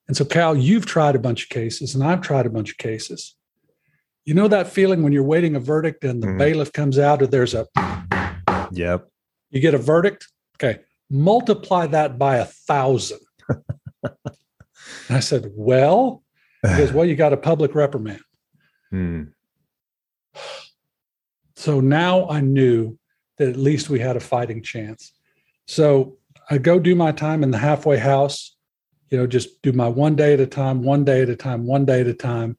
And 0.09 0.17
so, 0.17 0.25
Cal, 0.25 0.57
you've 0.57 0.87
tried 0.87 1.15
a 1.15 1.21
bunch 1.21 1.45
of 1.45 1.49
cases 1.51 1.95
and 1.95 2.03
I've 2.03 2.21
tried 2.21 2.47
a 2.47 2.51
bunch 2.51 2.73
of 2.73 2.79
cases. 2.79 3.37
You 4.25 4.35
know 4.35 4.49
that 4.49 4.69
feeling 4.69 5.03
when 5.03 5.13
you're 5.13 5.23
waiting 5.23 5.57
a 5.57 5.61
verdict 5.61 6.05
and 6.05 6.23
the 6.23 6.27
mm-hmm. 6.27 6.39
bailiff 6.39 6.73
comes 6.73 6.99
out 6.99 7.23
or 7.23 7.27
there's 7.27 7.55
a 7.55 7.67
Yep. 8.73 9.09
You 9.51 9.61
get 9.61 9.75
a 9.75 9.79
verdict. 9.79 10.29
Okay. 10.57 10.81
Multiply 11.11 11.87
that 11.89 12.19
by 12.19 12.37
a 12.37 12.45
thousand 12.45 13.21
I 15.11 15.21
said, 15.21 15.51
Well, 15.55 16.23
he 16.63 16.77
goes, 16.77 16.93
Well, 16.93 17.05
you 17.05 17.17
got 17.17 17.33
a 17.33 17.37
public 17.37 17.75
reprimand. 17.75 18.23
Hmm. 18.91 19.25
So 21.57 21.81
now 21.81 22.29
I 22.29 22.41
knew 22.41 22.99
that 23.39 23.49
at 23.49 23.57
least 23.57 23.91
we 23.91 23.99
had 23.99 24.17
a 24.17 24.21
fighting 24.21 24.63
chance. 24.63 25.13
So 25.67 26.17
I 26.51 26.59
go 26.59 26.79
do 26.79 26.95
my 26.95 27.13
time 27.13 27.43
in 27.43 27.51
the 27.51 27.59
halfway 27.59 27.97
house, 27.97 28.57
you 29.11 29.19
know, 29.19 29.27
just 29.27 29.61
do 29.63 29.73
my 29.73 29.89
one 29.89 30.17
day 30.17 30.33
at 30.33 30.41
a 30.41 30.47
time, 30.47 30.83
one 30.83 31.05
day 31.05 31.23
at 31.23 31.29
a 31.29 31.37
time, 31.37 31.67
one 31.67 31.85
day 31.85 32.01
at 32.01 32.07
a 32.07 32.15
time, 32.15 32.57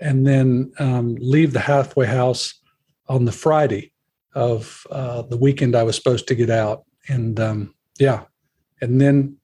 and 0.00 0.26
then 0.26 0.72
um, 0.78 1.16
leave 1.18 1.52
the 1.52 1.60
halfway 1.60 2.06
house 2.06 2.54
on 3.08 3.24
the 3.24 3.32
Friday 3.32 3.92
of 4.34 4.86
uh, 4.90 5.22
the 5.22 5.36
weekend 5.36 5.76
I 5.76 5.82
was 5.82 5.96
supposed 5.96 6.26
to 6.28 6.34
get 6.34 6.50
out. 6.50 6.84
And 7.08 7.38
um, 7.38 7.74
yeah, 7.98 8.24
and 8.80 9.00
then 9.00 9.36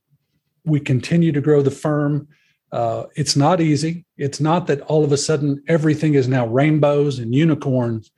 we 0.71 0.81
continue 0.81 1.33
to 1.33 1.41
grow 1.41 1.63
the 1.63 1.71
firm. 1.71 2.29
Uh, 2.73 3.05
it's 3.17 3.37
not 3.37 3.61
easy. 3.61 4.05
It's 4.17 4.41
not 4.41 4.67
that 4.69 4.81
all 4.83 5.05
of 5.05 5.13
a 5.13 5.17
sudden 5.17 5.63
everything 5.69 6.15
is 6.15 6.29
now 6.29 6.47
rainbows 6.47 7.19
and 7.19 7.35
unicorns. 7.35 8.11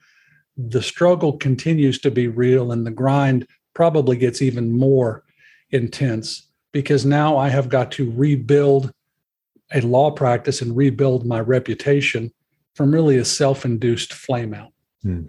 The 0.55 0.81
struggle 0.81 1.37
continues 1.37 1.99
to 1.99 2.11
be 2.11 2.27
real, 2.27 2.71
and 2.71 2.85
the 2.85 2.91
grind 2.91 3.47
probably 3.73 4.15
gets 4.15 4.41
even 4.41 4.77
more 4.77 5.23
intense 5.71 6.47
because 6.71 7.05
now 7.05 7.37
I 7.37 7.49
have 7.49 7.69
got 7.69 7.91
to 7.93 8.11
rebuild 8.11 8.91
a 9.73 9.81
law 9.81 10.11
practice 10.11 10.61
and 10.61 10.77
rebuild 10.77 11.25
my 11.25 11.39
reputation 11.39 12.31
from 12.75 12.93
really 12.93 13.17
a 13.17 13.25
self 13.25 13.65
induced 13.65 14.11
flameout. 14.11 14.71
Hmm. 15.01 15.23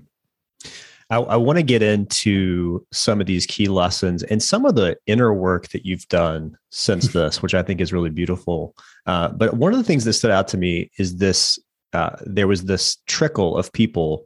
I, 1.15 1.19
I 1.19 1.37
want 1.37 1.59
to 1.59 1.63
get 1.63 1.81
into 1.81 2.85
some 2.93 3.21
of 3.21 3.29
these 3.29 3.47
key 3.47 3.69
lessons 3.69 4.25
and 4.25 4.43
some 4.43 4.67
of 4.67 4.75
the 4.75 4.97
inner 5.07 5.33
work 5.33 5.69
that 5.69 5.87
you've 5.87 6.09
done 6.09 6.59
since 6.71 7.09
this, 7.13 7.41
which 7.41 7.55
I 7.55 7.63
think 7.63 7.81
is 7.81 7.93
really 7.93 8.11
beautiful. 8.11 8.75
Uh, 9.07 9.29
but 9.29 9.55
one 9.55 9.73
of 9.73 9.79
the 9.79 9.85
things 9.85 10.05
that 10.05 10.15
stood 10.15 10.33
out 10.33 10.49
to 10.49 10.57
me 10.57 10.91
is 10.99 11.17
this 11.19 11.59
uh, 11.93 12.17
there 12.27 12.49
was 12.49 12.65
this 12.65 12.97
trickle 13.07 13.57
of 13.57 13.73
people 13.73 14.25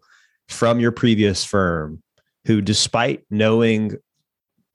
from 0.48 0.80
your 0.80 0.90
previous 0.90 1.44
firm 1.44 2.02
who, 2.46 2.62
despite 2.62 3.22
knowing 3.28 3.94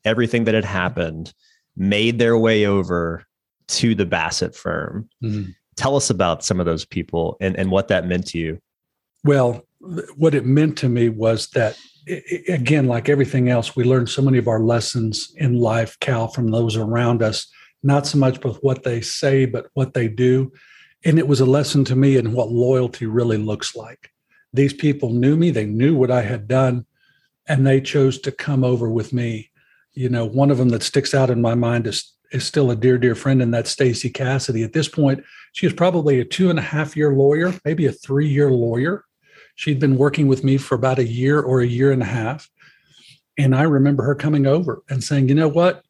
everything 0.05 0.43
that 0.43 0.53
had 0.53 0.65
happened, 0.65 1.33
made 1.75 2.19
their 2.19 2.37
way 2.37 2.67
over 2.67 3.25
to 3.69 3.95
the 3.95 4.05
Bassett 4.05 4.55
firm. 4.55 5.09
Mm-hmm. 5.23 5.49
Tell 5.75 5.95
us 5.95 6.11
about 6.11 6.43
some 6.43 6.59
of 6.59 6.67
those 6.67 6.85
people 6.85 7.37
and, 7.41 7.57
and 7.57 7.71
what 7.71 7.87
that 7.87 8.05
meant 8.05 8.27
to 8.27 8.37
you. 8.37 8.59
Well, 9.23 9.65
what 10.15 10.35
it 10.35 10.45
meant 10.45 10.77
to 10.79 10.89
me 10.89 11.09
was 11.09 11.47
that 11.55 11.75
again, 12.07 12.87
like 12.87 13.09
everything 13.09 13.49
else, 13.49 13.75
we 13.75 13.83
learn 13.83 14.07
so 14.07 14.21
many 14.21 14.37
of 14.37 14.47
our 14.47 14.59
lessons 14.59 15.33
in 15.37 15.59
life, 15.59 15.99
Cal, 15.99 16.27
from 16.27 16.49
those 16.49 16.75
around 16.75 17.21
us, 17.21 17.47
not 17.81 18.07
so 18.07 18.17
much 18.17 18.43
with 18.43 18.57
what 18.57 18.83
they 18.83 19.01
say, 19.01 19.45
but 19.45 19.67
what 19.73 19.93
they 19.93 20.07
do. 20.07 20.51
And 21.05 21.19
it 21.19 21.27
was 21.27 21.41
a 21.41 21.45
lesson 21.45 21.83
to 21.85 21.95
me 21.95 22.17
in 22.17 22.33
what 22.33 22.51
loyalty 22.51 23.05
really 23.05 23.37
looks 23.37 23.75
like. 23.75 24.11
These 24.53 24.73
people 24.73 25.09
knew 25.09 25.35
me, 25.35 25.51
they 25.51 25.65
knew 25.65 25.95
what 25.95 26.11
I 26.11 26.21
had 26.21 26.47
done, 26.47 26.85
and 27.47 27.65
they 27.65 27.81
chose 27.81 28.19
to 28.19 28.31
come 28.31 28.63
over 28.63 28.89
with 28.89 29.11
me. 29.11 29.49
You 29.93 30.09
know, 30.09 30.25
one 30.25 30.51
of 30.51 30.57
them 30.57 30.69
that 30.69 30.83
sticks 30.83 31.13
out 31.13 31.29
in 31.29 31.41
my 31.41 31.55
mind 31.55 31.87
is 31.87 32.13
is 32.31 32.43
still 32.43 32.71
a 32.71 32.75
dear, 32.75 32.97
dear 32.97 33.13
friend, 33.13 33.43
and 33.43 33.53
that's 33.53 33.69
Stacy 33.69 34.09
Cassidy. 34.09 34.63
At 34.63 34.73
this 34.73 34.87
point, 34.87 35.23
she 35.51 35.67
is 35.67 35.73
probably 35.73 36.19
a 36.19 36.25
two 36.25 36.49
and 36.49 36.57
a 36.57 36.63
half 36.63 36.97
year 36.97 37.13
lawyer, 37.13 37.53
maybe 37.63 37.85
a 37.85 37.91
three 37.91 38.27
year 38.27 38.49
lawyer 38.49 39.05
She'd 39.55 39.79
been 39.79 39.97
working 39.97 40.27
with 40.27 40.43
me 40.43 40.57
for 40.57 40.75
about 40.75 40.99
a 40.99 41.07
year 41.07 41.39
or 41.39 41.61
a 41.61 41.67
year 41.67 41.91
and 41.91 42.01
a 42.01 42.05
half. 42.05 42.49
And 43.37 43.55
I 43.55 43.63
remember 43.63 44.03
her 44.03 44.15
coming 44.15 44.45
over 44.45 44.83
and 44.89 45.03
saying, 45.03 45.29
you 45.29 45.35
know 45.35 45.47
what? 45.47 45.83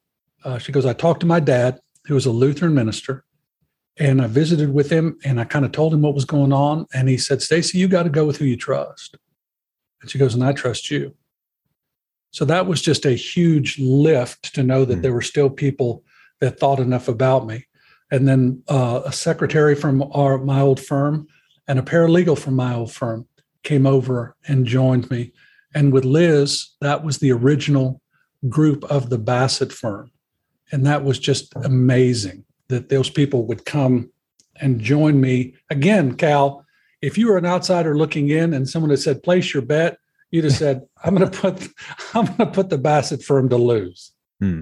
Uh, 0.43 0.57
she 0.57 0.71
goes, 0.71 0.85
I 0.85 0.93
talked 0.93 1.21
to 1.21 1.25
my 1.25 1.39
dad, 1.39 1.79
who 2.05 2.15
was 2.15 2.25
a 2.25 2.31
Lutheran 2.31 2.73
minister, 2.73 3.23
and 3.97 4.21
I 4.21 4.27
visited 4.27 4.73
with 4.73 4.89
him 4.89 5.17
and 5.23 5.39
I 5.39 5.45
kind 5.45 5.65
of 5.65 5.71
told 5.71 5.93
him 5.93 6.01
what 6.01 6.15
was 6.15 6.25
going 6.25 6.51
on. 6.51 6.87
And 6.93 7.07
he 7.07 7.17
said, 7.17 7.41
Stacy, 7.41 7.77
you 7.77 7.87
got 7.87 8.03
to 8.03 8.09
go 8.09 8.25
with 8.25 8.37
who 8.37 8.45
you 8.45 8.57
trust. 8.57 9.17
And 10.01 10.09
she 10.09 10.17
goes, 10.17 10.33
and 10.33 10.43
I 10.43 10.51
trust 10.51 10.89
you. 10.91 11.15
So 12.31 12.45
that 12.45 12.65
was 12.65 12.81
just 12.81 13.05
a 13.05 13.11
huge 13.11 13.77
lift 13.79 14.55
to 14.55 14.63
know 14.63 14.85
that 14.85 14.99
mm. 14.99 15.01
there 15.01 15.13
were 15.13 15.21
still 15.21 15.49
people 15.49 16.03
that 16.41 16.59
thought 16.59 16.79
enough 16.79 17.07
about 17.07 17.45
me. 17.45 17.67
And 18.11 18.27
then 18.27 18.63
uh, 18.67 19.01
a 19.05 19.11
secretary 19.11 19.75
from 19.75 20.03
our 20.11 20.37
my 20.37 20.59
old 20.59 20.79
firm 20.79 21.27
and 21.67 21.79
a 21.79 21.83
paralegal 21.83 22.37
from 22.37 22.55
my 22.55 22.73
old 22.73 22.91
firm 22.91 23.27
came 23.63 23.85
over 23.85 24.35
and 24.47 24.65
joined 24.65 25.09
me. 25.09 25.31
And 25.73 25.91
with 25.91 26.05
Liz, 26.05 26.69
that 26.81 27.03
was 27.03 27.17
the 27.17 27.31
original 27.31 28.01
group 28.49 28.83
of 28.85 29.09
the 29.09 29.17
Bassett 29.17 29.71
firm. 29.71 30.11
And 30.71 30.85
that 30.85 31.03
was 31.03 31.19
just 31.19 31.53
amazing 31.55 32.45
that 32.69 32.89
those 32.89 33.09
people 33.09 33.45
would 33.47 33.65
come 33.65 34.11
and 34.59 34.79
join 34.79 35.19
me. 35.19 35.55
Again, 35.69 36.15
Cal, 36.15 36.65
if 37.01 37.17
you 37.17 37.27
were 37.27 37.37
an 37.37 37.45
outsider 37.45 37.97
looking 37.97 38.29
in 38.29 38.53
and 38.53 38.67
someone 38.67 38.89
had 38.89 38.99
said, 38.99 39.23
place 39.23 39.53
your 39.53 39.63
bet, 39.63 39.97
you'd 40.31 40.45
have 40.45 40.53
said, 40.53 40.81
I'm 41.03 41.15
gonna 41.15 41.29
put 41.29 41.67
I'm 42.13 42.25
gonna 42.25 42.51
put 42.51 42.69
the 42.69 42.77
Bassett 42.77 43.23
firm 43.23 43.49
to 43.49 43.57
lose. 43.57 44.11
Hmm. 44.39 44.61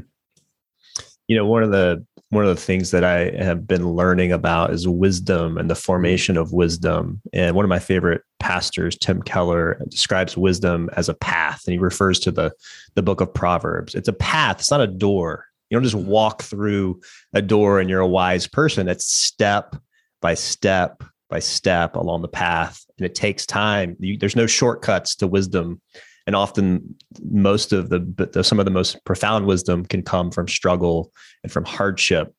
You 1.27 1.37
know, 1.37 1.45
one 1.45 1.63
of 1.63 1.71
the 1.71 2.05
one 2.31 2.45
of 2.45 2.55
the 2.55 2.61
things 2.61 2.91
that 2.91 3.03
I 3.03 3.31
have 3.43 3.67
been 3.67 3.91
learning 3.91 4.31
about 4.31 4.71
is 4.71 4.87
wisdom 4.87 5.57
and 5.57 5.69
the 5.69 5.75
formation 5.75 6.37
of 6.37 6.53
wisdom. 6.53 7.21
And 7.33 7.57
one 7.57 7.65
of 7.65 7.69
my 7.69 7.79
favorite 7.79 8.21
pastors, 8.39 8.97
Tim 8.97 9.21
Keller, 9.21 9.81
describes 9.89 10.37
wisdom 10.37 10.89
as 10.93 11.09
a 11.09 11.13
path, 11.13 11.61
and 11.67 11.73
he 11.73 11.77
refers 11.77 12.19
to 12.21 12.31
the 12.31 12.53
the 12.95 13.03
book 13.03 13.19
of 13.19 13.33
Proverbs. 13.33 13.95
It's 13.95 14.07
a 14.07 14.13
path. 14.13 14.59
It's 14.59 14.71
not 14.71 14.79
a 14.79 14.87
door. 14.87 15.45
You 15.69 15.75
don't 15.75 15.83
just 15.83 15.95
mm-hmm. 15.95 16.09
walk 16.09 16.41
through 16.41 17.01
a 17.33 17.41
door 17.41 17.81
and 17.81 17.89
you're 17.89 17.99
a 17.99 18.07
wise 18.07 18.47
person. 18.47 18.87
It's 18.87 19.05
step 19.05 19.75
by 20.21 20.33
step 20.33 21.03
by 21.29 21.39
step 21.39 21.97
along 21.97 22.21
the 22.21 22.29
path, 22.29 22.85
and 22.97 23.05
it 23.05 23.13
takes 23.13 23.45
time. 23.45 23.97
You, 23.99 24.17
there's 24.17 24.37
no 24.37 24.47
shortcuts 24.47 25.15
to 25.17 25.27
wisdom 25.27 25.81
and 26.27 26.35
often 26.35 26.95
most 27.23 27.73
of 27.73 27.89
the, 27.89 27.99
the 28.33 28.43
some 28.43 28.59
of 28.59 28.65
the 28.65 28.71
most 28.71 29.03
profound 29.05 29.45
wisdom 29.45 29.85
can 29.85 30.01
come 30.01 30.31
from 30.31 30.47
struggle 30.47 31.11
and 31.43 31.51
from 31.51 31.65
hardship. 31.65 32.33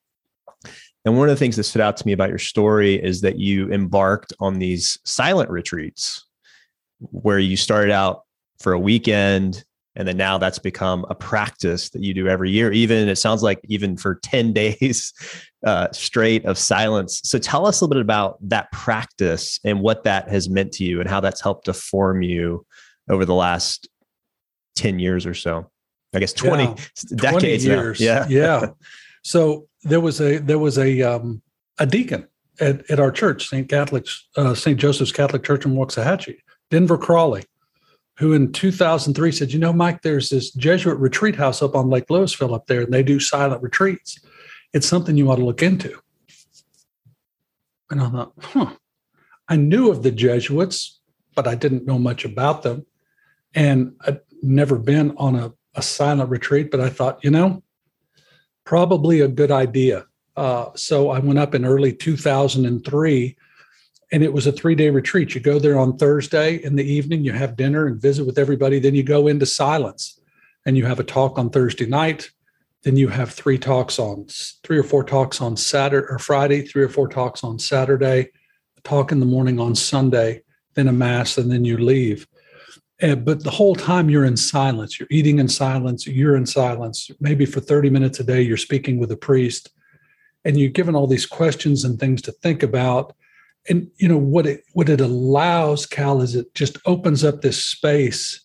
And 1.05 1.19
one 1.19 1.29
of 1.29 1.35
the 1.35 1.39
things 1.39 1.57
that 1.57 1.65
stood 1.65 1.83
out 1.83 1.97
to 1.97 2.07
me 2.07 2.13
about 2.13 2.29
your 2.29 2.39
story 2.39 3.03
is 3.03 3.23
that 3.23 3.39
you 3.39 3.71
embarked 3.73 4.33
on 4.39 4.59
these 4.59 4.99
silent 5.05 5.51
retreats 5.51 6.25
where 7.01 7.41
you 7.41 7.57
started 7.57 7.91
out 7.91 8.23
for 8.61 8.73
a 8.73 8.79
weekend 8.79 9.65
and 9.97 10.07
then 10.09 10.17
now 10.17 10.39
that's 10.39 10.61
become 10.61 11.05
a 11.11 11.15
practice 11.15 11.91
that 11.91 12.03
you 12.03 12.15
do 12.15 12.29
every 12.29 12.51
year 12.51 12.73
even 12.73 13.09
it 13.09 13.17
sounds 13.17 13.43
like 13.43 13.61
even 13.65 13.97
for 13.97 14.15
10 14.23 14.53
days 14.53 15.13
uh, 15.67 15.89
straight 15.93 16.45
of 16.45 16.59
silence. 16.59 17.21
So 17.25 17.39
tell 17.39 17.67
us 17.67 17.81
a 17.81 17.85
little 17.85 17.95
bit 17.95 18.05
about 18.05 18.37
that 18.49 18.71
practice 18.73 19.61
and 19.65 19.81
what 19.81 20.05
that 20.05 20.29
has 20.29 20.49
meant 20.49 20.73
to 20.73 20.85
you 20.85 21.01
and 21.01 21.09
how 21.09 21.21
that's 21.21 21.41
helped 21.41 21.67
to 21.67 21.73
form 21.73 22.23
you 22.23 22.67
over 23.09 23.25
the 23.25 23.35
last 23.35 23.89
10 24.77 24.99
years 24.99 25.27
or 25.27 25.35
so. 25.35 25.71
I 26.15 26.19
guess 26.19 26.33
20 26.33 26.65
yeah, 26.65 26.75
decades 27.15 27.65
20 27.65 27.81
years. 27.81 28.01
Now. 28.01 28.07
yeah. 28.07 28.27
Yeah. 28.29 28.67
So 29.25 29.69
there 29.85 30.01
was 30.01 30.21
a 30.21 30.39
there 30.39 30.59
was 30.59 30.79
a 30.79 31.01
um, 31.03 31.43
a 31.79 31.87
deacon 31.87 32.27
at, 32.61 32.89
at 32.91 33.01
our 33.01 33.11
church 33.11 33.49
st 33.49 33.69
catholic's 33.69 34.29
uh, 34.37 34.55
st 34.55 34.79
joseph's 34.79 35.13
catholic 35.13 35.43
church 35.43 35.65
in 35.65 35.75
waxahachie 35.75 36.39
denver 36.71 36.99
crawley 36.99 37.45
who 38.19 38.33
in 38.33 38.53
2003 38.53 39.33
said 39.33 39.53
you 39.53 39.59
know 39.59 39.73
mike 39.73 40.03
there's 40.03 40.29
this 40.29 40.51
jesuit 40.53 40.99
retreat 40.99 41.37
house 41.37 41.63
up 41.63 41.75
on 41.75 41.91
lake 41.91 42.07
lewisville 42.09 42.55
up 42.55 42.67
there 42.67 42.83
and 42.83 42.93
they 42.93 43.03
do 43.03 43.19
silent 43.19 43.63
retreats. 43.63 44.19
It's 44.75 44.89
something 44.89 45.19
you 45.19 45.31
ought 45.31 45.37
to 45.37 45.45
look 45.45 45.63
into. 45.63 45.99
And 47.91 48.01
i 48.01 48.09
thought 48.09 48.33
huh. 48.41 48.75
I 49.49 49.57
knew 49.57 49.91
of 49.91 50.03
the 50.03 50.11
jesuits 50.11 51.01
but 51.35 51.47
i 51.47 51.55
didn't 51.55 51.87
know 51.87 51.99
much 51.99 52.25
about 52.25 52.63
them 52.63 52.87
and 53.55 53.95
I'd 54.07 54.21
never 54.43 54.79
been 54.79 55.15
on 55.17 55.37
a, 55.37 55.53
a 55.75 55.83
silent 55.83 56.31
retreat, 56.31 56.71
but 56.71 56.81
I 56.81 56.89
thought, 56.89 57.23
you 57.23 57.31
know, 57.31 57.63
probably 58.65 59.21
a 59.21 59.29
good 59.29 59.51
idea. 59.51 60.07
Uh, 60.37 60.71
so 60.75 61.11
I 61.11 61.19
went 61.19 61.39
up 61.39 61.55
in 61.55 61.65
early 61.65 61.93
2003 61.93 63.37
and 64.13 64.23
it 64.23 64.33
was 64.33 64.47
a 64.47 64.53
three 64.53 64.75
day 64.75 64.91
retreat. 64.91 65.35
You 65.35 65.41
go 65.41 65.59
there 65.59 65.79
on 65.79 65.97
Thursday 65.97 66.57
in 66.57 66.77
the 66.77 66.85
evening, 66.85 67.25
you 67.25 67.33
have 67.33 67.57
dinner 67.57 67.87
and 67.87 68.01
visit 68.01 68.27
with 68.27 68.39
everybody. 68.39 68.79
Then 68.79 68.95
you 68.95 69.03
go 69.03 69.27
into 69.27 69.47
silence 69.47 70.21
and 70.67 70.77
you 70.77 70.85
have 70.87 71.01
a 71.01 71.05
talk 71.05 71.39
on 71.39 71.51
Thursday 71.51 71.87
night. 71.87 72.31
Then 72.83 72.97
you 72.97 73.09
have 73.09 73.31
three 73.31 73.59
talks 73.59 73.99
on 73.99 74.27
three 74.65 74.79
or 74.79 74.83
four 74.83 75.05
talks 75.05 75.41
on 75.41 75.57
Saturday 75.57 76.07
or 76.11 76.19
Friday, 76.19 76.63
three 76.63 76.83
or 76.83 76.89
four 76.89 77.09
talks 77.09 77.45
on 77.45 77.59
Saturday, 77.59 78.31
a 78.77 78.81
talk 78.83 79.13
in 79.13 79.21
the 79.21 79.27
morning 79.27 79.61
on 79.61 79.75
Sunday, 79.75 80.43
then 80.75 80.89
a 80.89 80.93
mass, 80.93 81.39
and 81.39 81.51
then 81.51 81.65
you 81.65 81.79
leave. 81.79 82.27
And, 83.03 83.25
but 83.25 83.43
the 83.43 83.51
whole 83.51 83.75
time 83.75 84.09
you're 84.09 84.25
in 84.25 84.37
silence, 84.37 84.99
you're 84.99 85.09
eating 85.11 85.41
in 85.41 85.49
silence, 85.49 86.07
you're 86.07 86.37
in 86.37 86.47
silence. 86.47 87.11
Maybe 87.21 87.45
for 87.45 87.61
30 87.61 87.91
minutes 87.91 88.21
a 88.21 88.25
day, 88.25 88.41
you're 88.41 88.57
speaking 88.57 88.99
with 88.99 89.11
a 89.11 89.17
priest 89.17 89.71
and 90.45 90.59
you're 90.59 90.71
given 90.71 90.95
all 90.95 91.09
these 91.09 91.27
questions 91.27 91.85
and 91.85 91.99
things 91.99 92.23
to 92.23 92.33
think 92.33 92.63
about. 92.63 93.15
And 93.69 93.91
you 93.97 94.09
know 94.09 94.19
what 94.19 94.47
it 94.47 94.65
what 94.73 94.89
it 94.89 95.01
allows, 95.01 95.87
Cal, 95.87 96.21
is 96.21 96.35
it 96.35 96.55
just 96.55 96.79
opens 96.87 97.23
up 97.23 97.43
this 97.43 97.63
space 97.63 98.45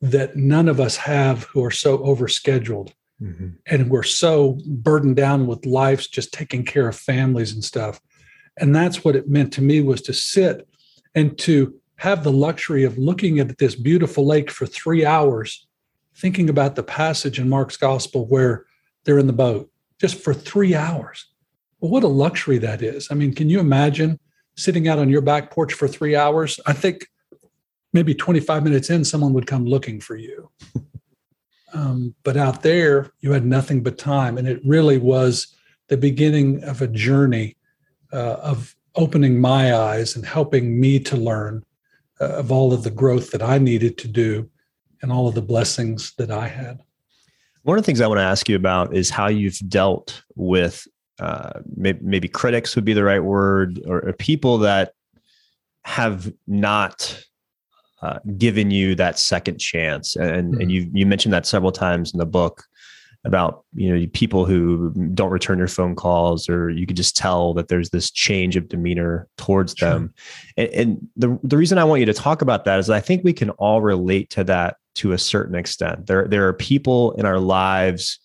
that 0.00 0.34
none 0.34 0.68
of 0.68 0.80
us 0.80 0.96
have 0.96 1.44
who 1.44 1.64
are 1.64 1.70
so 1.70 1.98
overscheduled. 1.98 2.92
Mm-hmm. 3.22 3.48
And 3.66 3.90
we're 3.90 4.02
so 4.02 4.58
burdened 4.66 5.16
down 5.16 5.46
with 5.46 5.66
lives 5.66 6.08
just 6.08 6.32
taking 6.32 6.64
care 6.64 6.88
of 6.88 6.96
families 6.96 7.52
and 7.52 7.62
stuff. 7.62 8.00
And 8.56 8.74
that's 8.74 9.04
what 9.04 9.14
it 9.14 9.28
meant 9.28 9.52
to 9.54 9.62
me 9.62 9.82
was 9.82 10.00
to 10.02 10.12
sit 10.12 10.66
and 11.14 11.36
to 11.38 11.79
have 12.00 12.24
the 12.24 12.32
luxury 12.32 12.82
of 12.82 12.96
looking 12.96 13.38
at 13.40 13.58
this 13.58 13.74
beautiful 13.74 14.24
lake 14.24 14.50
for 14.50 14.64
three 14.64 15.04
hours, 15.04 15.66
thinking 16.16 16.48
about 16.48 16.74
the 16.74 16.82
passage 16.82 17.38
in 17.38 17.46
Mark's 17.46 17.76
gospel 17.76 18.26
where 18.26 18.64
they're 19.04 19.18
in 19.18 19.26
the 19.26 19.34
boat 19.34 19.70
just 20.00 20.14
for 20.14 20.32
three 20.32 20.74
hours. 20.74 21.26
Well, 21.78 21.90
what 21.90 22.02
a 22.02 22.08
luxury 22.08 22.56
that 22.56 22.80
is. 22.80 23.08
I 23.10 23.14
mean, 23.14 23.34
can 23.34 23.50
you 23.50 23.60
imagine 23.60 24.18
sitting 24.56 24.88
out 24.88 24.98
on 24.98 25.10
your 25.10 25.20
back 25.20 25.50
porch 25.50 25.74
for 25.74 25.86
three 25.86 26.16
hours? 26.16 26.58
I 26.66 26.72
think 26.72 27.06
maybe 27.92 28.14
25 28.14 28.64
minutes 28.64 28.88
in, 28.88 29.04
someone 29.04 29.34
would 29.34 29.46
come 29.46 29.66
looking 29.66 30.00
for 30.00 30.16
you. 30.16 30.50
Um, 31.72 32.16
but 32.24 32.36
out 32.36 32.62
there, 32.62 33.12
you 33.20 33.30
had 33.30 33.44
nothing 33.44 33.84
but 33.84 33.96
time. 33.96 34.38
And 34.38 34.48
it 34.48 34.60
really 34.64 34.98
was 34.98 35.54
the 35.86 35.96
beginning 35.96 36.64
of 36.64 36.82
a 36.82 36.88
journey 36.88 37.56
uh, 38.12 38.38
of 38.42 38.74
opening 38.96 39.40
my 39.40 39.72
eyes 39.72 40.16
and 40.16 40.26
helping 40.26 40.80
me 40.80 40.98
to 40.98 41.16
learn 41.16 41.64
of 42.20 42.52
all 42.52 42.72
of 42.72 42.82
the 42.82 42.90
growth 42.90 43.30
that 43.30 43.42
I 43.42 43.58
needed 43.58 43.98
to 43.98 44.08
do 44.08 44.48
and 45.02 45.10
all 45.10 45.26
of 45.26 45.34
the 45.34 45.42
blessings 45.42 46.12
that 46.18 46.30
I 46.30 46.46
had. 46.48 46.80
One 47.62 47.78
of 47.78 47.82
the 47.82 47.86
things 47.86 48.00
I 48.00 48.06
want 48.06 48.18
to 48.18 48.24
ask 48.24 48.48
you 48.48 48.56
about 48.56 48.94
is 48.94 49.10
how 49.10 49.28
you've 49.28 49.58
dealt 49.68 50.22
with 50.34 50.86
uh, 51.18 51.60
maybe, 51.76 51.98
maybe, 52.02 52.28
critics 52.28 52.74
would 52.74 52.84
be 52.84 52.94
the 52.94 53.04
right 53.04 53.22
word, 53.22 53.78
or, 53.86 54.00
or 54.08 54.12
people 54.14 54.56
that 54.58 54.94
have 55.84 56.32
not 56.46 57.22
uh, 58.00 58.18
given 58.38 58.70
you 58.70 58.94
that 58.94 59.18
second 59.18 59.58
chance. 59.58 60.16
And, 60.16 60.52
mm-hmm. 60.52 60.60
and 60.62 60.72
you 60.72 60.90
you 60.94 61.04
mentioned 61.04 61.34
that 61.34 61.44
several 61.44 61.72
times 61.72 62.14
in 62.14 62.18
the 62.18 62.24
book 62.24 62.64
about 63.24 63.64
you 63.74 63.94
know 63.94 64.06
people 64.14 64.46
who 64.46 64.90
don't 65.12 65.30
return 65.30 65.58
your 65.58 65.68
phone 65.68 65.94
calls 65.94 66.48
or 66.48 66.70
you 66.70 66.86
could 66.86 66.96
just 66.96 67.16
tell 67.16 67.52
that 67.52 67.68
there's 67.68 67.90
this 67.90 68.10
change 68.10 68.56
of 68.56 68.66
demeanor 68.68 69.28
towards 69.36 69.74
sure. 69.76 69.90
them. 69.90 70.14
And, 70.56 70.68
and, 70.70 71.08
the, 71.16 71.38
the 71.42 71.58
reason 71.58 71.76
i 71.76 71.84
want 71.84 72.00
you 72.00 72.06
to 72.06 72.14
talk 72.14 72.40
about 72.40 72.64
that 72.64 72.78
is 72.78 72.88
i 72.88 72.98
think 72.98 73.22
we 73.22 73.34
can 73.34 73.50
all 73.50 73.82
relate 73.82 74.30
to 74.30 74.44
that 74.44 74.76
to 74.96 75.12
a 75.12 75.18
certain 75.18 75.54
extent. 75.54 76.06
There 76.06 76.26
there 76.26 76.46
are 76.48 76.52
people 76.52 77.12
in 77.12 77.26
our 77.26 77.38
lives 77.38 78.18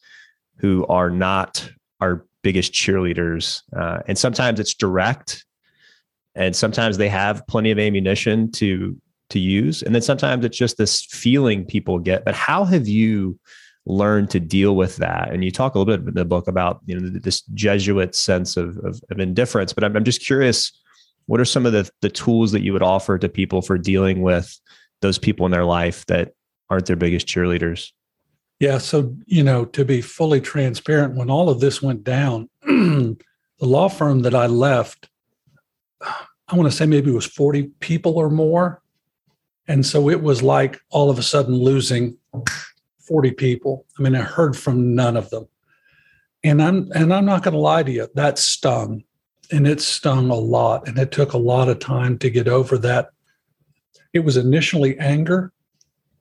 who 0.58 0.86
are 0.88 1.10
not 1.10 1.70
our 2.00 2.26
biggest 2.42 2.74
cheerleaders 2.74 3.62
uh, 3.76 4.00
and 4.08 4.18
sometimes 4.18 4.60
it's 4.60 4.74
direct 4.74 5.46
and 6.36 6.56
sometimes 6.56 6.98
they 6.98 7.10
have 7.10 7.46
plenty 7.48 7.72
of 7.72 7.80
ammunition 7.80 8.52
to 8.52 9.00
to 9.30 9.40
use 9.40 9.82
and 9.82 9.96
then 9.96 10.02
sometimes 10.02 10.46
it's 10.46 10.58
just 10.58 10.78
this 10.78 11.06
feeling 11.06 11.66
people 11.66 12.00
get. 12.00 12.26
But 12.26 12.36
how 12.36 12.66
have 12.66 12.88
you 12.88 13.40
learn 13.86 14.28
to 14.28 14.40
deal 14.40 14.76
with 14.76 14.98
that. 14.98 15.32
And 15.32 15.44
you 15.44 15.52
talk 15.52 15.76
a 15.76 15.80
little 15.80 15.98
bit 15.98 16.08
in 16.08 16.14
the 16.14 16.26
book 16.26 16.48
about 16.48 16.82
you 16.86 17.00
know 17.00 17.10
this 17.10 17.42
Jesuit 17.54 18.16
sense 18.16 18.58
of, 18.58 18.78
of, 18.80 19.02
of 19.10 19.20
indifference. 19.20 19.74
But 19.74 19.84
I'm, 19.84 19.96
I'm 19.96 20.04
just 20.04 20.22
curious, 20.22 20.72
what 21.28 21.40
are 21.40 21.46
some 21.46 21.66
of 21.66 21.74
the 21.74 21.90
the 22.02 22.10
tools 22.10 22.52
that 22.52 22.62
you 22.62 22.74
would 22.74 22.84
offer 22.84 23.18
to 23.18 23.30
people 23.30 23.62
for 23.62 23.78
dealing 23.78 24.22
with 24.22 24.60
those 25.02 25.18
people 25.18 25.46
in 25.46 25.52
their 25.52 25.66
life 25.66 26.06
that 26.08 26.34
aren't 26.70 26.88
their 26.88 26.96
biggest 26.96 27.28
cheerleaders? 27.28 27.92
Yeah. 28.60 28.78
So, 28.78 29.16
you 29.26 29.44
know, 29.44 29.66
to 29.66 29.84
be 29.84 30.02
fully 30.02 30.40
transparent, 30.40 31.16
when 31.16 31.30
all 31.30 31.50
of 31.50 31.60
this 31.60 31.82
went 31.82 32.04
down, 32.04 32.50
the 32.64 33.18
law 33.60 33.90
firm 33.90 34.22
that 34.22 34.34
I 34.34 34.48
left, 34.48 35.10
I 36.02 36.56
want 36.56 36.70
to 36.70 36.76
say 36.76 36.86
maybe 36.86 37.12
it 37.12 37.16
was 37.16 37.26
40 37.26 37.64
people 37.80 38.18
or 38.18 38.30
more. 38.30 38.82
And 39.68 39.86
so 39.86 40.10
it 40.10 40.22
was 40.22 40.42
like 40.44 40.80
all 40.90 41.10
of 41.10 41.20
a 41.20 41.24
sudden 41.24 41.56
losing 41.56 42.18
40 43.08 43.32
people. 43.32 43.86
I 43.98 44.02
mean, 44.02 44.16
I 44.16 44.22
heard 44.22 44.58
from 44.58 44.96
none 44.96 45.18
of 45.18 45.30
them. 45.30 45.48
And 46.44 46.62
I'm 46.62 46.92
and 46.94 47.14
I'm 47.14 47.26
not 47.26 47.44
going 47.44 47.54
to 47.54 47.60
lie 47.60 47.84
to 47.84 47.92
you, 47.92 48.08
that 48.16 48.38
stung. 48.38 49.04
And 49.52 49.68
it 49.68 49.82
stung 49.82 50.30
a 50.30 50.36
lot. 50.36 50.88
And 50.88 50.98
it 50.98 51.12
took 51.12 51.34
a 51.34 51.38
lot 51.38 51.70
of 51.70 51.80
time 51.80 52.18
to 52.20 52.30
get 52.30 52.48
over 52.48 52.78
that. 52.80 53.10
It 54.14 54.20
was 54.20 54.38
initially 54.38 54.98
anger, 54.98 55.52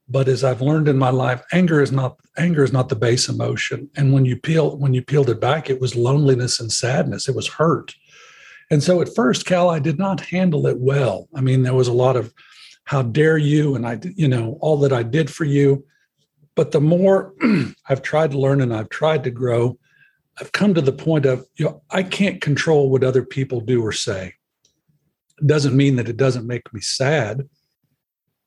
but 0.07 0.27
as 0.27 0.43
I've 0.43 0.61
learned 0.61 0.87
in 0.87 0.97
my 0.97 1.09
life, 1.09 1.41
anger 1.51 1.81
is 1.81 1.91
not 1.91 2.19
anger 2.37 2.63
is 2.63 2.73
not 2.73 2.89
the 2.89 2.95
base 2.95 3.29
emotion. 3.29 3.89
And 3.95 4.13
when 4.13 4.25
you 4.25 4.35
peel 4.35 4.77
when 4.77 4.93
you 4.93 5.01
peeled 5.01 5.29
it 5.29 5.39
back, 5.39 5.69
it 5.69 5.81
was 5.81 5.95
loneliness 5.95 6.59
and 6.59 6.71
sadness. 6.71 7.27
It 7.27 7.35
was 7.35 7.47
hurt. 7.47 7.95
And 8.71 8.81
so 8.81 9.01
at 9.01 9.13
first, 9.13 9.45
Cal, 9.45 9.69
I 9.69 9.79
did 9.79 9.99
not 9.99 10.21
handle 10.21 10.65
it 10.67 10.79
well. 10.79 11.27
I 11.35 11.41
mean, 11.41 11.61
there 11.61 11.73
was 11.73 11.87
a 11.87 11.93
lot 11.93 12.15
of 12.15 12.33
how 12.85 13.01
dare 13.01 13.37
you 13.37 13.75
and 13.75 13.85
I, 13.85 13.99
you 14.15 14.27
know, 14.27 14.57
all 14.61 14.77
that 14.77 14.93
I 14.93 15.03
did 15.03 15.29
for 15.29 15.43
you 15.43 15.85
But 16.55 16.71
the 16.71 16.81
more 16.81 17.33
I've 17.89 18.01
tried 18.01 18.31
to 18.31 18.39
learn 18.39 18.61
and 18.61 18.73
I've 18.73 18.89
tried 18.89 19.23
to 19.25 19.31
grow, 19.31 19.77
I've 20.39 20.51
come 20.51 20.73
to 20.73 20.81
the 20.81 20.91
point 20.91 21.25
of, 21.25 21.45
you 21.55 21.65
know, 21.65 21.81
I 21.89 22.03
can't 22.03 22.41
control 22.41 22.89
what 22.89 23.03
other 23.03 23.23
people 23.23 23.61
do 23.61 23.81
or 23.81 23.91
say. 23.91 24.33
It 25.39 25.47
doesn't 25.47 25.75
mean 25.75 25.97
that 25.97 26.09
it 26.09 26.17
doesn't 26.17 26.47
make 26.47 26.73
me 26.73 26.81
sad, 26.81 27.47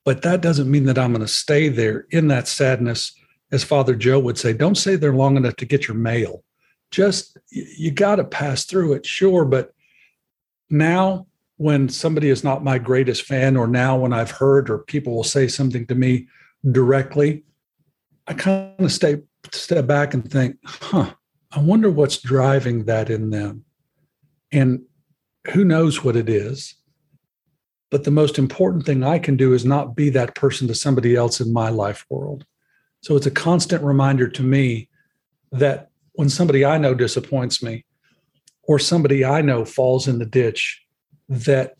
but 0.04 0.22
that 0.22 0.40
doesn't 0.40 0.70
mean 0.70 0.84
that 0.84 0.98
I'm 0.98 1.12
going 1.12 1.20
to 1.20 1.32
stay 1.32 1.68
there 1.68 2.06
in 2.10 2.28
that 2.28 2.48
sadness. 2.48 3.14
As 3.50 3.64
Father 3.64 3.94
Joe 3.94 4.18
would 4.18 4.36
say, 4.36 4.52
don't 4.52 4.74
stay 4.74 4.96
there 4.96 5.14
long 5.14 5.38
enough 5.38 5.56
to 5.56 5.64
get 5.66 5.88
your 5.88 5.96
mail. 5.96 6.44
Just, 6.90 7.38
you 7.50 7.90
got 7.90 8.16
to 8.16 8.24
pass 8.24 8.64
through 8.64 8.94
it, 8.94 9.06
sure. 9.06 9.46
But 9.46 9.72
now, 10.68 11.26
when 11.56 11.88
somebody 11.88 12.28
is 12.28 12.44
not 12.44 12.62
my 12.62 12.78
greatest 12.78 13.22
fan, 13.22 13.56
or 13.56 13.66
now 13.66 13.96
when 13.96 14.12
I've 14.12 14.30
heard 14.30 14.68
or 14.68 14.78
people 14.78 15.14
will 15.14 15.24
say 15.24 15.48
something 15.48 15.86
to 15.86 15.94
me 15.94 16.28
directly, 16.70 17.44
I 18.28 18.34
kind 18.34 18.74
of 18.78 18.92
stay 18.92 19.22
step 19.52 19.86
back 19.86 20.12
and 20.12 20.30
think, 20.30 20.56
huh, 20.64 21.14
I 21.50 21.60
wonder 21.60 21.90
what's 21.90 22.18
driving 22.18 22.84
that 22.84 23.08
in 23.08 23.30
them. 23.30 23.64
And 24.52 24.82
who 25.52 25.64
knows 25.64 26.04
what 26.04 26.14
it 26.14 26.28
is. 26.28 26.74
But 27.90 28.04
the 28.04 28.10
most 28.10 28.38
important 28.38 28.84
thing 28.84 29.02
I 29.02 29.18
can 29.18 29.36
do 29.38 29.54
is 29.54 29.64
not 29.64 29.96
be 29.96 30.10
that 30.10 30.34
person 30.34 30.68
to 30.68 30.74
somebody 30.74 31.16
else 31.16 31.40
in 31.40 31.54
my 31.54 31.70
life 31.70 32.04
world. 32.10 32.44
So 33.00 33.16
it's 33.16 33.26
a 33.26 33.30
constant 33.30 33.82
reminder 33.82 34.28
to 34.28 34.42
me 34.42 34.90
that 35.52 35.88
when 36.12 36.28
somebody 36.28 36.66
I 36.66 36.76
know 36.76 36.92
disappoints 36.92 37.62
me 37.62 37.86
or 38.64 38.78
somebody 38.78 39.24
I 39.24 39.40
know 39.40 39.64
falls 39.64 40.06
in 40.06 40.18
the 40.18 40.26
ditch, 40.26 40.84
that 41.30 41.76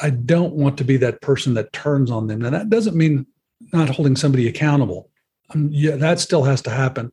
I 0.00 0.10
don't 0.10 0.54
want 0.54 0.78
to 0.78 0.84
be 0.84 0.96
that 0.98 1.20
person 1.20 1.54
that 1.54 1.72
turns 1.72 2.10
on 2.10 2.26
them. 2.26 2.44
And 2.44 2.54
that 2.54 2.70
doesn't 2.70 2.96
mean 2.96 3.26
not 3.72 3.90
holding 3.90 4.16
somebody 4.16 4.48
accountable. 4.48 5.10
Um, 5.50 5.68
yeah, 5.72 5.96
that 5.96 6.20
still 6.20 6.44
has 6.44 6.62
to 6.62 6.70
happen 6.70 7.12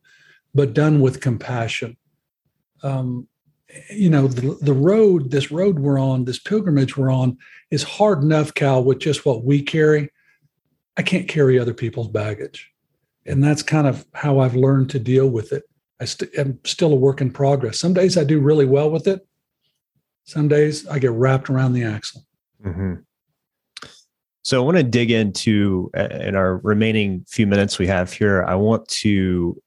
but 0.55 0.73
done 0.73 1.01
with 1.01 1.21
compassion. 1.21 1.97
Um, 2.81 3.27
you 3.91 4.09
know, 4.09 4.27
the, 4.27 4.57
the 4.61 4.73
road, 4.73 5.29
this 5.29 5.51
road 5.51 5.77
we're 5.77 5.99
on, 5.99 6.23
this 6.23 6.39
pilgrimage 6.39 6.95
we're 6.95 7.11
on, 7.11 7.37
is 7.69 7.83
hard 7.83 8.23
enough, 8.23 8.53
Cal, 8.53 8.83
with 8.83 8.99
just 8.99 9.25
what 9.25 9.43
we 9.43 9.61
carry. 9.61 10.09
I 10.95 11.01
can't 11.01 11.27
carry 11.27 11.59
other 11.59 11.73
people's 11.73 12.07
baggage. 12.07 12.71
And 13.25 13.43
that's 13.43 13.61
kind 13.61 13.85
of 13.85 14.05
how 14.13 14.39
I've 14.39 14.55
learned 14.55 14.89
to 14.91 14.99
deal 14.99 15.27
with 15.27 15.51
it. 15.51 15.63
I 15.99 16.05
st- 16.05 16.33
am 16.37 16.59
still 16.63 16.93
a 16.93 16.95
work 16.95 17.19
in 17.19 17.31
progress. 17.31 17.79
Some 17.79 17.93
days 17.93 18.17
I 18.17 18.23
do 18.23 18.39
really 18.39 18.65
well 18.65 18.89
with 18.89 19.07
it. 19.07 19.27
Some 20.23 20.47
days 20.47 20.87
I 20.87 20.99
get 20.99 21.11
wrapped 21.11 21.49
around 21.49 21.73
the 21.73 21.83
axle. 21.83 22.23
Mm-hmm. 22.65 22.93
So 24.45 24.61
I 24.61 24.63
want 24.63 24.77
to 24.77 24.83
dig 24.83 25.09
into 25.09 25.89
uh, 25.97 26.07
in 26.21 26.35
our 26.35 26.57
remaining 26.57 27.25
few 27.27 27.47
minutes 27.47 27.79
we 27.79 27.87
have 27.87 28.13
here. 28.13 28.43
I 28.43 28.53
want 28.53 28.87
to 28.89 29.59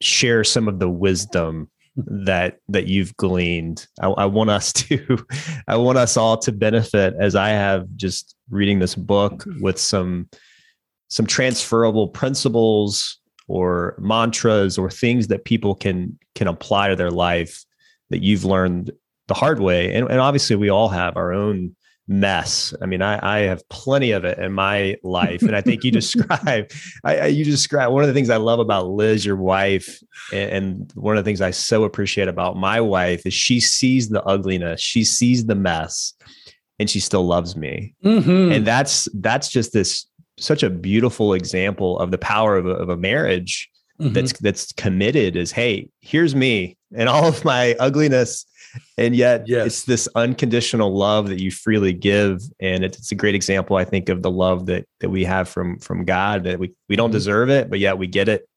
share 0.00 0.42
some 0.42 0.68
of 0.68 0.78
the 0.78 0.88
wisdom 0.88 1.70
that 1.96 2.60
that 2.70 2.86
you've 2.86 3.14
gleaned. 3.18 3.86
I, 4.00 4.08
I, 4.08 4.24
want 4.24 4.48
us 4.48 4.72
to, 4.84 5.26
I 5.68 5.76
want 5.76 5.98
us 5.98 6.16
all 6.16 6.38
to 6.38 6.50
benefit 6.50 7.14
as 7.20 7.36
I 7.36 7.50
have 7.50 7.86
just 7.96 8.34
reading 8.48 8.78
this 8.78 8.94
book 8.94 9.44
with 9.60 9.78
some 9.78 10.30
some 11.08 11.26
transferable 11.26 12.08
principles 12.08 13.18
or 13.48 13.96
mantras 13.98 14.78
or 14.78 14.88
things 14.90 15.26
that 15.26 15.44
people 15.44 15.74
can 15.74 16.18
can 16.34 16.48
apply 16.48 16.88
to 16.88 16.96
their 16.96 17.10
life 17.10 17.66
that 18.08 18.22
you've 18.22 18.46
learned 18.46 18.92
the 19.28 19.34
hard 19.34 19.60
way. 19.60 19.92
And, 19.92 20.10
and 20.10 20.20
obviously, 20.20 20.56
we 20.56 20.70
all 20.70 20.88
have 20.88 21.18
our 21.18 21.34
own 21.34 21.76
mess. 22.10 22.74
I 22.82 22.86
mean, 22.86 23.02
I, 23.02 23.20
I 23.22 23.38
have 23.42 23.66
plenty 23.68 24.10
of 24.10 24.24
it 24.24 24.38
in 24.38 24.52
my 24.52 24.96
life, 25.04 25.42
and 25.42 25.54
I 25.54 25.60
think 25.60 25.84
you 25.84 25.90
describe, 25.92 26.70
I, 27.04 27.26
you 27.26 27.44
describe 27.44 27.92
one 27.92 28.02
of 28.02 28.08
the 28.08 28.12
things 28.12 28.28
I 28.28 28.36
love 28.36 28.58
about 28.58 28.88
Liz, 28.88 29.24
your 29.24 29.36
wife, 29.36 30.02
and, 30.32 30.50
and, 30.50 30.92
one 30.94 31.16
of 31.16 31.24
the 31.24 31.28
things 31.28 31.40
I 31.40 31.52
so 31.52 31.84
appreciate 31.84 32.28
about 32.28 32.56
my 32.56 32.80
wife 32.80 33.24
is 33.24 33.32
she 33.32 33.60
sees 33.60 34.08
the 34.08 34.22
ugliness, 34.24 34.80
she 34.80 35.04
sees 35.04 35.46
the 35.46 35.54
mess, 35.54 36.12
and 36.80 36.90
she 36.90 36.98
still 36.98 37.24
loves 37.24 37.56
me, 37.56 37.94
mm-hmm. 38.04 38.52
and 38.52 38.66
that's 38.66 39.08
that's 39.14 39.48
just 39.48 39.72
this 39.72 40.06
such 40.38 40.62
a 40.62 40.70
beautiful 40.70 41.34
example 41.34 41.98
of 42.00 42.10
the 42.10 42.18
power 42.18 42.56
of 42.56 42.66
a, 42.66 42.70
of 42.70 42.88
a 42.88 42.96
marriage. 42.96 43.70
Mm-hmm. 44.00 44.14
That's 44.14 44.32
that's 44.40 44.72
committed 44.72 45.36
is 45.36 45.52
hey 45.52 45.90
here's 46.00 46.34
me 46.34 46.78
and 46.96 47.06
all 47.06 47.26
of 47.26 47.44
my 47.44 47.76
ugliness 47.78 48.46
and 48.98 49.14
yet 49.16 49.44
yes. 49.46 49.66
it's 49.66 49.84
this 49.84 50.08
unconditional 50.14 50.94
love 50.96 51.28
that 51.28 51.40
you 51.40 51.50
freely 51.50 51.92
give 51.92 52.40
and 52.60 52.84
it's 52.84 53.12
a 53.12 53.14
great 53.14 53.34
example 53.34 53.76
i 53.76 53.84
think 53.84 54.08
of 54.08 54.22
the 54.22 54.30
love 54.30 54.66
that 54.66 54.86
that 55.00 55.10
we 55.10 55.24
have 55.24 55.48
from 55.48 55.78
from 55.78 56.04
god 56.04 56.44
that 56.44 56.58
we 56.58 56.72
we 56.88 56.96
don't 56.96 57.08
mm-hmm. 57.08 57.14
deserve 57.14 57.50
it 57.50 57.70
but 57.70 57.78
yet 57.78 57.98
we 57.98 58.06
get 58.06 58.28
it 58.28 58.48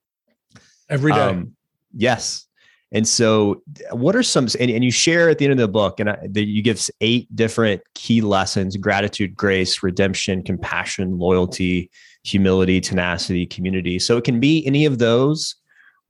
every 0.89 1.11
day 1.11 1.19
um, 1.19 1.55
yes 1.95 2.47
and 2.91 3.07
so 3.07 3.61
what 3.91 4.15
are 4.15 4.23
some 4.23 4.47
and, 4.59 4.69
and 4.69 4.83
you 4.83 4.91
share 4.91 5.29
at 5.29 5.39
the 5.39 5.45
end 5.45 5.53
of 5.53 5.57
the 5.57 5.67
book 5.67 5.99
and 5.99 6.09
I, 6.09 6.17
that 6.29 6.45
you 6.45 6.61
give 6.61 6.87
eight 7.01 7.33
different 7.35 7.81
key 7.95 8.21
lessons 8.21 8.77
gratitude 8.77 9.35
grace 9.35 9.83
redemption 9.83 10.43
compassion 10.43 11.17
loyalty 11.17 11.89
humility 12.23 12.79
tenacity 12.79 13.45
community 13.45 13.99
so 13.99 14.17
it 14.17 14.23
can 14.23 14.39
be 14.39 14.65
any 14.65 14.85
of 14.85 14.99
those 14.99 15.55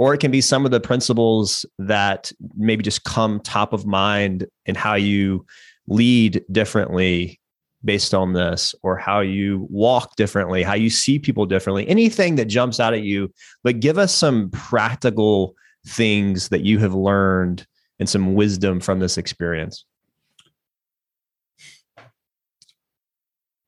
or 0.03 0.13
it 0.13 0.17
can 0.17 0.31
be 0.31 0.41
some 0.41 0.65
of 0.65 0.71
the 0.71 0.81
principles 0.81 1.65
that 1.79 2.29
maybe 2.57 2.83
just 2.83 3.05
come 3.05 3.39
top 3.39 3.71
of 3.71 3.85
mind 3.85 4.45
in 4.65 4.75
how 4.75 4.95
you 4.95 5.45
lead 5.87 6.43
differently 6.51 7.39
based 7.85 8.13
on 8.13 8.33
this 8.33 8.75
or 8.83 8.97
how 8.97 9.21
you 9.21 9.65
walk 9.69 10.17
differently 10.17 10.61
how 10.61 10.73
you 10.73 10.89
see 10.89 11.17
people 11.17 11.45
differently 11.45 11.87
anything 11.87 12.35
that 12.35 12.49
jumps 12.49 12.81
out 12.81 12.93
at 12.93 13.03
you. 13.03 13.31
But 13.63 13.79
give 13.79 13.97
us 13.97 14.13
some 14.13 14.49
practical 14.49 15.55
things 15.87 16.49
that 16.49 16.65
you 16.65 16.79
have 16.79 16.93
learned 16.93 17.65
and 17.97 18.09
some 18.09 18.35
wisdom 18.35 18.81
from 18.81 18.99
this 18.99 19.17
experience. 19.17 19.85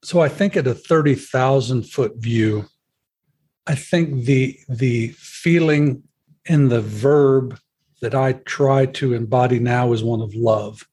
So 0.04 0.20
i 0.20 0.28
think 0.28 0.58
at 0.58 0.68
a 0.68 0.74
30,000 0.74 1.84
foot 1.84 2.18
view 2.18 2.66
i 3.68 3.74
think 3.74 4.26
the 4.26 4.60
the 4.68 5.16
feeling 5.18 6.04
and 6.48 6.72
the 6.72 6.82
verb 6.82 7.60
that 8.02 8.16
I 8.16 8.34
try 8.34 8.86
to 8.86 9.14
embody 9.14 9.60
now 9.60 9.94
is 9.94 10.04
one 10.04 10.22
of 10.22 10.36
love. 10.36 10.88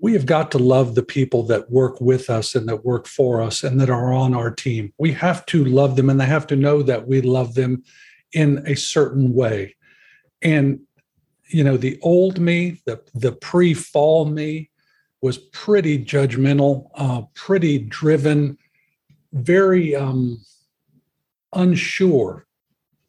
We 0.00 0.14
have 0.14 0.26
got 0.26 0.50
to 0.52 0.58
love 0.58 0.94
the 0.94 1.02
people 1.02 1.42
that 1.44 1.70
work 1.70 2.00
with 2.00 2.30
us 2.30 2.54
and 2.54 2.68
that 2.68 2.84
work 2.84 3.06
for 3.06 3.42
us 3.42 3.62
and 3.62 3.78
that 3.80 3.90
are 3.90 4.12
on 4.12 4.34
our 4.34 4.50
team. 4.50 4.92
We 4.98 5.12
have 5.12 5.44
to 5.46 5.64
love 5.64 5.96
them 5.96 6.08
and 6.08 6.18
they 6.18 6.26
have 6.26 6.46
to 6.48 6.56
know 6.56 6.82
that 6.82 7.06
we 7.06 7.20
love 7.20 7.54
them 7.54 7.84
in 8.32 8.62
a 8.66 8.74
certain 8.74 9.34
way. 9.34 9.76
And, 10.40 10.80
you 11.48 11.62
know, 11.62 11.76
the 11.76 11.98
old 12.00 12.40
me, 12.40 12.80
the, 12.86 13.02
the 13.14 13.32
pre 13.32 13.74
fall 13.74 14.24
me 14.24 14.70
was 15.20 15.36
pretty 15.36 16.02
judgmental, 16.02 16.90
uh, 16.94 17.22
pretty 17.34 17.78
driven, 17.78 18.56
very 19.32 19.94
um, 19.94 20.40
unsure 21.52 22.46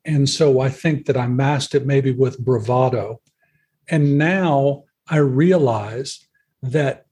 and 0.06 0.30
so 0.30 0.60
I 0.60 0.70
think 0.70 1.06
that 1.06 1.18
I 1.18 1.28
masked 1.28 1.76
it 1.76 1.86
maybe 1.86 2.12
with 2.12 2.39
bravado. 2.39 3.22
And 3.88 4.18
now 4.18 4.84
I 5.08 5.18
realize 5.18 6.28
that, 6.64 7.06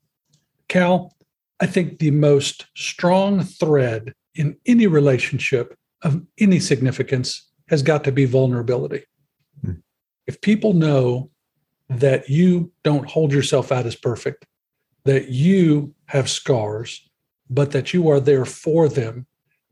Cal, 0.67 1.13
I 1.59 1.65
think 1.65 1.99
the 1.99 2.11
most 2.11 2.65
strong 2.75 3.43
thread 3.43 4.13
in 4.35 4.57
any 4.65 4.87
relationship 4.87 5.75
of 6.01 6.21
any 6.39 6.59
significance 6.59 7.49
has 7.67 7.83
got 7.83 8.03
to 8.05 8.11
be 8.11 8.25
vulnerability. 8.25 9.03
Hmm. 9.63 9.73
If 10.25 10.41
people 10.41 10.73
know 10.73 11.29
that 11.89 12.29
you 12.29 12.71
don't 12.83 13.09
hold 13.09 13.33
yourself 13.33 13.71
out 13.71 13.85
as 13.85 13.95
perfect, 13.95 14.45
that 15.03 15.29
you 15.29 15.93
have 16.05 16.29
scars, 16.29 17.09
but 17.49 17.71
that 17.71 17.93
you 17.93 18.09
are 18.09 18.19
there 18.19 18.45
for 18.45 18.87
them 18.87 19.25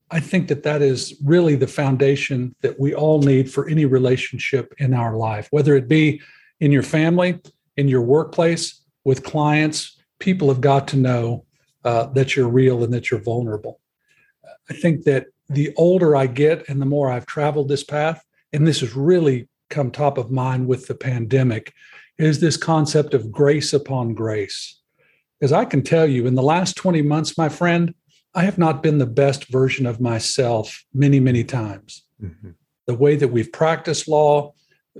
I 0.09 0.19
think 0.19 0.47
that 0.47 0.63
that 0.63 0.81
is 0.81 1.15
really 1.23 1.55
the 1.55 1.67
foundation 1.67 2.55
that 2.61 2.79
we 2.79 2.95
all 2.95 3.21
need 3.21 3.51
for 3.51 3.67
any 3.67 3.85
relationship 3.85 4.73
in 4.77 4.93
our 4.93 5.15
life, 5.15 5.47
whether 5.51 5.75
it 5.75 5.87
be 5.87 6.21
in 6.59 6.71
your 6.71 6.83
family, 6.83 7.39
in 7.75 7.87
your 7.87 8.01
workplace, 8.01 8.81
with 9.03 9.23
clients. 9.23 10.01
People 10.19 10.47
have 10.47 10.61
got 10.61 10.87
to 10.89 10.97
know 10.97 11.45
uh, 11.83 12.07
that 12.07 12.35
you're 12.35 12.47
real 12.47 12.83
and 12.83 12.93
that 12.93 13.11
you're 13.11 13.21
vulnerable. 13.21 13.79
I 14.69 14.73
think 14.73 15.03
that 15.03 15.27
the 15.49 15.73
older 15.75 16.15
I 16.15 16.27
get 16.27 16.67
and 16.69 16.81
the 16.81 16.85
more 16.85 17.11
I've 17.11 17.25
traveled 17.25 17.69
this 17.69 17.83
path, 17.83 18.23
and 18.53 18.65
this 18.65 18.81
has 18.81 18.95
really 18.95 19.47
come 19.69 19.91
top 19.91 20.17
of 20.17 20.31
mind 20.31 20.67
with 20.67 20.87
the 20.87 20.95
pandemic, 20.95 21.73
is 22.17 22.39
this 22.39 22.57
concept 22.57 23.13
of 23.13 23.31
grace 23.31 23.73
upon 23.73 24.13
grace. 24.13 24.79
As 25.41 25.53
I 25.53 25.65
can 25.65 25.83
tell 25.83 26.07
you, 26.07 26.25
in 26.25 26.35
the 26.35 26.41
last 26.41 26.75
20 26.75 27.01
months, 27.03 27.37
my 27.37 27.47
friend, 27.47 27.93
I 28.35 28.43
have 28.43 28.57
not 28.57 28.83
been 28.83 28.97
the 28.97 29.05
best 29.05 29.47
version 29.47 29.85
of 29.85 29.99
myself 29.99 30.83
many, 30.93 31.19
many 31.19 31.43
times. 31.43 32.03
Mm-hmm. 32.21 32.51
The 32.85 32.93
way 32.93 33.15
that 33.15 33.29
we've 33.29 33.51
practiced 33.51 34.07
law, 34.07 34.53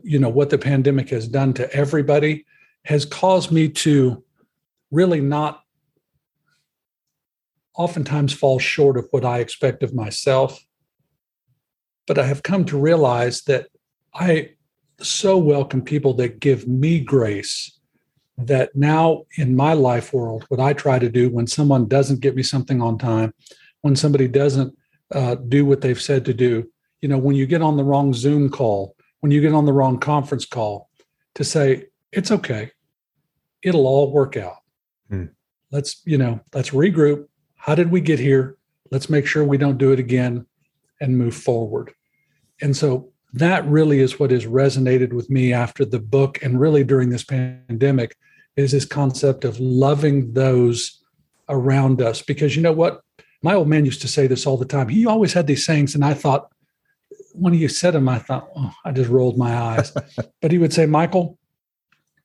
you 0.04 0.20
know, 0.20 0.30
what 0.30 0.50
the 0.50 0.58
pandemic 0.58 1.10
has 1.10 1.28
done 1.28 1.54
to 1.54 1.72
everybody 1.74 2.46
has 2.86 3.06
caused 3.06 3.52
me 3.52 3.70
to 3.70 4.24
really 4.92 5.22
not 5.22 5.62
oftentimes 7.76 8.34
fall 8.34 8.60
short 8.60 8.98
of 8.98 9.08
what 9.12 9.24
I 9.26 9.40
expect 9.40 9.84
of 9.84 9.94
myself. 9.94 10.60
but 12.08 12.18
I 12.18 12.24
have 12.24 12.42
come 12.42 12.66
to 12.66 12.80
realize 12.80 13.44
that 13.44 13.68
I 14.16 14.52
so 15.00 15.38
welcome 15.38 15.84
people 15.84 16.14
that 16.16 16.40
give 16.40 16.68
me 16.68 17.00
grace 17.00 17.77
that 18.38 18.76
now 18.76 19.24
in 19.38 19.56
my 19.56 19.74
life 19.74 20.14
world, 20.14 20.46
what 20.50 20.60
I 20.60 20.74
try 20.74 21.00
to 21.00 21.10
do 21.10 21.30
when 21.30 21.48
someone 21.48 21.88
doesn't 21.88 22.22
get 22.22 22.36
me 22.36 22.44
something 22.44 22.82
on 22.82 22.98
time, 22.98 23.34
when 23.82 23.96
somebody 23.96 24.28
doesn't 24.28 24.76
uh, 25.14 25.36
do 25.36 25.66
what 25.66 25.82
they've 25.82 26.02
said 26.02 26.26
to 26.26 26.34
do, 26.34 26.70
you 27.02 27.10
know, 27.10 27.18
when 27.18 27.36
you 27.36 27.46
get 27.46 27.62
on 27.62 27.78
the 27.78 27.84
wrong 27.84 28.14
Zoom 28.14 28.50
call, 28.50 28.96
when 29.22 29.32
you 29.32 29.42
get 29.42 29.54
on 29.54 29.66
the 29.66 29.74
wrong 29.74 30.00
conference 30.00 30.46
call, 30.46 30.90
to 31.36 31.44
say, 31.44 31.86
it's 32.12 32.32
okay. 32.32 32.72
It'll 33.64 33.88
all 33.88 34.12
work 34.12 34.38
out. 34.38 34.58
Hmm. 35.10 35.26
Let's, 35.72 36.02
you 36.06 36.18
know, 36.18 36.40
let's 36.54 36.70
regroup. 36.72 37.28
How 37.56 37.76
did 37.76 37.92
we 37.92 38.02
get 38.02 38.20
here? 38.20 38.58
Let's 38.92 39.10
make 39.10 39.26
sure 39.26 39.44
we 39.44 39.58
don't 39.58 39.78
do 39.78 39.92
it 39.92 40.00
again 40.00 40.46
and 41.02 41.18
move 41.18 41.36
forward. 41.36 41.94
And 42.62 42.76
so 42.76 43.12
that 43.34 43.66
really 43.66 44.00
is 44.00 44.20
what 44.20 44.32
has 44.32 44.46
resonated 44.46 45.14
with 45.14 45.30
me 45.30 45.54
after 45.54 45.86
the 45.86 46.00
book 46.00 46.42
and 46.42 46.60
really 46.60 46.84
during 46.84 47.10
this 47.10 47.24
pandemic 47.24 48.16
is 48.58 48.72
this 48.72 48.86
concept 48.86 49.46
of 49.46 49.60
loving 49.60 50.34
those 50.34 51.00
around 51.48 52.02
us. 52.02 52.22
Because 52.22 52.56
you 52.56 52.62
know 52.62 52.74
what? 52.74 53.02
My 53.44 53.54
old 53.54 53.68
man 53.68 53.86
used 53.86 54.02
to 54.02 54.08
say 54.08 54.28
this 54.28 54.46
all 54.46 54.58
the 54.58 54.66
time. 54.66 54.90
He 54.90 55.06
always 55.06 55.32
had 55.32 55.48
these 55.48 55.66
sayings, 55.66 55.96
and 55.96 56.04
I 56.04 56.16
thought, 56.16 56.50
when 57.34 57.54
you 57.54 57.70
said 57.70 57.92
them, 57.92 58.10
I 58.10 58.18
thought, 58.18 58.50
oh, 58.56 58.74
I 58.84 58.92
just 58.92 59.12
rolled 59.12 59.38
my 59.38 59.56
eyes. 59.56 59.94
but 60.42 60.52
he 60.52 60.58
would 60.58 60.74
say, 60.74 60.88
Michael, 60.88 61.38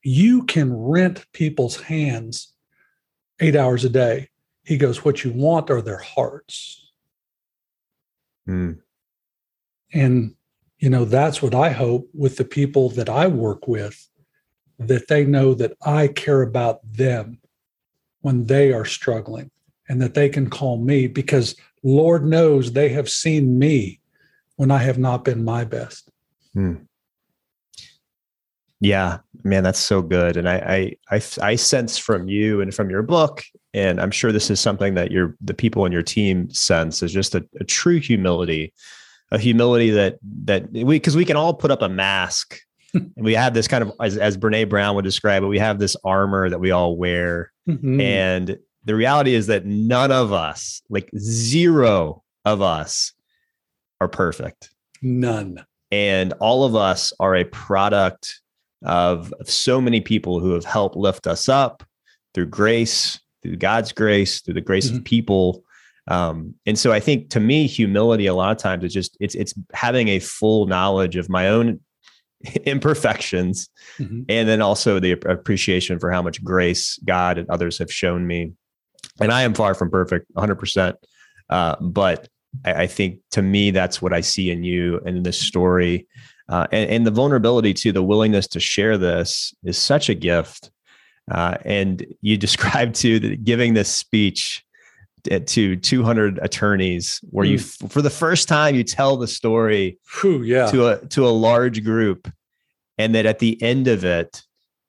you 0.02 0.44
can 0.44 0.74
rent 0.74 1.26
people's 1.32 1.82
hands 1.82 2.54
eight 3.38 3.54
hours 3.54 3.84
a 3.84 3.90
day. 3.90 4.30
He 4.64 4.78
goes, 4.78 5.04
What 5.04 5.22
you 5.22 5.32
want 5.32 5.70
are 5.70 5.82
their 5.82 5.98
hearts. 5.98 6.92
Mm. 8.48 8.78
And, 9.92 10.34
you 10.78 10.88
know, 10.88 11.04
that's 11.04 11.42
what 11.42 11.54
I 11.54 11.70
hope 11.70 12.08
with 12.14 12.36
the 12.38 12.44
people 12.44 12.88
that 12.90 13.08
I 13.08 13.26
work 13.26 13.68
with 13.68 14.08
that 14.88 15.08
they 15.08 15.24
know 15.24 15.54
that 15.54 15.76
I 15.84 16.08
care 16.08 16.42
about 16.42 16.80
them 16.84 17.38
when 18.20 18.44
they 18.44 18.72
are 18.72 18.84
struggling 18.84 19.50
and 19.88 20.00
that 20.00 20.14
they 20.14 20.28
can 20.28 20.48
call 20.48 20.78
me 20.78 21.06
because 21.06 21.56
Lord 21.82 22.24
knows 22.24 22.72
they 22.72 22.88
have 22.90 23.10
seen 23.10 23.58
me 23.58 24.00
when 24.56 24.70
I 24.70 24.78
have 24.78 24.98
not 24.98 25.24
been 25.24 25.44
my 25.44 25.64
best. 25.64 26.10
Hmm. 26.54 26.74
Yeah, 28.80 29.18
man, 29.44 29.62
that's 29.62 29.78
so 29.78 30.02
good. 30.02 30.36
And 30.36 30.48
I, 30.48 30.96
I, 31.10 31.16
I, 31.16 31.22
I 31.40 31.54
sense 31.54 31.98
from 31.98 32.28
you 32.28 32.60
and 32.60 32.74
from 32.74 32.90
your 32.90 33.02
book, 33.02 33.44
and 33.74 34.00
I'm 34.00 34.10
sure 34.10 34.32
this 34.32 34.50
is 34.50 34.58
something 34.58 34.94
that 34.94 35.12
your 35.12 35.36
the 35.40 35.54
people 35.54 35.84
in 35.86 35.92
your 35.92 36.02
team 36.02 36.50
sense 36.50 37.02
is 37.02 37.12
just 37.12 37.34
a, 37.36 37.46
a 37.60 37.64
true 37.64 38.00
humility, 38.00 38.72
a 39.30 39.38
humility 39.38 39.90
that 39.90 40.18
that 40.44 40.70
we 40.72 40.84
because 40.96 41.16
we 41.16 41.24
can 41.24 41.36
all 41.36 41.54
put 41.54 41.70
up 41.70 41.80
a 41.80 41.88
mask 41.88 42.58
and 42.94 43.12
we 43.16 43.34
have 43.34 43.54
this 43.54 43.68
kind 43.68 43.82
of 43.82 43.92
as, 44.00 44.16
as 44.16 44.36
brene 44.36 44.68
brown 44.68 44.94
would 44.94 45.04
describe 45.04 45.42
it 45.42 45.46
we 45.46 45.58
have 45.58 45.78
this 45.78 45.96
armor 46.04 46.48
that 46.48 46.58
we 46.58 46.70
all 46.70 46.96
wear 46.96 47.52
mm-hmm. 47.68 48.00
and 48.00 48.58
the 48.84 48.94
reality 48.94 49.34
is 49.34 49.46
that 49.46 49.64
none 49.64 50.12
of 50.12 50.32
us 50.32 50.82
like 50.88 51.10
zero 51.16 52.22
of 52.44 52.60
us 52.60 53.12
are 54.00 54.08
perfect 54.08 54.70
none 55.00 55.64
and 55.90 56.32
all 56.34 56.64
of 56.64 56.74
us 56.74 57.12
are 57.20 57.36
a 57.36 57.44
product 57.44 58.40
of, 58.84 59.32
of 59.34 59.48
so 59.48 59.80
many 59.80 60.00
people 60.00 60.40
who 60.40 60.52
have 60.52 60.64
helped 60.64 60.96
lift 60.96 61.26
us 61.26 61.48
up 61.48 61.82
through 62.34 62.46
grace 62.46 63.20
through 63.42 63.56
god's 63.56 63.92
grace 63.92 64.40
through 64.40 64.54
the 64.54 64.60
grace 64.60 64.88
mm-hmm. 64.88 64.98
of 64.98 65.04
people 65.04 65.64
um, 66.08 66.54
and 66.66 66.78
so 66.78 66.92
i 66.92 66.98
think 66.98 67.30
to 67.30 67.40
me 67.40 67.66
humility 67.66 68.26
a 68.26 68.34
lot 68.34 68.50
of 68.50 68.58
times 68.58 68.84
is 68.84 68.92
just 68.92 69.16
it's 69.20 69.34
it's 69.34 69.54
having 69.72 70.08
a 70.08 70.18
full 70.18 70.66
knowledge 70.66 71.16
of 71.16 71.28
my 71.28 71.48
own 71.48 71.78
imperfections 72.64 73.68
mm-hmm. 73.98 74.22
and 74.28 74.48
then 74.48 74.60
also 74.60 74.98
the 74.98 75.12
appreciation 75.12 75.98
for 75.98 76.10
how 76.10 76.22
much 76.22 76.42
grace 76.42 76.98
god 77.04 77.38
and 77.38 77.48
others 77.50 77.78
have 77.78 77.92
shown 77.92 78.26
me. 78.26 78.52
And 79.20 79.30
i 79.32 79.42
am 79.42 79.54
far 79.54 79.74
from 79.74 79.90
perfect 79.90 80.32
100% 80.34 80.94
uh, 81.50 81.76
but 81.80 82.28
I, 82.64 82.72
I, 82.72 82.86
think 82.86 83.18
to 83.32 83.42
me 83.42 83.70
that's 83.70 84.00
what 84.00 84.12
i 84.12 84.20
see 84.20 84.50
in 84.50 84.64
you 84.64 85.00
and 85.04 85.18
in 85.18 85.22
this 85.22 85.38
story. 85.38 86.06
Uh, 86.48 86.66
and, 86.72 86.90
and, 86.90 87.06
the 87.06 87.10
vulnerability 87.10 87.72
to 87.72 87.92
the 87.92 88.02
willingness 88.02 88.46
to 88.48 88.60
share 88.60 88.98
this 88.98 89.54
is 89.64 89.78
such 89.78 90.08
a 90.08 90.14
gift. 90.14 90.70
Uh, 91.30 91.56
and 91.64 92.04
you 92.20 92.36
described 92.46 92.94
to 92.96 93.20
that 93.20 93.44
giving 93.44 93.74
this 93.74 93.88
speech 93.88 94.64
to 95.24 95.76
200 95.76 96.38
attorneys 96.42 97.20
where 97.30 97.46
mm. 97.46 97.50
you 97.50 97.58
for 97.58 98.02
the 98.02 98.10
first 98.10 98.48
time 98.48 98.74
you 98.74 98.82
tell 98.82 99.16
the 99.16 99.28
story 99.28 99.98
Whew, 100.20 100.42
yeah. 100.42 100.66
to 100.70 100.88
a 100.88 101.06
to 101.08 101.26
a 101.26 101.30
large 101.30 101.84
group 101.84 102.30
and 102.98 103.14
that 103.14 103.26
at 103.26 103.38
the 103.38 103.60
end 103.62 103.88
of 103.88 104.04
it 104.04 104.42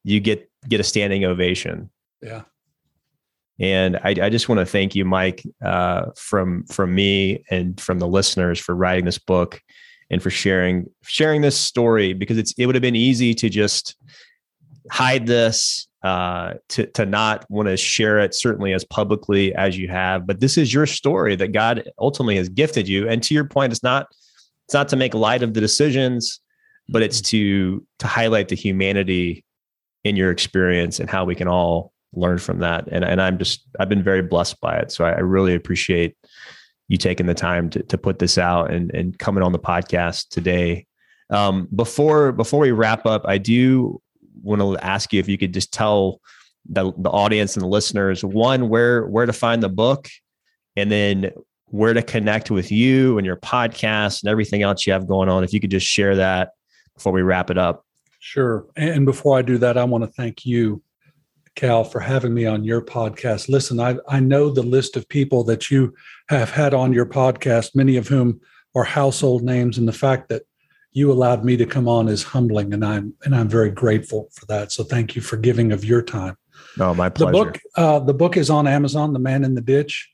you 0.03 0.19
get 0.19 0.49
get 0.67 0.79
a 0.79 0.83
standing 0.83 1.23
ovation 1.23 1.89
yeah 2.21 2.43
and 3.59 3.97
I, 3.97 4.15
I 4.21 4.29
just 4.29 4.49
want 4.49 4.59
to 4.59 4.65
thank 4.65 4.95
you 4.95 5.05
mike 5.05 5.43
uh, 5.63 6.07
from 6.15 6.65
from 6.65 6.95
me 6.95 7.43
and 7.51 7.79
from 7.79 7.99
the 7.99 8.07
listeners 8.07 8.59
for 8.59 8.75
writing 8.75 9.05
this 9.05 9.19
book 9.19 9.61
and 10.09 10.21
for 10.21 10.29
sharing 10.29 10.89
sharing 11.03 11.41
this 11.41 11.57
story 11.57 12.13
because 12.13 12.37
it's 12.37 12.53
it 12.57 12.65
would 12.65 12.75
have 12.75 12.81
been 12.81 12.95
easy 12.95 13.33
to 13.35 13.49
just 13.49 13.95
hide 14.89 15.27
this 15.27 15.87
uh, 16.03 16.55
to 16.67 16.85
to 16.87 17.05
not 17.05 17.45
want 17.49 17.69
to 17.69 17.77
share 17.77 18.19
it 18.19 18.35
certainly 18.35 18.73
as 18.73 18.83
publicly 18.83 19.55
as 19.55 19.77
you 19.77 19.87
have. 19.87 20.27
But 20.27 20.41
this 20.41 20.57
is 20.57 20.73
your 20.73 20.85
story 20.85 21.35
that 21.37 21.53
God 21.53 21.89
ultimately 21.97 22.35
has 22.35 22.49
gifted 22.49 22.87
you. 22.87 23.07
And 23.07 23.23
to 23.23 23.33
your 23.33 23.45
point, 23.45 23.71
it's 23.71 23.83
not 23.83 24.07
it's 24.67 24.73
not 24.73 24.89
to 24.89 24.95
make 24.95 25.13
light 25.13 25.43
of 25.43 25.53
the 25.53 25.61
decisions, 25.61 26.41
but 26.89 27.01
it's 27.01 27.21
mm-hmm. 27.21 27.37
to 27.37 27.87
to 27.99 28.07
highlight 28.07 28.49
the 28.49 28.55
humanity 28.55 29.45
in 30.03 30.17
your 30.17 30.29
experience 30.29 30.99
and 30.99 31.09
how 31.09 31.23
we 31.23 31.35
can 31.35 31.47
all 31.47 31.93
learn 32.13 32.37
from 32.37 32.59
that. 32.59 32.87
And 32.91 33.05
and 33.05 33.21
I'm 33.21 33.37
just 33.37 33.65
I've 33.79 33.89
been 33.89 34.03
very 34.03 34.21
blessed 34.21 34.59
by 34.59 34.77
it. 34.77 34.91
So 34.91 35.05
I, 35.05 35.11
I 35.11 35.19
really 35.19 35.55
appreciate 35.55 36.17
you 36.89 36.97
taking 36.97 37.27
the 37.27 37.33
time 37.33 37.69
to 37.69 37.83
to 37.83 37.97
put 37.97 38.19
this 38.19 38.37
out 38.37 38.71
and 38.71 38.93
and 38.93 39.17
coming 39.17 39.43
on 39.43 39.53
the 39.53 39.59
podcast 39.59 40.27
today. 40.29 40.85
Um, 41.29 41.69
before 41.73 42.33
before 42.33 42.59
we 42.59 42.71
wrap 42.71 43.05
up, 43.05 43.23
I 43.25 43.37
do 43.37 44.01
want 44.41 44.61
to 44.61 44.83
ask 44.83 45.13
you 45.13 45.19
if 45.19 45.27
you 45.27 45.37
could 45.37 45.53
just 45.53 45.71
tell 45.71 46.19
the, 46.69 46.91
the 46.97 47.09
audience 47.09 47.55
and 47.55 47.63
the 47.63 47.67
listeners 47.67 48.23
one 48.23 48.69
where 48.69 49.05
where 49.07 49.25
to 49.25 49.33
find 49.33 49.61
the 49.61 49.69
book 49.69 50.07
and 50.75 50.91
then 50.91 51.31
where 51.65 51.93
to 51.93 52.01
connect 52.01 52.51
with 52.51 52.71
you 52.71 53.17
and 53.17 53.25
your 53.25 53.35
podcast 53.35 54.21
and 54.21 54.29
everything 54.29 54.61
else 54.61 54.85
you 54.85 54.93
have 54.93 55.07
going 55.07 55.27
on. 55.27 55.43
If 55.43 55.53
you 55.53 55.59
could 55.59 55.71
just 55.71 55.87
share 55.87 56.15
that 56.15 56.51
before 56.95 57.11
we 57.11 57.21
wrap 57.21 57.49
it 57.49 57.57
up. 57.57 57.85
Sure. 58.19 58.67
And 58.75 59.05
before 59.05 59.37
i 59.37 59.41
do 59.41 59.57
that 59.57 59.77
i 59.77 59.83
want 59.83 60.03
to 60.03 60.09
thank 60.09 60.45
you 60.45 60.81
cal 61.55 61.83
for 61.83 61.99
having 61.99 62.33
me 62.33 62.45
on 62.45 62.63
your 62.63 62.81
podcast. 62.81 63.49
Listen 63.49 63.79
i, 63.79 63.97
I 64.07 64.19
know 64.19 64.49
the 64.49 64.63
list 64.63 64.95
of 64.95 65.09
people 65.09 65.43
that 65.45 65.69
you 65.69 65.93
have 66.29 66.49
had 66.49 66.73
on 66.73 66.93
your 66.93 67.05
podcast 67.05 67.75
many 67.75 67.97
of 67.97 68.07
whom 68.07 68.39
are 68.75 68.83
household 68.83 69.43
names 69.43 69.77
and 69.77 69.87
the 69.87 69.93
fact 69.93 70.29
that 70.29 70.43
you 70.93 71.11
allowed 71.11 71.43
me 71.43 71.57
to 71.57 71.65
come 71.65 71.87
on 71.87 72.07
is 72.07 72.23
humbling, 72.23 72.73
and 72.73 72.85
I'm 72.85 73.13
and 73.25 73.35
I'm 73.35 73.49
very 73.49 73.71
grateful 73.71 74.29
for 74.31 74.45
that. 74.45 74.71
So 74.71 74.83
thank 74.83 75.15
you 75.15 75.21
for 75.21 75.37
giving 75.37 75.71
of 75.71 75.83
your 75.83 76.01
time. 76.01 76.37
Oh, 76.79 76.93
my 76.93 77.09
pleasure. 77.09 77.31
The 77.31 77.37
book 77.37 77.59
uh, 77.75 77.99
the 77.99 78.13
book 78.13 78.37
is 78.37 78.49
on 78.49 78.67
Amazon. 78.67 79.11
The 79.11 79.19
Man 79.19 79.43
in 79.43 79.55
the 79.55 79.61
Ditch. 79.61 80.09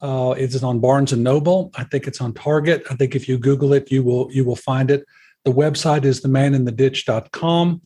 Uh, 0.00 0.34
it's 0.38 0.62
on 0.62 0.78
Barnes 0.78 1.12
and 1.12 1.24
Noble. 1.24 1.72
I 1.74 1.82
think 1.84 2.06
it's 2.06 2.20
on 2.20 2.32
Target. 2.34 2.84
I 2.90 2.94
think 2.94 3.16
if 3.16 3.28
you 3.28 3.36
Google 3.38 3.72
it, 3.72 3.90
you 3.90 4.04
will 4.04 4.28
you 4.30 4.44
will 4.44 4.56
find 4.56 4.90
it. 4.90 5.04
The 5.44 5.52
website 5.52 6.04
is 6.04 6.20
themanintheditch.com. 6.20 7.80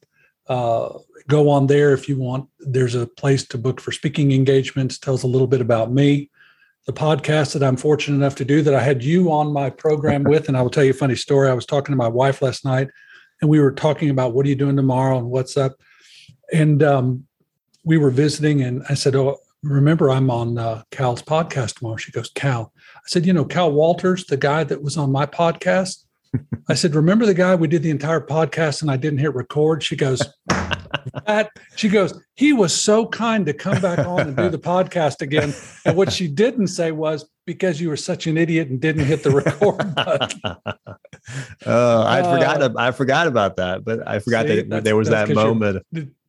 Uh, 0.49 0.99
go 1.29 1.49
on 1.49 1.69
there 1.69 1.93
if 1.95 2.09
you 2.09 2.19
want. 2.19 2.49
There's 2.59 2.97
a 2.97 3.07
place 3.07 3.47
to 3.49 3.59
book 3.59 3.81
for 3.81 3.93
speaking 3.93 4.33
engagements. 4.33 4.99
Tells 4.99 5.23
a 5.23 5.29
little 5.29 5.47
bit 5.47 5.61
about 5.61 5.93
me 5.93 6.29
the 6.87 6.93
podcast 6.93 7.53
that 7.53 7.63
I'm 7.63 7.77
fortunate 7.77 8.17
enough 8.17 8.35
to 8.37 8.45
do 8.45 8.63
that 8.63 8.75
I 8.75 8.81
had 8.81 9.05
you 9.05 9.31
on 9.31 9.53
my 9.53 9.71
program 9.71 10.25
with. 10.25 10.49
And 10.49 10.57
I 10.57 10.63
will 10.63 10.71
tell 10.71 10.85
you 10.85 10.91
a 10.91 10.95
funny 10.95 11.15
story. 11.15 11.49
I 11.49 11.55
was 11.55 11.67
talking 11.67 11.93
to 11.93 11.97
my 11.97 12.09
wife 12.09 12.43
last 12.43 12.65
night 12.65 12.89
and 13.41 13.49
we 13.49 13.61
were 13.61 13.73
talking 13.73 14.11
about 14.11 14.35
what 14.35 14.47
are 14.47 14.49
you 14.49 14.57
doing 14.57 14.77
tomorrow 14.77 15.19
and 15.19 15.31
what's 15.31 15.57
up. 15.57 15.77
And 16.53 16.83
um, 16.83 17.27
we 17.85 17.99
were 17.99 18.11
visiting 18.11 18.63
and 18.63 18.83
I 18.89 18.95
said, 18.95 19.15
Oh, 19.15 19.39
remember 19.63 20.11
I'm 20.11 20.31
on 20.31 20.59
uh, 20.59 20.83
Cal's 20.91 21.23
podcast 21.23 21.77
tomorrow. 21.77 21.97
She 21.97 22.13
goes, 22.13 22.31
Cal. 22.31 22.73
I 22.97 23.07
said, 23.07 23.27
You 23.27 23.33
know, 23.33 23.45
Cal 23.45 23.71
Walters, 23.71 24.27
the 24.27 24.37
guy 24.37 24.65
that 24.65 24.83
was 24.83 24.97
on 24.97 25.13
my 25.13 25.27
podcast. 25.27 26.05
I 26.69 26.75
said, 26.75 26.95
Remember 26.95 27.27
the 27.27 27.35
guy 27.35 27.55
we 27.55 27.69
did 27.69 27.83
the 27.83 27.91
entire 27.91 28.21
podcast 28.21 28.83
and 28.83 28.91
I 28.91 28.97
didn't 28.97 29.19
hit 29.19 29.35
record? 29.35 29.83
She 29.83 29.97
goes, 29.97 30.23
that 31.27 31.51
she 31.77 31.89
goes, 31.89 32.19
he 32.35 32.53
was 32.53 32.75
so 32.75 33.07
kind 33.07 33.47
to 33.47 33.53
come 33.53 33.81
back 33.81 33.99
on 34.01 34.21
and 34.21 34.37
do 34.37 34.49
the 34.49 34.59
podcast 34.59 35.21
again. 35.21 35.55
And 35.85 35.97
what 35.97 36.13
she 36.13 36.29
didn't 36.29 36.69
say 36.69 36.93
was 36.93 37.29
because 37.47 37.81
you 37.81 37.89
were 37.89 37.97
such 37.97 38.27
an 38.27 38.37
idiot 38.37 38.69
and 38.69 38.81
didn't 38.81 39.05
hit 39.05 39.23
the 39.23 39.31
record 39.31 39.95
button. 39.95 40.41
Oh, 41.67 42.03
I 42.03 42.21
uh, 42.21 42.35
forgot. 42.35 42.77
I 42.79 42.91
forgot 42.93 43.27
about 43.27 43.57
that, 43.57 43.85
but 43.85 44.07
I 44.07 44.19
forgot 44.19 44.47
see, 44.47 44.63
that 44.63 44.85
there 44.85 44.97
was 44.97 45.09
that 45.09 45.29
moment. 45.29 45.85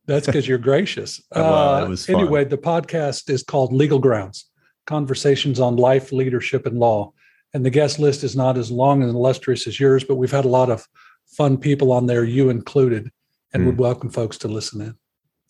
That's 0.06 0.26
because 0.26 0.46
you're 0.46 0.58
gracious. 0.58 1.22
well, 1.34 1.90
uh, 1.90 1.96
anyway. 2.08 2.44
The 2.44 2.58
podcast 2.58 3.30
is 3.30 3.42
called 3.42 3.72
Legal 3.72 3.98
Grounds: 3.98 4.50
Conversations 4.86 5.60
on 5.60 5.76
Life, 5.76 6.12
Leadership, 6.12 6.66
and 6.66 6.78
Law. 6.78 7.12
And 7.54 7.64
the 7.64 7.70
guest 7.70 8.00
list 8.00 8.24
is 8.24 8.34
not 8.34 8.58
as 8.58 8.70
long 8.72 9.00
and 9.02 9.10
illustrious 9.10 9.68
as 9.68 9.78
yours, 9.78 10.02
but 10.02 10.16
we've 10.16 10.32
had 10.32 10.44
a 10.44 10.48
lot 10.48 10.70
of 10.70 10.86
fun 11.24 11.56
people 11.56 11.92
on 11.92 12.06
there, 12.06 12.24
you 12.24 12.50
included, 12.50 13.10
and 13.52 13.62
mm. 13.62 13.66
would 13.66 13.78
welcome 13.78 14.10
folks 14.10 14.36
to 14.38 14.48
listen 14.48 14.80
in. 14.80 14.96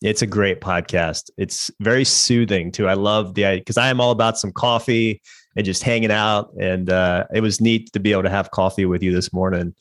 It's 0.02 0.20
a 0.20 0.26
great 0.26 0.61
podcast. 0.61 1.30
It's 1.38 1.70
very 1.80 2.05
soothing 2.05 2.70
too. 2.70 2.88
I 2.88 2.92
love 2.92 3.34
the 3.34 3.46
idea 3.46 3.61
because 3.62 3.78
I 3.78 3.88
am 3.88 4.02
all 4.02 4.11
about 4.11 4.38
some 4.38 4.52
coffee 4.52 5.22
and 5.57 5.64
just 5.64 5.82
hanging 5.82 6.11
out. 6.11 6.50
And 6.61 6.90
uh, 6.90 7.24
it 7.32 7.40
was 7.40 7.59
neat 7.59 7.90
to 7.94 8.00
be 8.00 8.12
able 8.12 8.24
to 8.24 8.30
have 8.30 8.50
coffee 8.50 8.84
with 8.84 9.02
you 9.02 9.11
this 9.11 9.32
morning, 9.32 9.74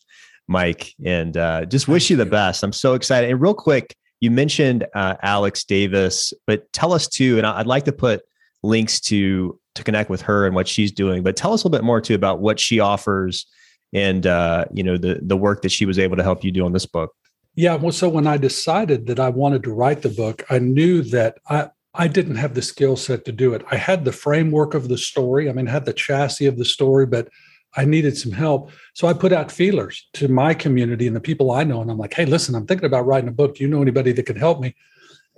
Mike. 0.47 0.93
And 1.05 1.35
uh, 1.35 1.65
just 1.65 1.89
wish 1.89 2.09
you 2.09 2.15
the 2.15 2.25
best. 2.25 2.63
I'm 2.63 2.71
so 2.71 2.93
excited. 2.93 3.29
And 3.31 3.41
real 3.41 3.53
quick, 3.53 3.97
you 4.21 4.31
mentioned 4.31 4.85
uh, 4.95 5.15
Alex 5.23 5.65
Davis, 5.65 6.31
but 6.47 6.71
tell 6.71 6.93
us 6.93 7.09
too. 7.09 7.37
And 7.37 7.45
I'd 7.45 7.67
like 7.67 7.83
to 7.85 7.91
put 7.91 8.21
links 8.61 9.01
to 9.01 9.59
to 9.75 9.83
connect 9.83 10.09
with 10.09 10.21
her 10.21 10.45
and 10.45 10.55
what 10.55 10.67
she's 10.67 10.91
doing. 10.91 11.23
But 11.23 11.35
tell 11.35 11.53
us 11.53 11.63
a 11.63 11.67
little 11.67 11.77
bit 11.77 11.85
more 11.85 12.01
too 12.01 12.15
about 12.15 12.39
what 12.39 12.59
she 12.59 12.79
offers 12.79 13.45
and 13.93 14.25
uh, 14.25 14.65
you 14.73 14.83
know 14.83 14.97
the 14.97 15.19
the 15.21 15.37
work 15.37 15.61
that 15.61 15.71
she 15.71 15.85
was 15.85 15.99
able 15.99 16.17
to 16.17 16.23
help 16.23 16.43
you 16.43 16.51
do 16.51 16.65
on 16.65 16.73
this 16.73 16.85
book. 16.85 17.13
Yeah, 17.55 17.75
well, 17.75 17.91
so 17.91 18.09
when 18.09 18.25
I 18.25 18.37
decided 18.37 19.05
that 19.07 19.19
I 19.19 19.29
wanted 19.29 19.63
to 19.63 19.73
write 19.73 20.01
the 20.01 20.09
book, 20.09 20.43
I 20.49 20.59
knew 20.59 21.03
that 21.03 21.37
I 21.47 21.69
I 21.93 22.07
didn't 22.07 22.37
have 22.37 22.55
the 22.55 22.61
skill 22.61 22.95
set 22.95 23.23
to 23.25 23.31
do 23.31 23.53
it. 23.53 23.63
I 23.69 23.75
had 23.75 24.03
the 24.03 24.11
framework 24.11 24.73
of 24.73 24.87
the 24.87 24.97
story. 24.97 25.47
I 25.49 25.53
mean, 25.53 25.67
I 25.67 25.71
had 25.71 25.85
the 25.85 25.93
chassis 25.93 26.47
of 26.47 26.57
the 26.57 26.65
story, 26.65 27.05
but 27.05 27.29
I 27.75 27.85
needed 27.85 28.17
some 28.17 28.31
help. 28.31 28.71
So 28.93 29.07
I 29.07 29.13
put 29.13 29.31
out 29.31 29.51
feelers 29.51 30.07
to 30.13 30.27
my 30.27 30.53
community 30.53 31.07
and 31.07 31.15
the 31.15 31.21
people 31.21 31.51
I 31.51 31.63
know. 31.63 31.81
And 31.81 31.91
I'm 31.91 31.97
like, 31.97 32.13
hey, 32.13 32.25
listen, 32.25 32.55
I'm 32.55 32.65
thinking 32.65 32.85
about 32.85 33.05
writing 33.05 33.29
a 33.29 33.33
book. 33.33 33.55
Do 33.55 33.63
you 33.63 33.69
know 33.69 33.81
anybody 33.81 34.11
that 34.11 34.25
can 34.25 34.35
help 34.35 34.59
me? 34.59 34.75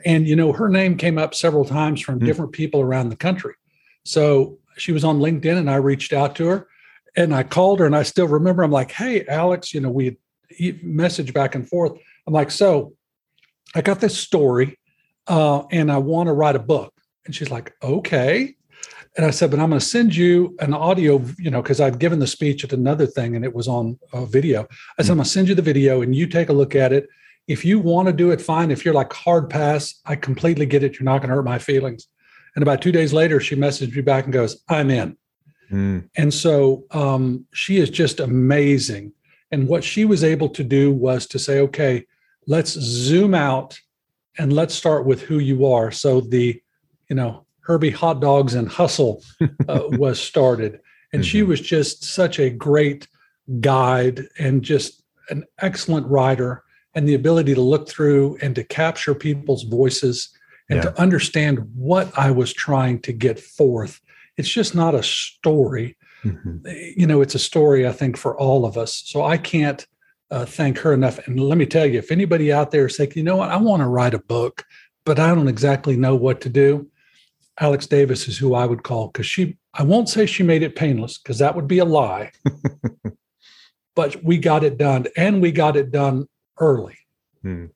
And, 0.06 0.28
you 0.28 0.36
know, 0.36 0.52
her 0.52 0.70
name 0.70 0.98
came 0.98 1.18
up 1.18 1.34
several 1.34 1.66
times 1.66 2.02
from 2.02 2.16
mm-hmm. 2.16 2.26
different 2.26 2.52
people 2.52 2.82
around 2.82 3.10
the 3.10 3.16
country. 3.16 3.54
So 4.06 4.60
she 4.78 4.92
was 4.92 5.04
on 5.04 5.20
LinkedIn 5.20 5.58
and 5.58 5.70
I 5.70 5.76
reached 5.76 6.14
out 6.14 6.36
to 6.38 6.48
her 6.48 6.68
and 7.16 7.34
I 7.34 7.44
called 7.44 7.80
her 7.80 7.86
and 7.86 7.96
I 7.96 8.04
still 8.04 8.28
remember, 8.28 8.64
I'm 8.64 8.72
like, 8.72 8.92
hey, 8.92 9.26
Alex, 9.28 9.74
you 9.74 9.82
know, 9.82 9.90
we 9.90 10.18
message 10.82 11.34
back 11.34 11.56
and 11.56 11.68
forth. 11.68 11.94
I'm 12.28 12.34
like, 12.34 12.52
so 12.52 12.94
I 13.74 13.82
got 13.82 14.00
this 14.00 14.18
story 14.18 14.78
uh, 15.28 15.64
and 15.72 15.92
I 15.92 15.98
want 15.98 16.28
to 16.28 16.34
write 16.34 16.56
a 16.56 16.60
book. 16.60 16.94
And 17.26 17.36
she's 17.36 17.50
like, 17.50 17.74
okay. 17.82 18.56
And 19.18 19.26
I 19.26 19.32
said, 19.32 19.50
but 19.50 19.60
I'm 19.60 19.70
going 19.70 19.80
to 19.80 19.86
send 19.86 20.16
you 20.16 20.56
an 20.60 20.74
audio, 20.74 21.24
you 21.40 21.50
know, 21.50 21.62
because 21.62 21.80
I'd 21.80 22.00
given 22.00 22.20
the 22.20 22.28
speech 22.28 22.64
at 22.64 22.74
another 22.74 23.08
thing 23.08 23.36
and 23.36 23.46
it 23.46 23.54
was 23.54 23.68
on 23.68 23.98
a 24.14 24.26
video. 24.26 24.68
I 25.00 25.04
said, 25.04 25.12
I'm 25.12 25.18
going 25.18 25.24
to 25.24 25.30
send 25.30 25.48
you 25.48 25.56
the 25.56 25.62
video 25.62 26.02
and 26.02 26.14
you 26.14 26.28
take 26.28 26.50
a 26.50 26.54
look 26.54 26.76
at 26.76 26.94
it. 26.94 27.08
If 27.48 27.64
you 27.64 27.80
want 27.80 28.08
to 28.08 28.14
do 28.14 28.32
it, 28.32 28.42
fine. 28.42 28.72
If 28.72 28.84
you're 28.84 28.94
like 28.94 29.14
hard 29.14 29.50
pass, 29.50 30.02
I 30.06 30.16
completely 30.16 30.66
get 30.66 30.84
it. 30.84 31.00
You're 31.00 31.06
not 31.06 31.20
going 31.20 31.30
to 31.30 31.36
hurt 31.36 31.46
my 31.46 31.60
feelings. 31.60 32.08
And 32.56 32.64
about 32.64 32.82
two 32.82 32.92
days 32.92 33.14
later, 33.14 33.40
she 33.40 33.56
messaged 33.56 33.96
me 33.96 34.02
back 34.02 34.24
and 34.24 34.34
goes, 34.34 34.64
I'm 34.70 34.90
in. 34.90 35.18
Mm. 35.72 36.10
And 36.16 36.34
so 36.34 36.86
um, 36.92 37.46
she 37.54 37.78
is 37.78 37.90
just 37.90 38.20
amazing. 38.20 39.12
And 39.52 39.68
what 39.68 39.84
she 39.84 40.06
was 40.06 40.24
able 40.24 40.50
to 40.50 40.64
do 40.64 40.92
was 40.92 41.28
to 41.28 41.40
say, 41.40 41.60
okay, 41.60 42.06
let's 42.48 42.72
zoom 42.72 43.34
out 43.34 43.80
and 44.38 44.54
let's 44.54 44.74
start 44.74 45.06
with 45.06 45.22
who 45.22 45.40
you 45.40 45.66
are. 45.66 45.92
So 45.92 46.22
the, 46.22 46.62
you 47.10 47.16
know, 47.16 47.46
Herbie 47.62 47.92
Hot 47.92 48.22
Dogs 48.22 48.54
and 48.54 48.70
Hustle 48.70 49.24
uh, 49.68 49.82
was 49.92 50.20
started. 50.20 50.80
And 51.14 51.22
mm-hmm. 51.22 51.30
she 51.30 51.44
was 51.44 51.62
just 51.62 52.04
such 52.04 52.40
a 52.40 52.50
great 52.50 53.08
guide 53.60 54.28
and 54.40 54.62
just 54.62 55.04
an 55.30 55.44
excellent 55.60 56.08
writer 56.08 56.64
and 56.94 57.08
the 57.08 57.16
ability 57.16 57.54
to 57.54 57.62
look 57.62 57.90
through 57.90 58.38
and 58.42 58.56
to 58.56 58.64
capture 58.64 59.14
people's 59.14 59.64
voices 59.64 60.30
and 60.70 60.78
yeah. 60.78 60.90
to 60.90 61.02
understand 61.02 61.60
what 61.76 62.12
I 62.18 62.32
was 62.32 62.54
trying 62.54 63.00
to 63.02 63.14
get 63.14 63.40
forth. 63.40 64.02
It's 64.38 64.50
just 64.50 64.76
not 64.76 64.96
a 64.96 65.04
story. 65.04 65.98
Mm-hmm. 66.24 66.68
You 66.98 67.08
know, 67.08 67.22
it's 67.22 67.36
a 67.36 67.40
story, 67.40 67.88
I 67.88 67.92
think, 67.92 68.18
for 68.18 68.38
all 68.38 68.66
of 68.66 68.78
us. 68.78 69.04
So 69.06 69.24
I 69.24 69.38
can't 69.38 69.86
uh, 70.32 70.46
thank 70.46 70.80
her 70.80 70.94
enough. 70.94 71.26
And 71.28 71.40
let 71.40 71.58
me 71.58 71.66
tell 71.66 71.86
you, 71.86 72.00
if 72.00 72.12
anybody 72.12 72.52
out 72.52 72.72
there 72.72 72.88
is 72.88 72.96
saying, 72.96 73.14
you 73.16 73.24
know 73.24 73.38
what, 73.38 73.52
I 73.52 73.58
want 73.58 73.82
to 73.82 73.88
write 73.88 74.14
a 74.14 74.20
book, 74.20 74.66
but 75.06 75.20
I 75.20 75.34
don't 75.34 75.48
exactly 75.48 75.96
know 75.96 76.16
what 76.16 76.42
to 76.42 76.50
do, 76.50 76.90
Alex 77.60 77.88
Davis 77.88 78.28
is 78.28 78.38
who 78.38 78.54
I 78.54 78.66
would 78.66 78.84
call 78.84 79.08
because 79.08 79.28
she, 79.28 79.58
I 79.74 79.84
won't 79.84 80.10
say 80.10 80.26
she 80.26 80.44
made 80.44 80.64
it 80.64 80.76
painless 80.76 81.18
because 81.18 81.40
that 81.40 81.56
would 81.56 81.68
be 81.68 81.80
a 81.80 81.86
lie, 81.86 82.32
but 83.96 84.22
we 84.24 84.38
got 84.38 84.64
it 84.64 84.78
done 84.78 85.08
and 85.16 85.42
we 85.42 85.52
got 85.52 85.78
it 85.78 85.92
done 85.92 86.28
early. 86.60 86.98
Hmm. 87.44 87.68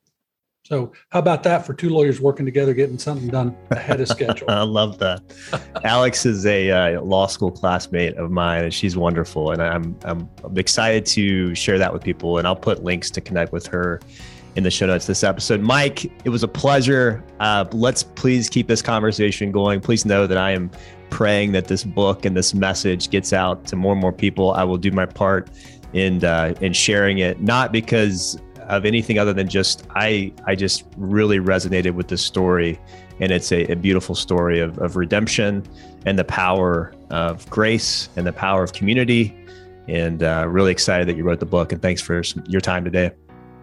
So, 0.69 0.91
how 1.09 1.17
about 1.17 1.41
that 1.43 1.65
for 1.65 1.73
two 1.73 1.89
lawyers 1.89 2.21
working 2.21 2.45
together, 2.45 2.75
getting 2.75 2.99
something 2.99 3.27
done 3.27 3.57
ahead 3.71 4.01
of 4.01 4.07
schedule? 4.07 4.51
I 4.51 4.61
love 4.61 4.99
that. 4.99 5.19
Alex 5.83 6.27
is 6.27 6.45
a 6.45 6.69
uh, 6.69 7.01
law 7.01 7.25
school 7.25 7.49
classmate 7.49 8.15
of 8.17 8.29
mine, 8.29 8.65
and 8.65 8.73
she's 8.73 8.95
wonderful. 8.95 9.49
And 9.51 9.63
I'm, 9.63 9.97
I'm 10.03 10.29
excited 10.55 11.07
to 11.07 11.55
share 11.55 11.79
that 11.79 11.91
with 11.91 12.03
people. 12.03 12.37
And 12.37 12.45
I'll 12.45 12.55
put 12.55 12.83
links 12.83 13.09
to 13.11 13.21
connect 13.21 13.51
with 13.51 13.65
her 13.65 13.99
in 14.55 14.61
the 14.63 14.69
show 14.69 14.85
notes 14.85 15.07
this 15.07 15.23
episode. 15.23 15.59
Mike, 15.59 16.05
it 16.23 16.29
was 16.29 16.43
a 16.43 16.47
pleasure. 16.47 17.23
Uh, 17.39 17.65
let's 17.71 18.03
please 18.03 18.47
keep 18.47 18.67
this 18.67 18.83
conversation 18.83 19.51
going. 19.51 19.81
Please 19.81 20.05
know 20.05 20.27
that 20.27 20.37
I 20.37 20.51
am 20.51 20.69
praying 21.09 21.51
that 21.53 21.65
this 21.65 21.83
book 21.83 22.25
and 22.25 22.37
this 22.37 22.53
message 22.53 23.09
gets 23.09 23.33
out 23.33 23.65
to 23.65 23.75
more 23.75 23.93
and 23.93 24.01
more 24.01 24.13
people. 24.13 24.51
I 24.51 24.65
will 24.65 24.77
do 24.77 24.91
my 24.91 25.07
part 25.07 25.49
in 25.93 26.23
uh, 26.23 26.53
in 26.61 26.73
sharing 26.73 27.17
it, 27.17 27.41
not 27.41 27.71
because 27.71 28.39
of 28.69 28.85
anything 28.85 29.19
other 29.19 29.33
than 29.33 29.49
just 29.49 29.85
I 29.95 30.31
I 30.45 30.55
just 30.55 30.85
really 30.95 31.39
resonated 31.39 31.95
with 31.95 32.07
this 32.07 32.23
story, 32.23 32.79
and 33.19 33.31
it's 33.31 33.51
a, 33.51 33.65
a 33.65 33.75
beautiful 33.75 34.15
story 34.15 34.59
of, 34.59 34.77
of 34.77 34.95
redemption 34.95 35.67
and 36.05 36.17
the 36.17 36.23
power 36.23 36.93
of 37.09 37.49
grace 37.49 38.09
and 38.15 38.25
the 38.25 38.33
power 38.33 38.63
of 38.63 38.73
community. 38.73 39.35
And 39.87 40.21
uh, 40.21 40.45
really 40.47 40.71
excited 40.71 41.07
that 41.07 41.17
you 41.17 41.23
wrote 41.23 41.39
the 41.39 41.47
book. 41.47 41.71
And 41.71 41.81
thanks 41.81 41.99
for 41.99 42.21
your 42.47 42.61
time 42.61 42.83
today. 42.83 43.11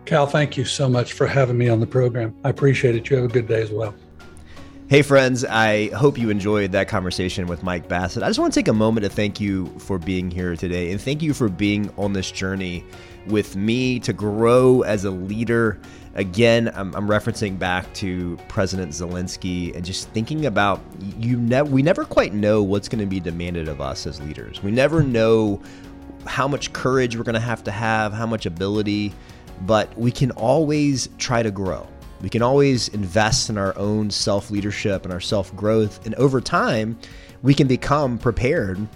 Cal, 0.07 0.27
thank 0.27 0.57
you 0.57 0.65
so 0.65 0.89
much 0.89 1.13
for 1.13 1.27
having 1.27 1.57
me 1.57 1.69
on 1.69 1.79
the 1.79 1.87
program. 1.87 2.35
I 2.43 2.51
appreciate 2.51 2.97
it. 2.97 3.09
You 3.09 3.17
have 3.17 3.27
a 3.27 3.33
good 3.33 3.47
day 3.47 3.63
as 3.63 3.71
well. 3.71 3.95
Hey, 4.89 5.03
friends, 5.03 5.45
I 5.45 5.89
hope 5.89 6.17
you 6.17 6.31
enjoyed 6.31 6.71
that 6.73 6.87
conversation 6.87 7.49
with 7.49 7.65
Mike 7.65 7.89
Bassett. 7.89 8.23
I 8.23 8.29
just 8.29 8.39
want 8.39 8.53
to 8.53 8.61
take 8.61 8.69
a 8.69 8.73
moment 8.73 9.05
to 9.05 9.11
thank 9.11 9.41
you 9.41 9.67
for 9.81 9.99
being 9.99 10.31
here 10.31 10.55
today 10.55 10.93
and 10.93 11.01
thank 11.01 11.23
you 11.23 11.35
for 11.35 11.49
being 11.49 11.93
on 11.97 12.13
this 12.13 12.31
journey 12.31 12.85
with 13.29 13.57
me 13.57 13.99
to 14.01 14.13
grow 14.13 14.83
as 14.83 15.05
a 15.05 15.11
leader. 15.11 15.81
Again, 16.15 16.71
I'm, 16.75 16.95
I'm 16.95 17.09
referencing 17.09 17.59
back 17.59 17.93
to 17.95 18.39
President 18.49 18.93
Zelensky 18.93 19.75
and 19.75 19.85
just 19.85 20.09
thinking 20.11 20.47
about 20.47 20.81
you. 21.19 21.37
Ne- 21.39 21.63
we 21.63 21.83
never 21.83 22.05
quite 22.05 22.33
know 22.33 22.63
what's 22.63 22.89
going 22.89 23.01
to 23.01 23.07
be 23.07 23.21
demanded 23.21 23.69
of 23.69 23.81
us 23.81 24.07
as 24.07 24.21
leaders. 24.21 24.63
We 24.63 24.71
never 24.71 25.03
know 25.03 25.61
how 26.27 26.49
much 26.49 26.73
courage 26.73 27.17
we're 27.17 27.25
going 27.25 27.35
to 27.35 27.41
have 27.41 27.63
to 27.65 27.71
have, 27.71 28.13
how 28.13 28.27
much 28.27 28.47
ability, 28.47 29.13
but 29.63 29.97
we 29.99 30.11
can 30.11 30.31
always 30.33 31.09
try 31.19 31.43
to 31.43 31.51
grow. 31.51 31.87
We 32.21 32.31
can 32.31 32.43
always 32.43 32.89
invest 32.89 33.51
in 33.51 33.59
our 33.59 33.77
own 33.79 34.11
self 34.11 34.51
leadership 34.51 35.05
and 35.05 35.13
our 35.13 35.21
self 35.21 35.55
growth. 35.55 36.05
And 36.07 36.15
over 36.15 36.41
time, 36.41 36.99
we 37.43 37.55
can 37.55 37.67
become 37.67 38.19
prepared 38.19 38.87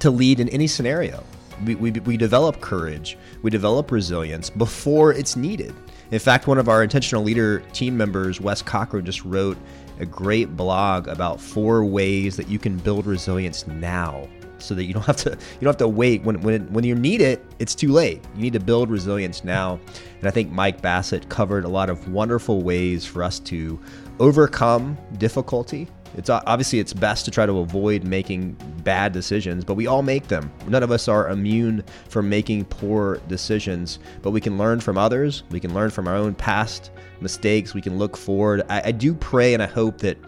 to 0.00 0.10
lead 0.10 0.40
in 0.40 0.48
any 0.48 0.66
scenario. 0.66 1.22
We, 1.64 1.74
we, 1.74 1.90
we 1.92 2.16
develop 2.16 2.60
courage, 2.60 3.16
we 3.42 3.50
develop 3.50 3.90
resilience 3.90 4.50
before 4.50 5.12
it's 5.12 5.36
needed. 5.36 5.74
In 6.10 6.18
fact, 6.18 6.46
one 6.46 6.58
of 6.58 6.68
our 6.68 6.82
intentional 6.82 7.24
leader 7.24 7.60
team 7.72 7.96
members, 7.96 8.40
Wes 8.40 8.62
Cochran, 8.62 9.04
just 9.04 9.24
wrote 9.24 9.58
a 9.98 10.06
great 10.06 10.56
blog 10.56 11.08
about 11.08 11.40
four 11.40 11.84
ways 11.84 12.36
that 12.36 12.48
you 12.48 12.58
can 12.58 12.76
build 12.78 13.06
resilience 13.06 13.66
now 13.66 14.28
so 14.58 14.74
that 14.74 14.84
you 14.84 14.94
don't 14.94 15.04
have 15.04 15.16
to 15.16 15.30
you 15.30 15.60
don't 15.60 15.72
have 15.72 15.76
to 15.78 15.88
wait. 15.88 16.22
When 16.22 16.40
when 16.42 16.72
when 16.72 16.84
you 16.84 16.94
need 16.94 17.20
it 17.20 17.44
it's 17.58 17.74
too 17.74 17.92
late. 17.92 18.22
You 18.34 18.42
need 18.42 18.52
to 18.52 18.60
build 18.60 18.90
resilience 18.90 19.44
now. 19.44 19.80
And 20.18 20.28
i 20.28 20.30
think 20.30 20.50
mike 20.50 20.80
bassett 20.80 21.28
covered 21.28 21.64
a 21.64 21.68
lot 21.68 21.90
of 21.90 22.08
wonderful 22.08 22.62
ways 22.62 23.04
for 23.04 23.22
us 23.22 23.38
to 23.40 23.78
overcome 24.18 24.96
difficulty 25.18 25.88
it's 26.14 26.30
uh, 26.30 26.42
obviously 26.46 26.78
it's 26.78 26.92
best 26.92 27.24
to 27.24 27.30
try 27.30 27.46
to 27.46 27.58
avoid 27.58 28.04
making 28.04 28.56
bad 28.84 29.12
decisions, 29.12 29.64
but 29.64 29.74
we 29.74 29.86
all 29.86 30.02
make 30.02 30.28
them. 30.28 30.50
None 30.68 30.82
of 30.82 30.90
us 30.90 31.08
are 31.08 31.28
immune 31.28 31.84
from 32.08 32.28
making 32.28 32.64
poor 32.66 33.18
decisions, 33.28 33.98
but 34.22 34.30
we 34.30 34.40
can 34.40 34.58
learn 34.58 34.80
from 34.80 34.96
others. 34.96 35.42
We 35.50 35.60
can 35.60 35.74
learn 35.74 35.90
from 35.90 36.08
our 36.08 36.14
own 36.14 36.34
past 36.34 36.90
mistakes. 37.20 37.74
We 37.74 37.82
can 37.82 37.98
look 37.98 38.16
forward. 38.16 38.62
I, 38.68 38.82
I 38.86 38.92
do 38.92 39.14
pray 39.14 39.54
and 39.54 39.62
I 39.62 39.66
hope 39.66 39.98
that 39.98 40.18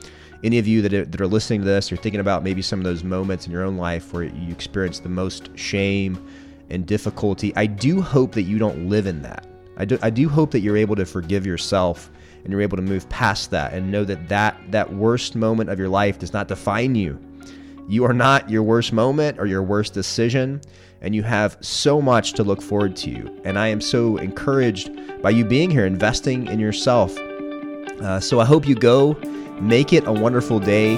any 0.44 0.58
of 0.58 0.66
you 0.66 0.82
that 0.82 0.92
are, 0.92 1.04
that 1.04 1.20
are 1.20 1.26
listening 1.26 1.60
to 1.60 1.66
this, 1.66 1.90
or 1.90 1.96
thinking 1.96 2.20
about 2.20 2.42
maybe 2.44 2.62
some 2.62 2.78
of 2.78 2.84
those 2.84 3.02
moments 3.02 3.46
in 3.46 3.52
your 3.52 3.64
own 3.64 3.76
life 3.76 4.12
where 4.12 4.24
you 4.24 4.52
experience 4.52 5.00
the 5.00 5.08
most 5.08 5.50
shame 5.56 6.24
and 6.70 6.86
difficulty, 6.86 7.52
I 7.56 7.66
do 7.66 8.00
hope 8.00 8.32
that 8.32 8.42
you 8.42 8.58
don't 8.58 8.88
live 8.88 9.06
in 9.06 9.22
that. 9.22 9.46
I 9.76 9.84
do, 9.84 9.98
I 10.02 10.10
do 10.10 10.28
hope 10.28 10.50
that 10.52 10.60
you're 10.60 10.76
able 10.76 10.96
to 10.96 11.04
forgive 11.04 11.46
yourself 11.46 12.10
and 12.42 12.52
you're 12.52 12.60
able 12.60 12.76
to 12.76 12.82
move 12.82 13.08
past 13.08 13.50
that 13.50 13.72
and 13.72 13.90
know 13.90 14.04
that 14.04 14.28
that, 14.28 14.58
that 14.70 14.92
worst 14.92 15.36
moment 15.36 15.70
of 15.70 15.78
your 15.78 15.88
life 15.88 16.18
does 16.18 16.32
not 16.32 16.48
define 16.48 16.94
you. 16.94 17.18
You 17.88 18.04
are 18.04 18.12
not 18.12 18.50
your 18.50 18.62
worst 18.62 18.92
moment 18.92 19.38
or 19.38 19.46
your 19.46 19.62
worst 19.62 19.94
decision, 19.94 20.60
and 21.00 21.14
you 21.14 21.22
have 21.22 21.56
so 21.60 22.02
much 22.02 22.32
to 22.34 22.44
look 22.44 22.60
forward 22.60 22.96
to. 22.96 23.40
And 23.44 23.58
I 23.58 23.68
am 23.68 23.80
so 23.80 24.16
encouraged 24.18 24.90
by 25.22 25.30
you 25.30 25.44
being 25.44 25.70
here, 25.70 25.86
investing 25.86 26.46
in 26.46 26.58
yourself. 26.58 27.16
Uh, 27.18 28.20
so 28.20 28.40
I 28.40 28.44
hope 28.44 28.68
you 28.68 28.74
go 28.74 29.14
Make 29.60 29.92
it 29.92 30.06
a 30.06 30.12
wonderful 30.12 30.60
day. 30.60 30.96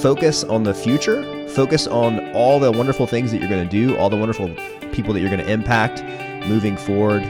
focus 0.00 0.44
on 0.44 0.62
the 0.62 0.72
future, 0.72 1.22
focus 1.48 1.86
on 1.86 2.32
all 2.32 2.58
the 2.58 2.72
wonderful 2.72 3.06
things 3.06 3.30
that 3.30 3.38
you're 3.38 3.50
going 3.50 3.68
to 3.68 3.70
do, 3.70 3.96
all 3.98 4.08
the 4.08 4.16
wonderful 4.16 4.48
people 4.92 5.12
that 5.12 5.20
you're 5.20 5.28
going 5.28 5.44
to 5.44 5.50
impact 5.50 6.02
moving 6.48 6.76
forward. 6.76 7.22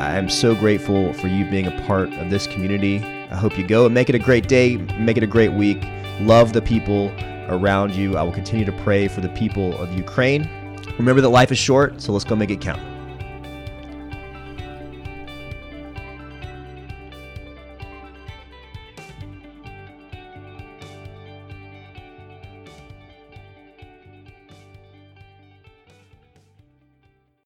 I'm 0.00 0.30
so 0.30 0.54
grateful 0.54 1.12
for 1.12 1.28
you 1.28 1.44
being 1.50 1.66
a 1.66 1.82
part 1.82 2.10
of 2.14 2.30
this 2.30 2.46
community. 2.46 3.00
I 3.30 3.36
hope 3.36 3.58
you 3.58 3.66
go 3.66 3.84
and 3.84 3.92
make 3.92 4.08
it 4.08 4.14
a 4.14 4.18
great 4.18 4.48
day, 4.48 4.78
make 4.98 5.18
it 5.18 5.22
a 5.22 5.26
great 5.26 5.52
week. 5.52 5.84
Love 6.20 6.54
the 6.54 6.62
people 6.62 7.12
around 7.50 7.94
you. 7.94 8.16
I 8.16 8.22
will 8.22 8.32
continue 8.32 8.64
to 8.64 8.72
pray 8.72 9.08
for 9.08 9.20
the 9.20 9.28
people 9.28 9.76
of 9.78 9.92
Ukraine. 9.92 10.48
Remember 10.96 11.20
that 11.20 11.28
life 11.28 11.52
is 11.52 11.58
short, 11.58 12.00
so 12.00 12.12
let's 12.12 12.24
go 12.24 12.34
make 12.34 12.50
it 12.50 12.62
count. 12.62 12.80